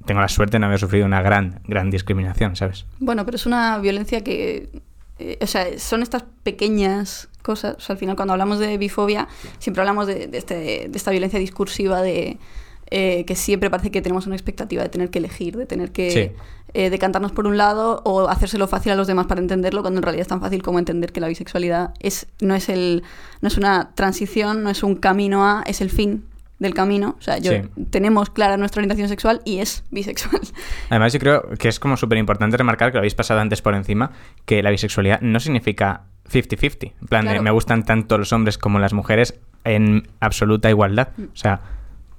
tengo 0.07 0.21
la 0.21 0.29
suerte 0.29 0.53
de 0.57 0.61
no 0.61 0.67
haber 0.67 0.79
sufrido 0.79 1.05
una 1.07 1.21
gran, 1.23 1.61
gran 1.65 1.91
discriminación, 1.91 2.57
¿sabes? 2.57 2.87
Bueno, 2.99 3.25
pero 3.25 3.37
es 3.37 3.45
una 3.47 3.79
violencia 3.79 4.25
que... 4.25 4.69
eh, 5.19 5.39
o 5.41 5.47
sea, 5.47 5.79
son 5.79 6.03
estas 6.03 6.25
pequeñas 6.43 7.29
cosas. 7.43 7.77
O 7.77 7.81
sea, 7.81 7.93
al 7.95 7.99
final 7.99 8.17
cuando 8.17 8.33
hablamos 8.33 8.59
de 8.59 8.79
bifobia, 8.79 9.29
siempre 9.59 9.83
hablamos 9.83 10.07
de, 10.07 10.27
de 10.27 10.39
este, 10.39 10.55
de 10.89 10.93
esta 10.95 11.11
violencia 11.11 11.39
discursiva 11.39 12.01
de... 12.03 12.39
eh, 12.91 13.25
que 13.27 13.35
siempre 13.37 13.71
parece 13.71 13.91
que 13.91 14.01
tenemos 14.03 14.27
una 14.27 14.35
expectativa 14.37 14.83
de 14.83 14.89
tener 14.89 15.11
que 15.11 15.19
elegir, 15.19 15.57
de 15.57 15.67
tener 15.67 15.93
que 15.93 16.11
Sí. 16.11 16.31
eh, 16.75 16.91
decantarnos 16.91 17.33
por 17.33 17.47
un 17.47 17.57
lado 17.57 18.03
o 18.05 18.29
hacérselo 18.29 18.67
fácil 18.69 18.93
a 18.93 18.95
los 18.95 19.07
demás 19.07 19.27
para 19.27 19.41
entenderlo, 19.41 19.83
cuando 19.83 19.99
en 19.99 20.03
realidad 20.03 20.23
es 20.23 20.29
tan 20.29 20.41
fácil 20.41 20.63
como 20.63 20.79
entender 20.79 21.13
que 21.13 21.21
la 21.21 21.29
bisexualidad 21.29 21.95
es, 22.01 22.27
no, 22.41 22.55
es 22.55 22.69
el, 22.69 23.03
no 23.41 23.49
es 23.49 23.57
una 23.57 23.91
transición, 23.95 24.63
no 24.63 24.71
es 24.71 24.83
un 24.83 24.95
camino 24.97 25.45
a, 25.47 25.63
es 25.67 25.81
el 25.81 25.91
fin 25.91 26.25
del 26.59 26.75
camino. 26.75 27.15
O 27.19 27.23
sea, 27.23 27.39
yo 27.39 27.53
Sí. 27.53 27.63
tenemos 27.91 28.31
clara 28.31 28.57
nuestra 28.57 28.81
orientación 28.81 29.09
sexual 29.09 29.41
y 29.45 29.59
es 29.61 29.85
bisexual. 29.93 30.41
Además, 30.91 31.13
yo 31.13 31.21
creo 31.21 31.49
que 31.59 31.69
es 31.69 31.79
como 31.79 31.97
súper 31.97 32.19
importante 32.19 32.57
remarcar, 32.57 32.91
que 32.91 32.97
lo 32.97 33.01
habéis 33.01 33.15
pasado 33.15 33.39
antes 33.41 33.63
por 33.63 33.75
encima, 33.75 34.11
que 34.45 34.63
la 34.63 34.71
bisexualidad 34.71 35.21
no 35.21 35.39
significa 35.41 36.03
50-50. 36.29 36.93
En 37.01 37.07
plan, 37.07 37.27
de 37.27 37.41
me 37.41 37.51
gustan 37.51 37.85
tanto 37.85 38.19
los 38.19 38.33
hombres 38.33 38.59
como 38.59 38.79
las 38.79 38.93
mujeres 38.93 39.39
en 39.65 40.09
absoluta 40.21 40.69
igualdad. 40.69 41.09
Mm. 41.17 41.23
O 41.33 41.37
sea, 41.37 41.61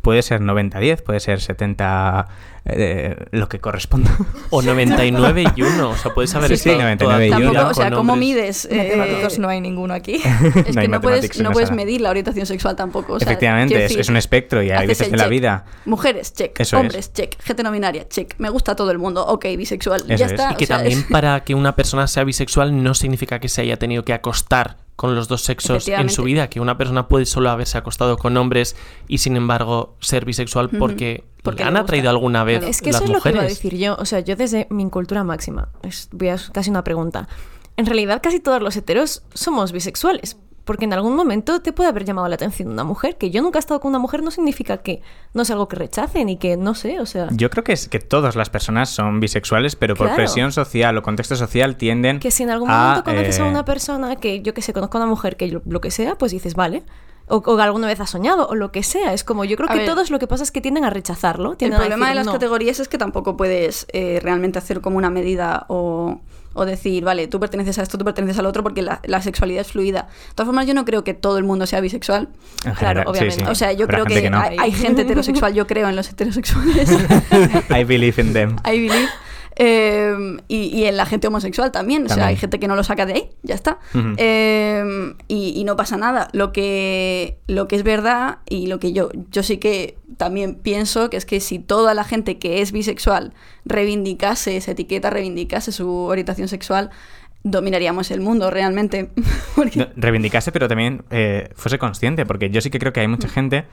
puede 0.10 0.24
ser 0.24 0.42
90-10, 0.42 1.04
puede 1.04 1.20
ser 1.20 1.40
70 1.40 2.28
eh, 2.66 3.16
lo 3.30 3.48
que 3.48 3.60
corresponda. 3.60 4.10
O 4.50 4.64
99 4.64 5.44
y 5.56 5.62
1. 5.62 5.88
O 5.88 5.96
sea, 5.96 6.16
puedes 6.16 6.34
haber 6.34 6.50
Sí, 6.50 6.58
sí, 6.58 6.70
estado 6.72 6.82
99 6.82 7.28
y 7.28 7.30
Tampoco, 7.30 7.68
o 7.70 7.74
sea, 7.76 7.92
¿cómo 7.92 8.14
hombres. 8.14 8.30
mides? 8.36 8.68
eh, 8.72 8.78
Matemáticos 8.98 9.38
no 9.38 9.50
hay 9.50 9.62
ninguno 9.62 9.94
aquí. 9.94 10.16
Es 10.66 10.76
No 10.76 10.82
que 10.82 10.88
no 10.88 11.00
puedes, 11.00 11.40
no 11.40 11.52
puedes 11.52 11.70
medir 11.72 12.02
la 12.02 12.10
orientación 12.10 12.48
sexual 12.48 12.76
tampoco. 12.76 13.14
o 13.14 13.20
sea, 13.20 13.28
Efectivamente, 13.28 13.86
es, 14.00 14.10
un 14.10 14.18
espectro 14.18 14.64
y 14.64 14.72
hay 14.72 14.88
veces 14.88 15.12
en 15.14 15.18
la 15.20 15.28
vida. 15.28 15.66
Mujeres, 15.86 16.34
check. 16.34 16.60
Eso 16.60 16.78
es. 16.78 16.82
Hombres, 16.82 17.14
check. 17.14 17.36
Heterominaria, 17.48 18.08
check. 18.10 18.34
Me 18.40 18.50
gusta 18.50 18.76
todo 18.76 18.90
el 18.90 18.98
mundo. 18.98 19.24
Ok, 19.28 19.46
bisexual. 19.56 20.02
Eso 20.08 20.16
ya 20.16 20.26
es. 20.26 20.32
está. 20.32 20.54
Y 20.54 20.56
que 20.56 20.64
o 20.64 20.68
sea, 20.68 20.78
también 20.78 20.98
es- 21.02 21.06
para 21.12 21.44
que 21.44 21.54
una 21.54 21.76
persona 21.76 22.08
sea 22.08 22.24
bisexual 22.24 22.82
no 22.82 22.96
significa 22.96 23.38
que 23.38 23.48
se 23.48 23.62
haya 23.62 23.78
tenido 23.78 24.04
que 24.04 24.14
acostar 24.14 24.78
con 25.00 25.16
los 25.16 25.30
dos 25.30 25.44
sexos 25.44 25.88
en 25.88 26.10
su 26.10 26.24
vida, 26.24 26.50
que 26.50 26.60
una 26.60 26.78
persona 26.78 27.08
puede 27.08 27.26
solo 27.26 27.50
haberse 27.50 27.78
acostado 27.78 28.18
con 28.18 28.36
hombres 28.36 28.76
y 29.08 29.20
sin 29.20 29.38
embargo 29.38 29.96
ser 30.02 30.26
bisexual 30.26 30.68
porque, 30.72 31.24
Porque 31.42 31.64
le 31.64 31.70
han 31.70 31.74
le 31.76 31.80
gusta. 31.80 31.84
atraído 31.94 32.10
alguna 32.10 32.44
vez 32.44 32.64
Es 32.64 32.82
que 32.82 32.92
las 32.92 33.02
eso 33.02 33.06
es 33.06 33.10
lo 33.12 33.22
que 33.22 33.30
iba 33.30 33.40
a 33.40 33.44
mujeres. 33.44 33.58
decir 33.64 33.80
yo. 33.80 33.96
O 33.98 34.04
sea, 34.04 34.20
yo 34.20 34.36
desde 34.36 34.68
mi 34.70 34.90
cultura 34.90 35.24
máxima, 35.24 35.70
es, 35.84 36.10
voy 36.12 36.28
a 36.28 36.38
casi 36.52 36.70
una 36.70 36.84
pregunta. 36.84 37.30
En 37.78 37.86
realidad, 37.86 38.20
casi 38.22 38.42
todos 38.42 38.62
los 38.62 38.76
heteros 38.76 39.24
somos 39.34 39.72
bisexuales. 39.72 40.36
Porque 40.70 40.86
en 40.86 40.94
algún 40.94 41.16
momento 41.16 41.64
te 41.64 41.74
puede 41.74 41.90
haber 41.90 42.06
llamado 42.06 42.28
la 42.28 42.36
atención 42.36 42.70
una 42.70 42.84
mujer. 42.84 43.18
Que 43.18 43.32
yo 43.32 43.42
nunca 43.42 43.58
he 43.58 43.60
estado 43.60 43.80
con 43.80 43.90
una 43.90 43.98
mujer 43.98 44.22
no 44.22 44.30
significa 44.30 44.78
que 44.78 45.02
no 45.34 45.42
es 45.42 45.50
algo 45.50 45.68
que 45.68 45.76
rechacen 45.78 46.30
y 46.30 46.38
que 46.38 46.58
no 46.58 46.76
sé, 46.76 47.00
o 47.00 47.08
sea. 47.08 47.28
Yo 47.32 47.50
creo 47.50 47.64
que 47.64 47.74
es 47.74 47.90
que 47.90 47.98
todas 47.98 48.36
las 48.36 48.52
personas 48.52 48.92
son 48.92 49.20
bisexuales, 49.20 49.76
pero 49.76 49.96
por 49.96 50.14
presión 50.14 50.52
social 50.52 50.96
o 50.96 51.02
contexto 51.02 51.36
social 51.36 51.76
tienden 51.76 52.20
Que 52.20 52.30
si 52.30 52.44
en 52.44 52.52
algún 52.52 52.70
a, 52.70 52.78
momento 52.84 53.04
conoces 53.06 53.40
a 53.40 53.48
eh, 53.48 53.50
una 53.50 53.66
persona 53.66 54.16
que 54.18 54.44
yo 54.44 54.54
que 54.54 54.62
sé, 54.62 54.72
conozco 54.72 55.00
a 55.00 55.02
una 55.02 55.10
mujer 55.10 55.38
que 55.38 55.48
lo, 55.48 55.64
lo 55.66 55.82
que 55.82 55.90
sea, 55.90 56.20
pues 56.20 56.32
dices, 56.32 56.54
vale. 56.54 56.84
O, 57.32 57.38
o 57.38 57.58
alguna 57.60 57.88
vez 57.88 58.00
has 58.00 58.12
soñado, 58.12 58.48
o 58.48 58.54
lo 58.54 58.72
que 58.72 58.84
sea. 58.84 59.14
Es 59.14 59.24
como, 59.24 59.46
yo 59.46 59.56
creo 59.58 59.70
A 59.70 59.74
que 59.74 59.80
ver. 59.80 59.88
todos 59.88 60.12
lo 60.12 60.20
que 60.20 60.28
pasa 60.28 60.44
es 60.44 60.52
que 60.52 60.62
tienden 60.62 60.84
a 60.86 60.92
rechazarlo. 60.92 61.56
El 61.60 61.74
a 61.74 61.78
problema 61.78 62.10
de 62.10 62.16
las 62.16 62.28
"No". 62.28 62.32
categorías 62.34 62.80
es 62.80 62.88
que 62.88 63.00
tampoco 63.00 63.36
puedes 63.38 63.88
eh, 63.92 64.20
realmente 64.22 64.60
hacer 64.60 64.82
como 64.82 64.98
una 64.98 65.10
medida 65.10 65.66
o, 65.68 66.22
o 66.60 66.66
decir, 66.66 67.04
vale, 67.04 67.28
tú 67.28 67.40
perteneces 67.40 67.80
a 67.80 67.84
esto, 67.84 67.98
tú 67.98 68.04
perteneces 68.04 68.38
al 68.38 68.46
otro, 68.46 68.64
porque 68.64 68.82
la, 68.82 69.00
la 69.06 69.22
sexualidad 69.22 69.62
es 69.62 69.72
fluida. 69.72 70.10
De 70.30 70.36
todas 70.36 70.48
formas, 70.48 70.68
yo 70.68 70.74
no 70.74 70.84
creo 70.84 71.04
que 71.04 71.14
todo 71.14 71.38
el 71.38 71.46
mundo 71.46 71.66
sea 71.66 71.80
bisexual. 71.80 72.28
En 72.66 72.76
general, 72.76 73.06
sí, 73.06 73.10
obviamente. 73.12 73.46
sí. 73.46 73.50
O 73.50 73.56
sea, 73.56 73.72
yo 73.72 73.86
Habrá 73.86 73.98
creo 74.00 74.06
que, 74.08 74.14
gente 74.16 74.28
que 74.28 74.30
no. 74.32 74.40
hay, 74.40 74.58
hay 74.60 74.72
gente 74.72 75.02
heterosexual, 75.04 75.54
yo 75.54 75.66
creo 75.68 75.88
en 75.88 75.96
los 75.96 76.10
heterosexuales. 76.10 76.90
I 77.70 77.84
believe 77.86 78.22
in 78.22 78.34
them. 78.34 78.58
I 78.66 78.72
believe. 78.72 79.10
Eh, 79.62 80.38
y, 80.48 80.68
y 80.68 80.86
en 80.86 80.96
la 80.96 81.06
gente 81.06 81.28
homosexual 81.28 81.72
también. 81.72 82.06
O 82.06 82.10
sea, 82.10 82.28
hay 82.28 82.38
gente 82.38 82.60
que 82.60 82.68
no 82.70 82.76
lo 82.78 82.84
saca 82.86 83.06
de 83.06 83.14
ahí, 83.14 83.30
ya 83.44 83.56
está. 83.56 83.78
Eh, 83.94 85.14
y, 85.28 85.54
y 85.60 85.64
no 85.66 85.76
pasa 85.76 85.98
nada. 85.98 86.30
Lo 86.32 86.52
que, 86.54 87.38
lo 87.48 87.68
que 87.68 87.76
es 87.76 87.84
verdad 87.84 88.38
y 88.48 88.68
lo 88.68 88.80
que 88.80 88.94
yo, 88.94 89.10
yo 89.32 89.44
sí 89.44 89.58
que 89.58 89.98
también 90.18 90.56
pienso 90.56 91.10
que 91.10 91.18
es 91.18 91.26
que 91.26 91.40
si 91.42 91.60
toda 91.60 91.94
la 91.94 92.04
gente 92.06 92.38
que 92.40 92.62
es 92.62 92.72
bisexual 92.72 93.34
reivindicase 93.66 94.56
esa 94.58 94.72
etiqueta, 94.72 95.10
reivindicase 95.10 95.72
su 95.72 95.90
orientación 95.90 96.48
sexual, 96.48 96.90
dominaríamos 97.44 98.12
el 98.12 98.22
mundo 98.22 98.50
realmente. 98.52 99.10
Porque- 99.56 99.90
reivindicase, 99.96 100.52
pero 100.52 100.68
también 100.68 101.04
eh, 101.10 101.50
fuese 101.56 101.78
consciente, 101.80 102.26
porque 102.26 102.50
yo 102.50 102.62
sí 102.62 102.70
que 102.70 102.80
creo 102.80 102.94
que 102.94 103.00
hay 103.02 103.08
mucha 103.08 103.28
gente 103.28 103.66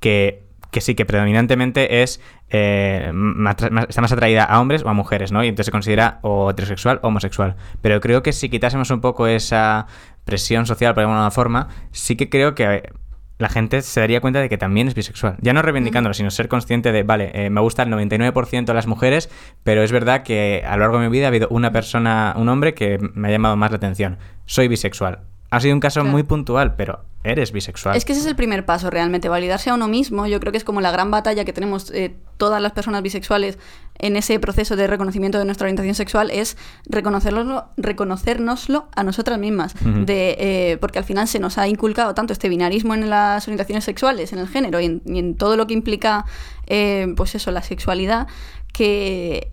que, 0.00 0.42
que 0.70 0.80
sí, 0.80 0.94
que 0.94 1.04
predominantemente 1.04 2.02
es 2.02 2.20
eh, 2.50 3.10
ma- 3.14 3.52
está 3.88 4.00
más 4.00 4.12
atraída 4.12 4.44
a 4.44 4.60
hombres 4.60 4.82
o 4.82 4.88
a 4.88 4.92
mujeres, 4.94 5.30
¿no? 5.32 5.44
Y 5.44 5.48
entonces 5.48 5.66
se 5.66 5.72
considera 5.72 6.18
o 6.22 6.50
heterosexual 6.50 6.98
o 7.02 7.08
homosexual. 7.08 7.56
Pero 7.80 8.00
creo 8.00 8.22
que 8.22 8.32
si 8.32 8.48
quitásemos 8.48 8.90
un 8.90 9.00
poco 9.00 9.26
esa 9.26 9.86
presión 10.24 10.66
social, 10.66 10.94
por 10.94 11.02
alguna 11.04 11.30
forma, 11.30 11.68
sí 11.92 12.16
que 12.16 12.28
creo 12.28 12.54
que 12.54 12.90
la 13.38 13.48
gente 13.48 13.80
se 13.80 14.00
daría 14.00 14.20
cuenta 14.20 14.38
de 14.40 14.50
que 14.50 14.58
también 14.58 14.86
es 14.88 14.94
bisexual. 14.94 15.36
Ya 15.40 15.54
no 15.54 15.62
reivindicándolo, 15.62 16.12
sino 16.12 16.30
ser 16.30 16.48
consciente 16.48 16.92
de, 16.92 17.04
vale, 17.04 17.30
eh, 17.32 17.48
me 17.48 17.62
gusta 17.62 17.82
el 17.84 17.88
99% 17.88 18.66
de 18.66 18.74
las 18.74 18.86
mujeres, 18.86 19.30
pero 19.64 19.82
es 19.82 19.92
verdad 19.92 20.24
que 20.24 20.62
a 20.66 20.76
lo 20.76 20.82
largo 20.82 20.98
de 20.98 21.06
mi 21.08 21.10
vida 21.12 21.24
ha 21.24 21.28
habido 21.28 21.48
una 21.50 21.72
persona, 21.72 22.34
un 22.36 22.50
hombre 22.50 22.74
que 22.74 22.98
me 23.14 23.28
ha 23.28 23.30
llamado 23.30 23.56
más 23.56 23.70
la 23.70 23.78
atención. 23.78 24.18
Soy 24.44 24.68
bisexual. 24.68 25.20
Ha 25.50 25.60
sido 25.60 25.74
un 25.74 25.80
caso 25.80 26.00
Claro. 26.00 26.12
muy 26.12 26.22
puntual, 26.22 26.76
pero 26.76 27.04
eres 27.22 27.52
bisexual. 27.52 27.96
Es 27.96 28.04
que 28.04 28.12
ese 28.12 28.22
es 28.22 28.26
el 28.26 28.36
primer 28.36 28.64
paso 28.64 28.88
realmente, 28.88 29.28
validarse 29.28 29.68
a 29.68 29.74
uno 29.74 29.88
mismo. 29.88 30.26
Yo 30.26 30.40
creo 30.40 30.52
que 30.52 30.58
es 30.58 30.64
como 30.64 30.80
la 30.80 30.90
gran 30.90 31.10
batalla 31.10 31.44
que 31.44 31.52
tenemos 31.52 31.90
eh, 31.90 32.16
todas 32.38 32.62
las 32.62 32.72
personas 32.72 33.02
bisexuales 33.02 33.58
en 33.98 34.16
ese 34.16 34.38
proceso 34.40 34.74
de 34.76 34.86
reconocimiento 34.86 35.38
de 35.38 35.44
nuestra 35.44 35.66
orientación 35.66 35.94
sexual, 35.94 36.30
es 36.30 36.56
reconocerlo, 36.86 37.66
reconocérnoslo 37.76 38.88
a 38.96 39.02
nosotras 39.02 39.38
mismas. 39.38 39.74
De, 40.06 40.36
eh, 40.38 40.78
porque 40.80 40.98
al 40.98 41.04
final 41.04 41.28
se 41.28 41.38
nos 41.40 41.58
ha 41.58 41.68
inculcado 41.68 42.14
tanto 42.14 42.32
este 42.32 42.48
binarismo 42.48 42.94
en 42.94 43.10
las 43.10 43.46
orientaciones 43.46 43.84
sexuales, 43.84 44.32
en 44.32 44.38
el 44.38 44.48
género 44.48 44.80
y 44.80 44.86
en, 44.86 45.02
y 45.04 45.18
en 45.18 45.36
todo 45.36 45.56
lo 45.56 45.66
que 45.66 45.74
implica, 45.74 46.24
eh, 46.68 47.12
pues 47.16 47.34
eso, 47.34 47.50
la 47.50 47.62
sexualidad, 47.62 48.28
que 48.72 49.48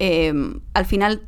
al 0.73 0.86
final 0.86 1.23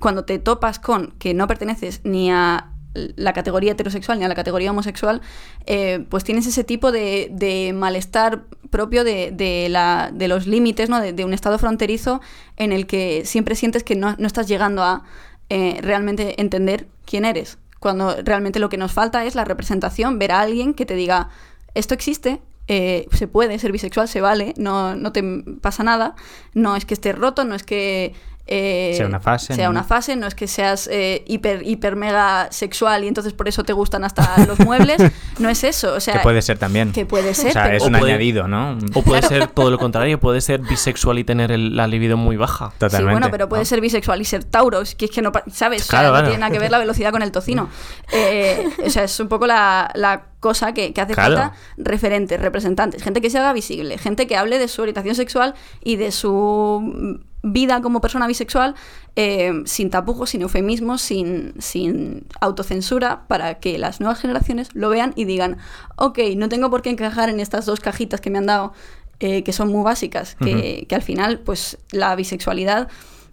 cuando 0.00 0.24
te 0.24 0.40
topas 0.40 0.80
con 0.80 1.12
que 1.18 1.32
no 1.34 1.46
perteneces 1.46 2.00
ni 2.02 2.32
a 2.32 2.71
la 2.94 3.32
categoría 3.32 3.72
heterosexual 3.72 4.18
ni 4.18 4.24
a 4.24 4.28
la 4.28 4.34
categoría 4.34 4.70
homosexual, 4.70 5.22
eh, 5.66 6.04
pues 6.08 6.24
tienes 6.24 6.46
ese 6.46 6.64
tipo 6.64 6.92
de, 6.92 7.28
de 7.32 7.72
malestar 7.72 8.44
propio 8.70 9.04
de, 9.04 9.30
de, 9.30 9.68
la, 9.68 10.10
de 10.12 10.28
los 10.28 10.46
límites, 10.46 10.88
¿no? 10.88 11.00
De, 11.00 11.24
un 11.24 11.34
estado 11.34 11.58
fronterizo 11.58 12.20
en 12.56 12.72
el 12.72 12.86
que 12.86 13.24
siempre 13.24 13.54
sientes 13.54 13.84
que 13.84 13.96
no, 13.96 14.16
no 14.18 14.26
estás 14.26 14.48
llegando 14.48 14.82
a 14.82 15.04
eh, 15.48 15.78
realmente 15.82 16.40
entender 16.40 16.88
quién 17.04 17.24
eres. 17.24 17.58
Cuando 17.78 18.16
realmente 18.22 18.58
lo 18.58 18.68
que 18.68 18.76
nos 18.76 18.92
falta 18.92 19.24
es 19.24 19.34
la 19.34 19.44
representación, 19.44 20.18
ver 20.18 20.32
a 20.32 20.40
alguien 20.40 20.74
que 20.74 20.86
te 20.86 20.94
diga, 20.94 21.30
esto 21.74 21.94
existe, 21.94 22.40
eh, 22.74 23.06
se 23.12 23.26
puede 23.28 23.58
ser 23.58 23.70
bisexual, 23.72 24.08
se 24.08 24.20
vale, 24.20 24.54
no, 24.56 24.94
no 24.96 25.12
te 25.12 25.22
pasa 25.60 25.82
nada, 25.82 26.14
no 26.54 26.74
es 26.76 26.84
que 26.86 26.94
estés 26.94 27.14
roto, 27.16 27.44
no 27.44 27.54
es 27.54 27.62
que 27.64 28.14
eh, 28.48 28.94
Sea 28.96 29.06
una 29.06 29.20
fase, 29.20 29.54
sea 29.54 29.66
¿no? 29.66 29.70
una 29.70 29.84
fase, 29.84 30.16
no 30.16 30.26
es 30.26 30.34
que 30.34 30.48
seas 30.48 30.88
eh, 30.90 31.22
hiper, 31.28 31.64
hiper 31.64 31.94
mega 31.94 32.48
sexual 32.50 33.04
y 33.04 33.08
entonces 33.08 33.32
por 33.34 33.46
eso 33.46 33.62
te 33.62 33.72
gustan 33.72 34.02
hasta 34.02 34.24
los 34.48 34.58
muebles, 34.58 35.00
no 35.38 35.48
es 35.48 35.62
eso, 35.62 35.94
o 35.94 36.00
sea, 36.00 36.14
que 36.14 36.20
puede 36.20 36.42
ser 36.42 36.58
también. 36.58 36.90
que 36.92 37.06
puede 37.06 37.34
ser, 37.34 37.50
O 37.50 37.52
sea, 37.52 37.72
es 37.74 37.82
O 37.82 37.86
un 37.86 37.92
puede- 37.92 38.12
añadido, 38.12 38.48
¿no? 38.48 38.78
O 38.94 39.02
puede 39.02 39.22
ser 39.22 39.46
todo 39.46 39.70
lo 39.70 39.78
contrario, 39.78 40.18
puede 40.18 40.40
ser 40.40 40.60
bisexual 40.60 41.18
y 41.20 41.24
tener 41.24 41.52
el- 41.52 41.76
la 41.76 41.86
libido 41.86 42.16
muy 42.16 42.36
baja. 42.36 42.70
Sí, 42.72 42.78
Totalmente. 42.80 43.12
bueno, 43.12 43.28
pero 43.30 43.48
puede 43.48 43.62
¿no? 43.62 43.66
ser 43.66 43.80
bisexual 43.80 44.20
y 44.20 44.24
ser 44.24 44.42
Tauros, 44.44 44.96
que 44.96 45.04
es 45.04 45.10
que 45.12 45.22
no, 45.22 45.30
¿sabes? 45.52 45.82
O 45.82 45.84
sea, 45.84 45.98
Claro, 46.00 46.08
no 46.08 46.14
claro. 46.14 46.28
tiene 46.28 46.40
nada 46.40 46.52
que 46.52 46.58
ver 46.58 46.70
la 46.72 46.78
velocidad 46.78 47.12
con 47.12 47.22
el 47.22 47.30
tocino. 47.32 47.68
Eh, 48.12 48.68
o 48.84 48.90
sea, 48.90 49.04
es 49.04 49.20
un 49.20 49.28
poco 49.28 49.46
la, 49.46 49.90
la 49.94 50.24
cosa 50.42 50.74
que, 50.74 50.92
que 50.92 51.00
hace 51.00 51.14
Claro. 51.14 51.36
falta 51.36 51.56
referentes, 51.78 52.38
representantes, 52.40 53.02
gente 53.02 53.20
que 53.22 53.30
se 53.30 53.38
haga 53.38 53.52
visible, 53.54 53.96
gente 53.96 54.26
que 54.26 54.36
hable 54.36 54.58
de 54.58 54.68
su 54.68 54.82
orientación 54.82 55.14
sexual 55.14 55.54
y 55.82 55.96
de 55.96 56.10
su 56.10 57.18
vida 57.44 57.80
como 57.80 58.00
persona 58.00 58.26
bisexual 58.26 58.74
eh, 59.16 59.62
sin 59.64 59.90
tapujos, 59.90 60.30
sin 60.30 60.42
eufemismos, 60.42 61.00
sin, 61.00 61.54
sin 61.60 62.26
autocensura, 62.40 63.26
para 63.28 63.54
que 63.60 63.78
las 63.78 64.00
nuevas 64.00 64.20
generaciones 64.20 64.68
lo 64.74 64.88
vean 64.90 65.12
y 65.16 65.24
digan, 65.24 65.58
ok, 65.96 66.18
no 66.36 66.48
tengo 66.48 66.70
por 66.70 66.82
qué 66.82 66.90
encajar 66.90 67.28
en 67.28 67.40
estas 67.40 67.64
dos 67.64 67.80
cajitas 67.80 68.20
que 68.20 68.30
me 68.30 68.38
han 68.38 68.46
dado, 68.46 68.72
eh, 69.20 69.42
que 69.44 69.52
son 69.52 69.68
muy 69.68 69.84
básicas, 69.84 70.34
que, 70.36 70.86
que 70.88 70.94
al 70.94 71.02
final, 71.02 71.38
pues 71.40 71.78
la 71.92 72.14
bisexualidad 72.16 72.88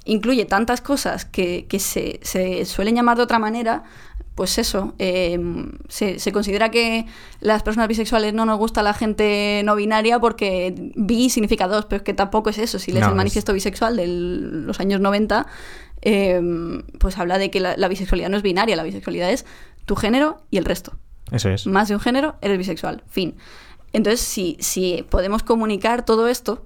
incluye 0.05 0.45
tantas 0.45 0.81
cosas 0.81 1.25
que, 1.25 1.65
que 1.67 1.79
se, 1.79 2.19
se 2.23 2.65
suelen 2.65 2.95
llamar 2.95 3.17
de 3.17 3.23
otra 3.23 3.37
manera, 3.39 3.83
pues 4.39 4.57
eso, 4.57 4.93
eh, 4.99 5.37
se, 5.89 6.17
se 6.17 6.31
considera 6.31 6.71
que 6.71 7.05
las 7.41 7.61
personas 7.61 7.89
bisexuales 7.89 8.33
no 8.33 8.45
nos 8.45 8.57
gusta 8.57 8.81
la 8.83 8.93
gente 8.93 9.61
no 9.65 9.75
binaria 9.75 10.17
porque 10.17 10.73
bi 10.95 11.29
significa 11.29 11.67
dos, 11.67 11.83
pero 11.87 11.97
es 11.97 12.03
que 12.03 12.13
tampoco 12.13 12.49
es 12.49 12.57
eso. 12.57 12.79
Si 12.79 12.93
lees 12.93 13.01
No, 13.01 13.07
el 13.07 13.11
es- 13.15 13.17
manifiesto 13.17 13.51
bisexual 13.51 13.97
de 13.97 14.07
los 14.07 14.79
años 14.79 15.01
90, 15.01 15.45
eh, 16.03 16.39
pues 16.99 17.17
habla 17.17 17.37
de 17.37 17.51
que 17.51 17.59
la, 17.59 17.75
la 17.75 17.89
bisexualidad 17.89 18.29
no 18.29 18.37
es 18.37 18.43
binaria, 18.43 18.77
la 18.77 18.83
bisexualidad 18.83 19.29
es 19.29 19.45
tu 19.83 19.97
género 19.97 20.41
y 20.49 20.57
el 20.57 20.63
resto. 20.63 20.93
Eso 21.33 21.49
es. 21.49 21.67
Más 21.67 21.89
de 21.89 21.95
un 21.95 21.99
género, 21.99 22.35
eres 22.41 22.57
bisexual. 22.57 23.03
Fin. 23.09 23.35
Entonces, 23.91 24.21
si, 24.21 24.55
si 24.61 25.05
podemos 25.09 25.43
comunicar 25.43 26.05
todo 26.05 26.29
esto 26.29 26.65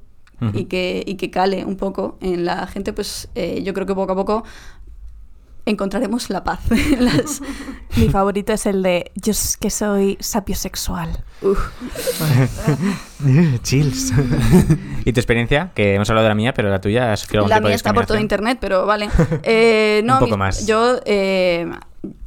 y, 0.54 0.66
que, 0.66 1.02
y 1.08 1.16
que 1.16 1.32
cale 1.32 1.66
un 1.66 1.78
poco 1.78 2.20
en 2.22 2.46
la 2.46 2.68
gente, 2.68 2.94
pues 2.94 3.30
eh, 3.34 3.64
yo 3.64 3.74
creo 3.74 3.88
que 3.88 3.96
poco 3.96 4.12
a 4.12 4.16
poco 4.16 4.44
encontraremos 5.66 6.30
la 6.30 6.44
paz. 6.44 6.60
las- 7.00 7.42
Mi 7.98 8.10
favorito 8.10 8.54
es 8.54 8.66
el 8.66 8.84
de 8.84 9.12
yo 9.16 9.32
es 9.32 9.58
que 9.58 9.70
soy 9.70 10.18
sapiosexual. 10.20 11.24
Chills. 13.64 14.14
¿Y 15.06 15.14
tu 15.14 15.20
experiencia? 15.20 15.72
Que 15.74 15.96
hemos 15.96 16.10
hablado 16.10 16.26
de 16.26 16.30
la 16.30 16.36
mía, 16.36 16.54
pero 16.54 16.70
la 16.70 16.82
tuya 16.82 17.14
algún 17.14 17.50
La 17.50 17.60
mía 17.60 17.76
está 17.76 17.94
por 17.94 18.06
todo 18.06 18.20
internet, 18.20 18.58
pero 18.60 18.86
vale. 18.86 19.10
Eh, 19.44 20.02
no, 20.06 20.16
Un 20.16 20.20
poco 20.20 20.38
más. 20.38 20.66
Yo, 20.66 21.00
eh, 21.06 21.70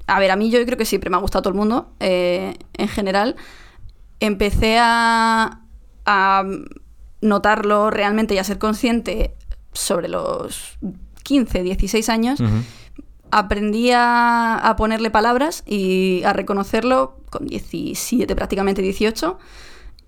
a 0.07 0.21
ver, 0.21 0.31
a 0.31 0.37
mí 0.37 0.51
yo 0.51 0.65
creo 0.65 0.79
que 0.79 0.85
siempre 0.85 1.11
me 1.11 1.17
ha 1.17 1.21
gustado 1.21 1.43
todo 1.43 1.53
el 1.53 1.59
mundo, 1.59 1.93
eh, 2.01 2.55
en 2.75 2.89
general. 2.89 3.37
Empecé 4.21 4.79
a, 4.81 5.61
a 6.07 6.45
notarlo 7.21 7.91
realmente 7.91 8.35
y 8.35 8.39
a 8.39 8.45
ser 8.45 8.59
consciente 8.59 9.35
sobre 9.73 10.09
los 10.09 10.79
15, 11.23 11.63
16 11.63 12.09
años. 12.09 12.41
Aprendí 13.39 13.91
a, 13.93 14.75
ponerle 14.79 15.11
palabras 15.11 15.63
y 15.67 16.23
a 16.25 16.33
reconocerlo 16.33 17.19
con 17.29 17.47
17, 17.47 18.35
prácticamente 18.35 18.81
18. 18.81 19.39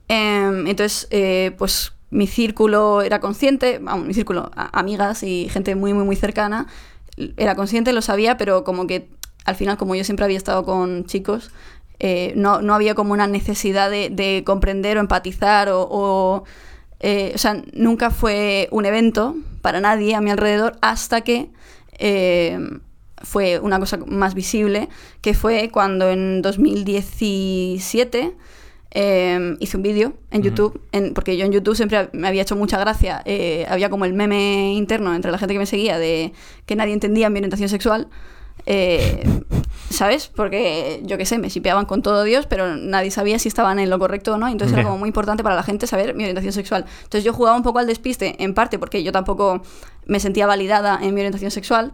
Em, 0.09 0.67
entonces, 0.67 1.09
eh, 1.11 1.55
pues 1.59 1.93
mi 2.09 2.27
círculo 2.27 3.03
era 3.03 3.21
consciente, 3.21 3.81
mi 3.81 4.15
círculo, 4.15 4.51
amigas 4.55 5.23
y 5.25 5.51
gente 5.51 5.75
muy, 5.75 5.93
muy, 5.93 6.05
muy 6.05 6.17
cercana, 6.17 6.69
era 7.37 7.55
consciente, 7.55 7.93
lo 7.93 8.01
sabía, 8.01 8.39
pero 8.39 8.65
como 8.65 8.87
que 8.87 9.11
al 9.45 9.57
final, 9.57 9.77
como 9.77 9.95
yo 9.95 10.05
siempre 10.05 10.25
había 10.25 10.39
estado 10.39 10.65
con 10.65 11.05
chicos, 11.05 11.51
eh, 11.99 12.33
no, 12.35 12.63
no 12.63 12.75
había 12.75 12.95
como 12.95 13.13
una 13.13 13.27
necesidad 13.27 13.91
de, 13.91 14.09
de 14.09 14.43
comprender 14.47 14.97
o 14.97 15.01
empatizar 15.01 15.69
o... 15.71 16.45
eh, 17.01 17.33
o 17.35 17.39
sea, 17.39 17.63
nunca 17.75 18.11
fue 18.11 18.69
un 18.71 18.87
evento 18.87 19.37
para 19.61 19.81
nadie 19.83 20.15
a 20.15 20.23
mi 20.23 20.31
alrededor 20.31 20.79
hasta 20.81 21.21
que 21.21 21.51
fue 23.23 23.59
una 23.59 23.79
cosa 23.79 23.99
más 24.07 24.35
visible, 24.35 24.89
que 25.21 25.35
fue 25.35 25.71
cuando 25.73 26.09
en 26.11 26.43
2017 26.43 28.35
eh, 28.91 29.57
hice 29.61 29.77
un 29.77 29.83
vídeo 29.83 30.15
en. 30.31 30.43
YouTube, 30.43 30.81
en- 30.93 31.13
porque 31.15 31.37
yo 31.37 31.45
en 31.45 31.53
YouTube 31.53 31.77
siempre 31.77 32.09
me 32.13 32.27
había 32.29 32.43
hecho 32.43 32.57
mucha 32.57 32.79
gracia, 32.79 33.23
eh, 33.27 33.67
había 33.69 33.91
como 33.91 34.05
el 34.07 34.15
meme 34.15 34.73
interno 34.73 35.15
entre 35.15 35.31
la 35.31 35.39
gente 35.39 35.55
que 35.55 35.59
me 35.59 35.67
seguía 35.67 35.99
de 35.99 36.33
que 36.67 36.75
nadie 36.77 36.95
entendía 36.95 37.29
mi 37.31 37.39
orientación 37.39 37.69
sexual. 37.69 38.09
eh, 38.67 39.25
¿Sabes? 39.91 40.29
Porque 40.29 41.01
yo 41.05 41.17
qué 41.17 41.25
sé, 41.25 41.39
me 41.39 41.49
shipeaban 41.49 41.87
con 41.87 42.03
todo 42.03 42.23
Dios, 42.25 42.45
pero 42.47 42.77
nadie 42.77 43.11
sabía 43.11 43.39
si 43.39 43.49
estaban 43.49 43.79
en 43.79 43.89
lo 43.89 43.99
correcto 43.99 44.35
o 44.35 44.37
no. 44.37 44.47
Entonces 44.47 44.75
era 44.77 44.83
como 44.85 44.99
muy 44.99 45.07
importante 45.09 45.43
para 45.43 45.55
la 45.57 45.63
gente 45.63 45.87
saber 45.87 46.15
mi 46.15 46.25
orientación 46.25 46.53
sexual. 46.53 46.85
Entonces 47.05 47.25
yo 47.25 47.33
jugaba 47.33 47.57
un 47.57 47.63
poco 47.63 47.79
al 47.79 47.87
despiste, 47.87 48.37
en 48.45 48.53
parte 48.53 48.79
porque 48.79 49.03
yo 49.03 49.13
tampoco 49.13 49.63
me 50.05 50.21
sentía 50.21 50.47
validada 50.47 50.99
en 51.01 51.15
mi 51.15 51.21
orientación 51.23 51.51
sexual. 51.51 51.93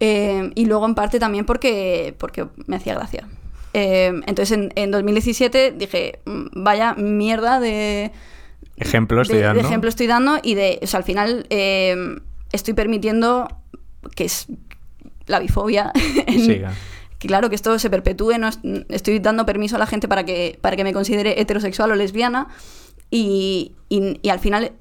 Eh, 0.00 0.50
y 0.54 0.64
luego 0.66 0.86
en 0.86 0.94
parte 0.94 1.18
también 1.18 1.44
porque, 1.44 2.14
porque 2.18 2.46
me 2.66 2.76
hacía 2.76 2.94
gracia. 2.94 3.28
Eh, 3.72 4.08
entonces 4.26 4.50
en, 4.52 4.72
en 4.74 4.90
2017 4.90 5.72
dije, 5.72 6.18
"Mm, 6.24 6.46
vaya 6.64 6.94
mierda 6.94 7.60
de, 7.60 8.10
Ejemplo 8.76 9.22
estoy 9.22 9.36
de, 9.36 9.42
de 9.42 9.46
dando. 9.48 9.60
ejemplo 9.62 9.88
estoy 9.88 10.06
dando 10.06 10.38
y 10.42 10.54
de, 10.54 10.80
o 10.82 10.86
sea, 10.86 10.98
al 10.98 11.04
final 11.04 11.46
eh, 11.50 11.94
estoy 12.52 12.74
permitiendo 12.74 13.46
que 14.16 14.24
es 14.24 14.46
la 15.26 15.38
bifobia. 15.38 15.92
en- 16.26 16.40
Siga. 16.46 16.72
claro, 17.18 17.48
que 17.50 17.54
esto 17.54 17.78
se 17.78 17.90
perpetúe, 17.90 18.38
no 18.38 18.48
es- 18.48 18.58
estoy 18.88 19.18
dando 19.20 19.44
permiso 19.46 19.76
a 19.76 19.78
la 19.78 19.86
gente 19.86 20.08
para 20.08 20.24
que, 20.24 20.58
para 20.60 20.74
que 20.76 20.82
me 20.84 20.92
considere 20.92 21.40
heterosexual 21.40 21.92
o 21.92 21.94
lesbiana 21.94 22.48
y, 23.10 23.72
y- 23.88 24.18
y 24.22 24.28
al 24.30 24.40
final 24.40 24.72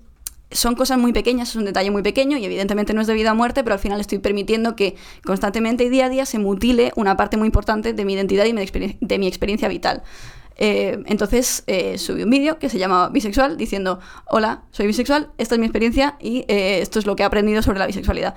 son 0.52 0.76
cosas 0.76 0.98
muy 0.98 1.14
pequeñas, 1.14 1.50
es 1.50 1.56
un 1.56 1.66
detalle 1.66 1.92
muy 1.92 2.02
pequeño 2.02 2.38
y 2.38 2.46
evidentemente 2.46 2.94
no 2.94 3.02
es 3.02 3.08
de 3.08 3.14
vida 3.14 3.32
o 3.32 3.36
muerte, 3.36 3.64
pero 3.64 3.76
al 3.76 3.80
final 3.80 4.00
estoy 4.00 4.20
permitiendo 4.20 4.76
que 4.76 4.96
constantemente 5.24 5.84
y 5.84 5.90
día 5.90 6.06
a 6.06 6.10
día 6.10 6.26
se 6.26 6.40
mutile 6.40 6.92
una 6.96 7.18
parte 7.18 7.38
muy 7.38 7.46
importante 7.46 7.94
de 7.94 8.06
mi 8.06 8.14
identidad 8.14 8.46
y 8.46 8.54
de 8.54 9.18
mi 9.20 9.28
experiencia 9.28 9.68
vital. 9.68 10.04
Eh, 10.62 11.02
entonces 11.06 11.64
eh, 11.68 11.98
subí 11.98 12.24
un 12.24 12.30
vídeo 12.30 12.60
que 12.60 12.68
se 12.68 12.78
llama 12.78 13.08
Bisexual 13.08 13.56
diciendo, 13.56 14.00
hola, 14.28 14.64
soy 14.72 14.88
bisexual, 14.88 15.32
esta 15.38 15.56
es 15.56 15.60
mi 15.60 15.66
experiencia 15.66 16.18
y 16.20 16.44
eh, 16.50 16.80
esto 16.82 17.00
es 17.00 17.06
lo 17.06 17.16
que 17.16 17.24
he 17.24 17.26
aprendido 17.26 17.62
sobre 17.62 17.80
la 17.80 17.88
bisexualidad. 17.88 18.36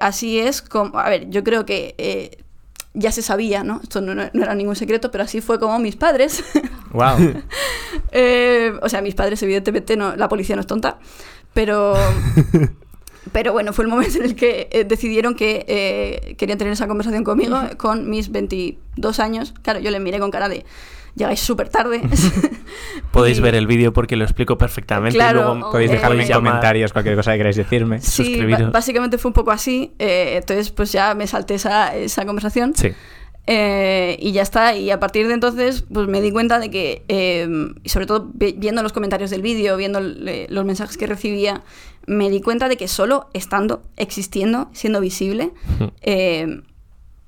Así 0.00 0.40
es 0.40 0.62
como, 0.62 0.98
a 0.98 1.08
ver, 1.10 1.28
yo 1.28 1.44
creo 1.44 1.64
que 1.64 2.44
ya 2.94 3.12
se 3.12 3.22
sabía, 3.22 3.64
¿no? 3.64 3.80
Esto 3.82 4.00
no, 4.00 4.14
no- 4.14 4.22
era 4.32 4.54
ningún 4.54 4.76
secreto, 4.76 5.10
pero 5.10 5.24
así 5.24 5.40
fue 5.40 5.58
como 5.58 5.78
mis 5.78 5.96
padres, 5.96 6.42
Wow. 6.92 7.42
eh, 8.12 8.72
o 8.82 8.88
sea, 8.88 9.02
mis 9.02 9.14
padres 9.14 9.42
evidentemente 9.42 9.96
no, 9.96 10.16
la 10.16 10.28
policía 10.28 10.56
no 10.56 10.60
es 10.60 10.66
tonta, 10.66 10.98
pero... 11.54 11.94
Pero 13.30 13.52
bueno, 13.52 13.74
fue 13.74 13.84
el 13.84 13.90
momento 13.90 14.16
en 14.16 14.24
el 14.24 14.34
que 14.34 14.68
eh, 14.72 14.84
decidieron 14.84 15.34
que 15.34 15.66
eh, 15.68 16.34
querían 16.38 16.56
tener 16.56 16.72
esa 16.72 16.88
conversación 16.88 17.24
conmigo 17.24 17.60
con 17.76 18.08
mis 18.08 18.32
22 18.32 19.20
años. 19.20 19.52
Claro, 19.60 19.80
yo 19.80 19.90
les 19.90 20.00
miré 20.00 20.18
con 20.18 20.30
cara 20.30 20.48
de, 20.48 20.64
llegáis 21.18 21.40
súper 21.40 21.68
tarde. 21.68 22.00
Podéis 23.12 23.38
Y- 23.38 23.40
ver 23.42 23.54
el 23.54 23.66
vídeo 23.66 23.92
porque 23.92 24.16
lo 24.16 24.24
explico 24.24 24.56
perfectamente. 24.56 25.16
Claro, 25.18 25.40
y 25.40 25.42
luego 25.58 25.70
Podéis 25.72 25.90
Eh, 25.90 25.94
dejarme 25.94 26.22
en 26.22 26.28
llamar. 26.28 26.52
comentarios 26.52 26.92
cualquier 26.92 27.16
cosa 27.16 27.32
que 27.32 27.38
queráis 27.38 27.56
decirme. 27.56 28.00
Sí, 28.00 28.24
suscribiros. 28.24 28.72
básicamente 28.72 29.18
fue 29.18 29.28
un 29.30 29.34
poco 29.34 29.50
así. 29.50 29.92
eh, 29.98 30.36
entonces, 30.38 30.70
pues 30.70 30.92
ya 30.92 31.14
me 31.14 31.26
salté 31.26 31.54
esa, 31.56 31.94
esa 31.94 32.24
conversación. 32.24 32.72
Sí. 32.76 32.92
Eh, 33.50 34.16
y 34.20 34.32
ya 34.32 34.42
está. 34.42 34.76
Y 34.76 34.90
a 34.90 35.00
partir 35.00 35.26
de 35.26 35.34
entonces, 35.34 35.84
pues 35.92 36.06
me 36.06 36.20
di 36.20 36.30
cuenta 36.30 36.58
de 36.58 36.70
que, 36.70 37.04
eh, 37.08 37.48
y 37.82 37.88
sobre 37.88 38.04
todo 38.06 38.30
vi- 38.34 38.54
viendo 38.58 38.82
los 38.82 38.92
comentarios 38.92 39.30
del 39.30 39.40
vídeo, 39.42 39.76
viendo 39.78 40.00
le- 40.00 40.46
los 40.50 40.64
mensajes 40.66 40.98
que 40.98 41.06
recibía, 41.06 41.62
me 42.06 42.28
di 42.30 42.40
cuenta 42.42 42.68
de 42.68 42.76
que 42.76 42.88
solo 42.88 43.30
estando, 43.32 43.82
existiendo, 43.96 44.68
siendo 44.74 45.00
visible, 45.00 45.52
eh, 46.02 46.60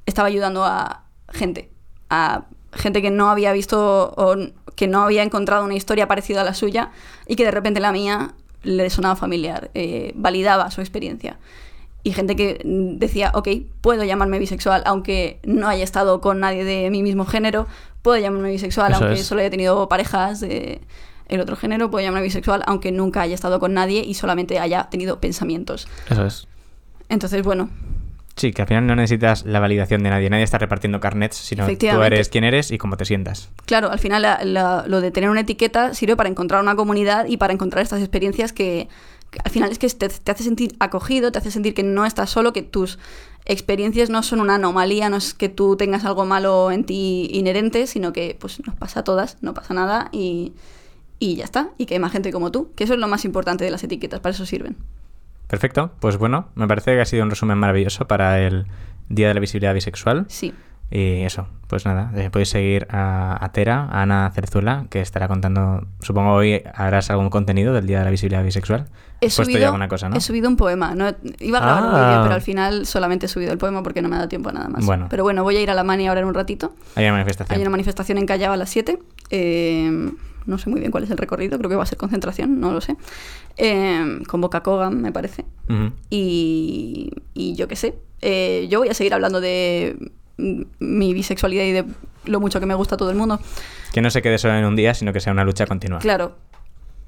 estaba 0.07 0.28
ayudando 0.28 0.64
a 0.64 1.05
gente. 1.32 1.70
A 2.11 2.45
gente 2.73 3.03
que 3.03 3.11
no 3.11 3.31
había 3.31 3.53
visto 3.53 4.12
o 4.16 4.37
que 4.77 4.87
no 4.87 5.03
había 5.03 5.23
encontrado 5.23 5.64
una 5.64 5.75
historia 5.75 6.09
parecida 6.09 6.43
a 6.43 6.45
la 6.45 6.55
suya 6.55 6.91
y 7.27 7.37
que 7.37 7.45
de 7.45 7.51
repente 7.51 7.81
la 7.81 7.93
mía 7.93 8.35
le 8.62 8.91
sonaba 8.91 9.16
familiar, 9.16 9.71
eh, 9.75 10.12
validaba 10.14 10.71
su 10.71 10.81
experiencia. 10.81 11.39
y 12.03 12.12
gente 12.12 12.35
que 12.35 12.62
decía, 12.64 13.31
ok, 13.35 13.49
puedo 13.83 14.05
llamarme 14.05 14.39
bisexual 14.39 14.83
aunque 14.87 15.39
no 15.45 15.68
haya 15.68 15.85
estado 15.85 16.23
con 16.23 16.41
nadie 16.41 16.64
de 16.64 16.89
mi 16.91 17.03
mismo 17.03 17.27
género, 17.27 17.66
puedo 18.01 18.16
llamarme 18.18 18.51
bisexual 18.51 18.93
Eso 18.93 19.05
aunque 19.05 19.21
es. 19.21 19.27
solo 19.27 19.43
haya 19.43 19.51
tenido 19.51 19.87
parejas 19.89 20.41
de 20.41 20.81
el 21.29 21.41
otro 21.41 21.57
género, 21.57 21.91
puedo 21.91 22.03
llamarme 22.03 22.25
bisexual 22.25 22.62
aunque 22.66 22.91
nunca 22.91 23.21
haya 23.21 23.35
estado 23.35 23.61
con 23.61 23.75
nadie 23.75 24.03
y 24.03 24.14
solamente 24.14 24.59
haya 24.59 24.89
tenido 24.91 25.21
pensamientos. 25.21 25.89
Eso 26.09 26.25
es. 26.25 26.49
Entonces, 27.11 27.43
bueno, 27.45 27.68
Sí, 28.37 28.53
que 28.53 28.62
al 28.62 28.68
final 28.68 28.87
no 28.87 28.97
necesitas 28.97 29.45
la 29.45 29.61
validación 29.61 30.03
de 30.03 30.11
nadie. 30.11 30.31
Nadie 30.31 30.45
está 30.45 30.57
repartiendo 30.59 30.99
carnets, 31.01 31.37
sino 31.37 31.66
tú 31.97 32.03
eres 32.03 32.28
quien 32.31 32.45
eres 32.45 32.70
y 32.70 32.78
cómo 32.78 32.97
te 32.97 33.05
sientas. 33.05 33.51
claro, 33.66 33.91
al 33.91 33.99
final 33.99 34.22
la- 34.22 34.45
la- 34.45 34.85
lo 34.87 35.01
de 35.01 35.11
tener 35.11 35.28
una 35.31 35.41
etiqueta 35.41 35.93
sirve 35.95 36.16
para 36.16 36.28
encontrar 36.28 36.62
una 36.62 36.74
comunidad 36.76 37.26
y 37.26 37.37
para 37.37 37.53
encontrar 37.53 37.83
estas 37.83 38.01
experiencias 38.01 38.53
que, 38.53 38.89
que 39.31 39.39
al 39.45 39.51
final 39.51 39.70
es 39.70 39.78
que 39.78 39.89
te, 39.89 40.09
te 40.09 40.31
hace 40.31 40.43
sentir 40.43 40.74
acogido, 40.81 41.33
te 41.33 41.39
hace 41.39 41.51
sentir 41.51 41.74
que 41.74 41.83
no 41.83 42.07
estás 42.07 42.31
solo, 42.31 42.53
que 42.53 42.62
tus 42.62 42.99
experiencias 43.45 44.11
no 44.11 44.22
son 44.22 44.41
una 44.41 44.55
anomalía, 44.57 45.09
no 45.11 45.16
es 45.16 45.35
que 45.35 45.49
tú 45.49 45.76
tengas 45.76 46.05
algo 46.05 46.24
malo 46.24 46.70
en 46.70 46.85
ti 46.85 47.28
inherente, 47.33 47.87
sino 47.87 48.12
que 48.12 48.37
pues 48.41 48.64
nos 48.66 48.74
pasa 48.76 49.01
a 49.01 49.05
todas, 49.05 49.37
no 49.43 49.55
pasa 49.55 49.74
nada 49.74 50.09
y, 50.12 50.53
y 51.18 51.37
ya 51.37 51.45
está, 51.45 51.70
y 51.78 51.87
que 51.87 51.95
hay 51.95 52.01
más 52.01 52.12
gente 52.12 52.33
como 52.33 52.51
tú, 52.53 52.70
que 52.76 52.85
eso 52.85 52.95
es 52.95 53.01
lo 53.01 53.09
más 53.09 53.24
importante 53.24 53.64
de 53.64 53.70
las 53.70 53.83
etiquetas, 53.85 54.20
para 54.20 54.35
eso 54.35 54.47
sirven. 54.47 54.76
Perfecto. 55.51 55.91
Pues 56.01 56.17
bueno, 56.17 56.49
me 56.55 56.67
parece 56.69 56.95
que 56.95 57.01
ha 57.01 57.05
sido 57.05 57.25
un 57.25 57.31
resumen 57.31 57.59
maravilloso 57.59 58.07
para 58.07 58.39
el 58.41 58.67
Día 59.09 59.29
de 59.29 59.35
la 59.35 59.41
Visibilidad 59.41 59.75
Bisexual. 59.75 60.25
Sí. 60.29 60.55
Y 60.93 61.23
eso, 61.23 61.47
pues 61.69 61.87
nada, 61.87 62.11
eh, 62.17 62.31
podéis 62.31 62.49
seguir 62.49 62.89
a, 62.91 63.45
a 63.45 63.53
Tera, 63.53 63.87
a 63.93 64.03
Ana 64.03 64.29
Cerzuela, 64.35 64.87
que 64.91 65.01
estará 65.01 65.29
contando, 65.29 65.87
supongo 66.01 66.33
hoy 66.33 66.63
harás 66.75 67.11
algún 67.11 67.31
contenido 67.31 67.73
del 67.73 67.87
Día 67.87 68.01
de 68.01 68.05
la 68.07 68.11
Visibilidad 68.11 68.43
Bisexual. 68.43 68.87
He 69.21 69.27
puesto 69.27 69.45
subido, 69.45 69.61
ya 69.61 69.67
alguna 69.67 69.87
cosa, 69.87 70.09
¿no? 70.09 70.17
he 70.17 70.21
subido 70.21 70.49
un 70.49 70.57
poema. 70.57 70.97
No, 70.97 71.13
iba 71.39 71.59
a 71.59 71.61
grabar 71.63 71.83
un 71.85 71.91
Ah. 71.95 72.09
vídeo, 72.09 72.23
pero 72.25 72.35
al 72.35 72.43
final 72.43 72.87
solamente 72.87 73.27
he 73.27 73.29
subido 73.29 73.53
el 73.53 73.59
poema 73.59 73.85
porque 73.85 74.03
no 74.03 74.09
me 74.09 74.17
ha 74.17 74.19
dado 74.19 74.29
tiempo 74.29 74.49
a 74.49 74.53
nada 74.53 74.69
más. 74.69 74.85
Bueno. 74.85 75.07
Pero 75.09 75.23
bueno, 75.23 75.45
voy 75.45 75.57
a 75.59 75.61
ir 75.63 75.71
a 75.71 75.75
la 75.75 75.85
Mani 75.85 76.09
ahora 76.09 76.23
en 76.23 76.27
un 76.27 76.35
ratito. 76.35 76.73
Hay 76.97 77.05
una 77.05 77.13
manifestación. 77.13 77.55
Hay 77.57 77.63
una 77.63 77.71
manifestación 77.71 78.19
en 78.19 78.27
Callao 78.27 78.53
a 78.53 78.57
las 78.57 78.71
7. 78.71 78.99
Eh, 79.31 80.11
no 80.47 80.59
sé 80.59 80.70
muy 80.70 80.80
bien 80.80 80.91
cuál 80.91 81.05
es 81.05 81.11
el 81.11 81.18
recorrido, 81.18 81.59
creo 81.59 81.70
que 81.70 81.76
va 81.76 81.82
a 81.82 81.86
ser 81.86 81.99
concentración, 81.99 82.61
no 82.61 82.72
lo 82.72 82.80
sé. 82.80 82.97
Eh, 83.57 84.18
convoca 84.26 84.62
Kogan, 84.62 85.01
me 85.01 85.12
parece. 85.12 85.45
Y, 86.11 87.11
y 87.34 87.55
yo 87.55 87.68
qué 87.68 87.76
sé. 87.76 87.95
Eh, 88.22 88.66
yo 88.70 88.80
voy 88.80 88.88
a 88.88 88.95
seguir 88.95 89.14
hablando 89.14 89.41
de 89.41 89.97
mi 90.36 91.14
bisexualidad 91.14 91.64
y 91.64 91.72
de 91.72 91.84
lo 92.24 92.41
mucho 92.41 92.61
que 92.61 92.66
me 92.66 92.74
gusta 92.74 92.95
a 92.95 92.99
todo 92.99 93.11
el 93.11 93.16
mundo. 93.16 93.41
Que 93.93 94.01
no 94.03 94.11
se 94.11 94.22
quede 94.22 94.38
solo 94.38 94.55
en 94.55 94.64
un 94.64 94.76
día, 94.76 94.95
sino 94.95 95.12
que 95.12 95.20
sea 95.20 95.32
una 95.32 95.45
lucha 95.45 95.66
continua. 95.66 95.99
Claro. 95.99 96.36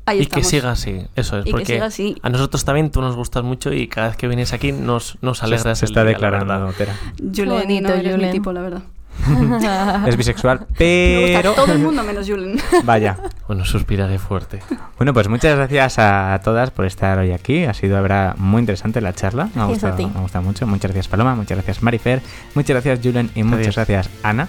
Ahí 0.05 0.19
y 0.19 0.23
estamos. 0.23 0.45
que 0.47 0.51
siga 0.51 0.71
así, 0.73 1.01
eso 1.15 1.39
es, 1.39 1.43
Y 1.43 1.45
que 1.47 1.51
porque 1.53 1.67
siga 1.67 1.87
así. 1.87 2.17
a 2.23 2.29
nosotros 2.29 2.65
también 2.65 2.91
tú 2.91 3.01
nos 3.01 3.15
gustas 3.15 3.45
mucho 3.45 3.73
y 3.73 3.87
cada 3.87 4.09
vez 4.09 4.17
que 4.17 4.27
vienes 4.27 4.53
aquí 4.53 4.73
nos, 4.73 5.17
nos 5.23 5.45
alegras 5.45 5.79
se 5.79 5.85
está 5.85 6.03
día, 6.03 6.11
declarando, 6.15 6.53
verdad. 6.53 6.75
Tera. 6.77 6.97
Julen, 7.19 7.49
bonito, 7.51 7.89
no 7.89 7.95
eres 7.95 8.05
mi 8.07 8.13
Julen. 8.15 8.33
tipo, 8.33 8.53
la 8.53 8.63
verdad. 8.63 8.83
Es 10.07 10.17
bisexual, 10.17 10.59
Me 10.79 11.21
gusta 11.21 11.39
pero... 11.39 11.53
todo 11.53 11.73
el 11.73 11.79
mundo 11.79 12.03
menos 12.07 12.27
Julen. 12.29 12.59
Vaya. 12.85 13.19
Bueno, 13.47 13.65
suspiraré 13.65 14.19
fuerte. 14.19 14.61
Bueno, 14.97 15.13
pues 15.15 15.29
muchas 15.29 15.57
gracias 15.57 15.99
a 15.99 16.41
todas 16.43 16.71
por 16.71 16.87
estar 16.87 17.19
hoy 17.19 17.33
aquí. 17.33 17.65
Ha 17.65 17.75
sido, 17.75 17.97
habrá 17.97 18.35
muy 18.39 18.61
interesante 18.61 19.01
la 19.01 19.13
charla. 19.13 19.49
Me 19.55 19.63
ha, 19.63 19.67
Gracias 19.67 19.85
a 19.85 19.89
gustado, 19.91 19.97
ti. 19.97 20.07
me 20.07 20.19
ha 20.19 20.23
gustado 20.23 20.45
mucho. 20.45 20.67
Muchas 20.67 20.91
gracias, 20.91 21.09
Paloma. 21.09 21.35
Muchas 21.35 21.57
gracias, 21.57 21.83
Marifer. 21.83 22.21
Muchas 22.55 22.75
gracias, 22.83 23.01
Julen. 23.03 23.31
Y 23.35 23.43
muchas 23.43 23.77
gracias, 23.77 24.11
Ana. 24.23 24.49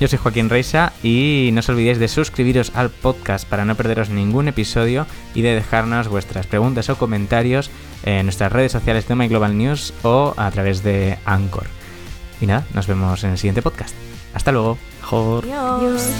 Yo 0.00 0.08
soy 0.08 0.18
Joaquín 0.18 0.50
Reisa 0.50 0.92
y 1.04 1.50
no 1.52 1.60
os 1.60 1.68
olvidéis 1.68 2.00
de 2.00 2.08
suscribiros 2.08 2.72
al 2.74 2.90
podcast 2.90 3.48
para 3.48 3.64
no 3.64 3.76
perderos 3.76 4.10
ningún 4.10 4.48
episodio 4.48 5.06
y 5.34 5.42
de 5.42 5.54
dejarnos 5.54 6.08
vuestras 6.08 6.46
preguntas 6.48 6.90
o 6.90 6.98
comentarios 6.98 7.70
en 8.04 8.26
nuestras 8.26 8.50
redes 8.50 8.72
sociales 8.72 9.06
de 9.06 9.14
My 9.14 9.28
Global 9.28 9.56
News 9.56 9.94
o 10.02 10.34
a 10.36 10.50
través 10.50 10.82
de 10.82 11.16
Anchor. 11.24 11.66
Y 12.40 12.46
nada, 12.46 12.66
nos 12.74 12.86
vemos 12.86 13.22
en 13.24 13.30
el 13.30 13.38
siguiente 13.38 13.62
podcast. 13.62 13.94
Hasta 14.34 14.52
luego. 14.52 14.78
Mejor. 15.00 15.44
Adiós. 15.44 16.10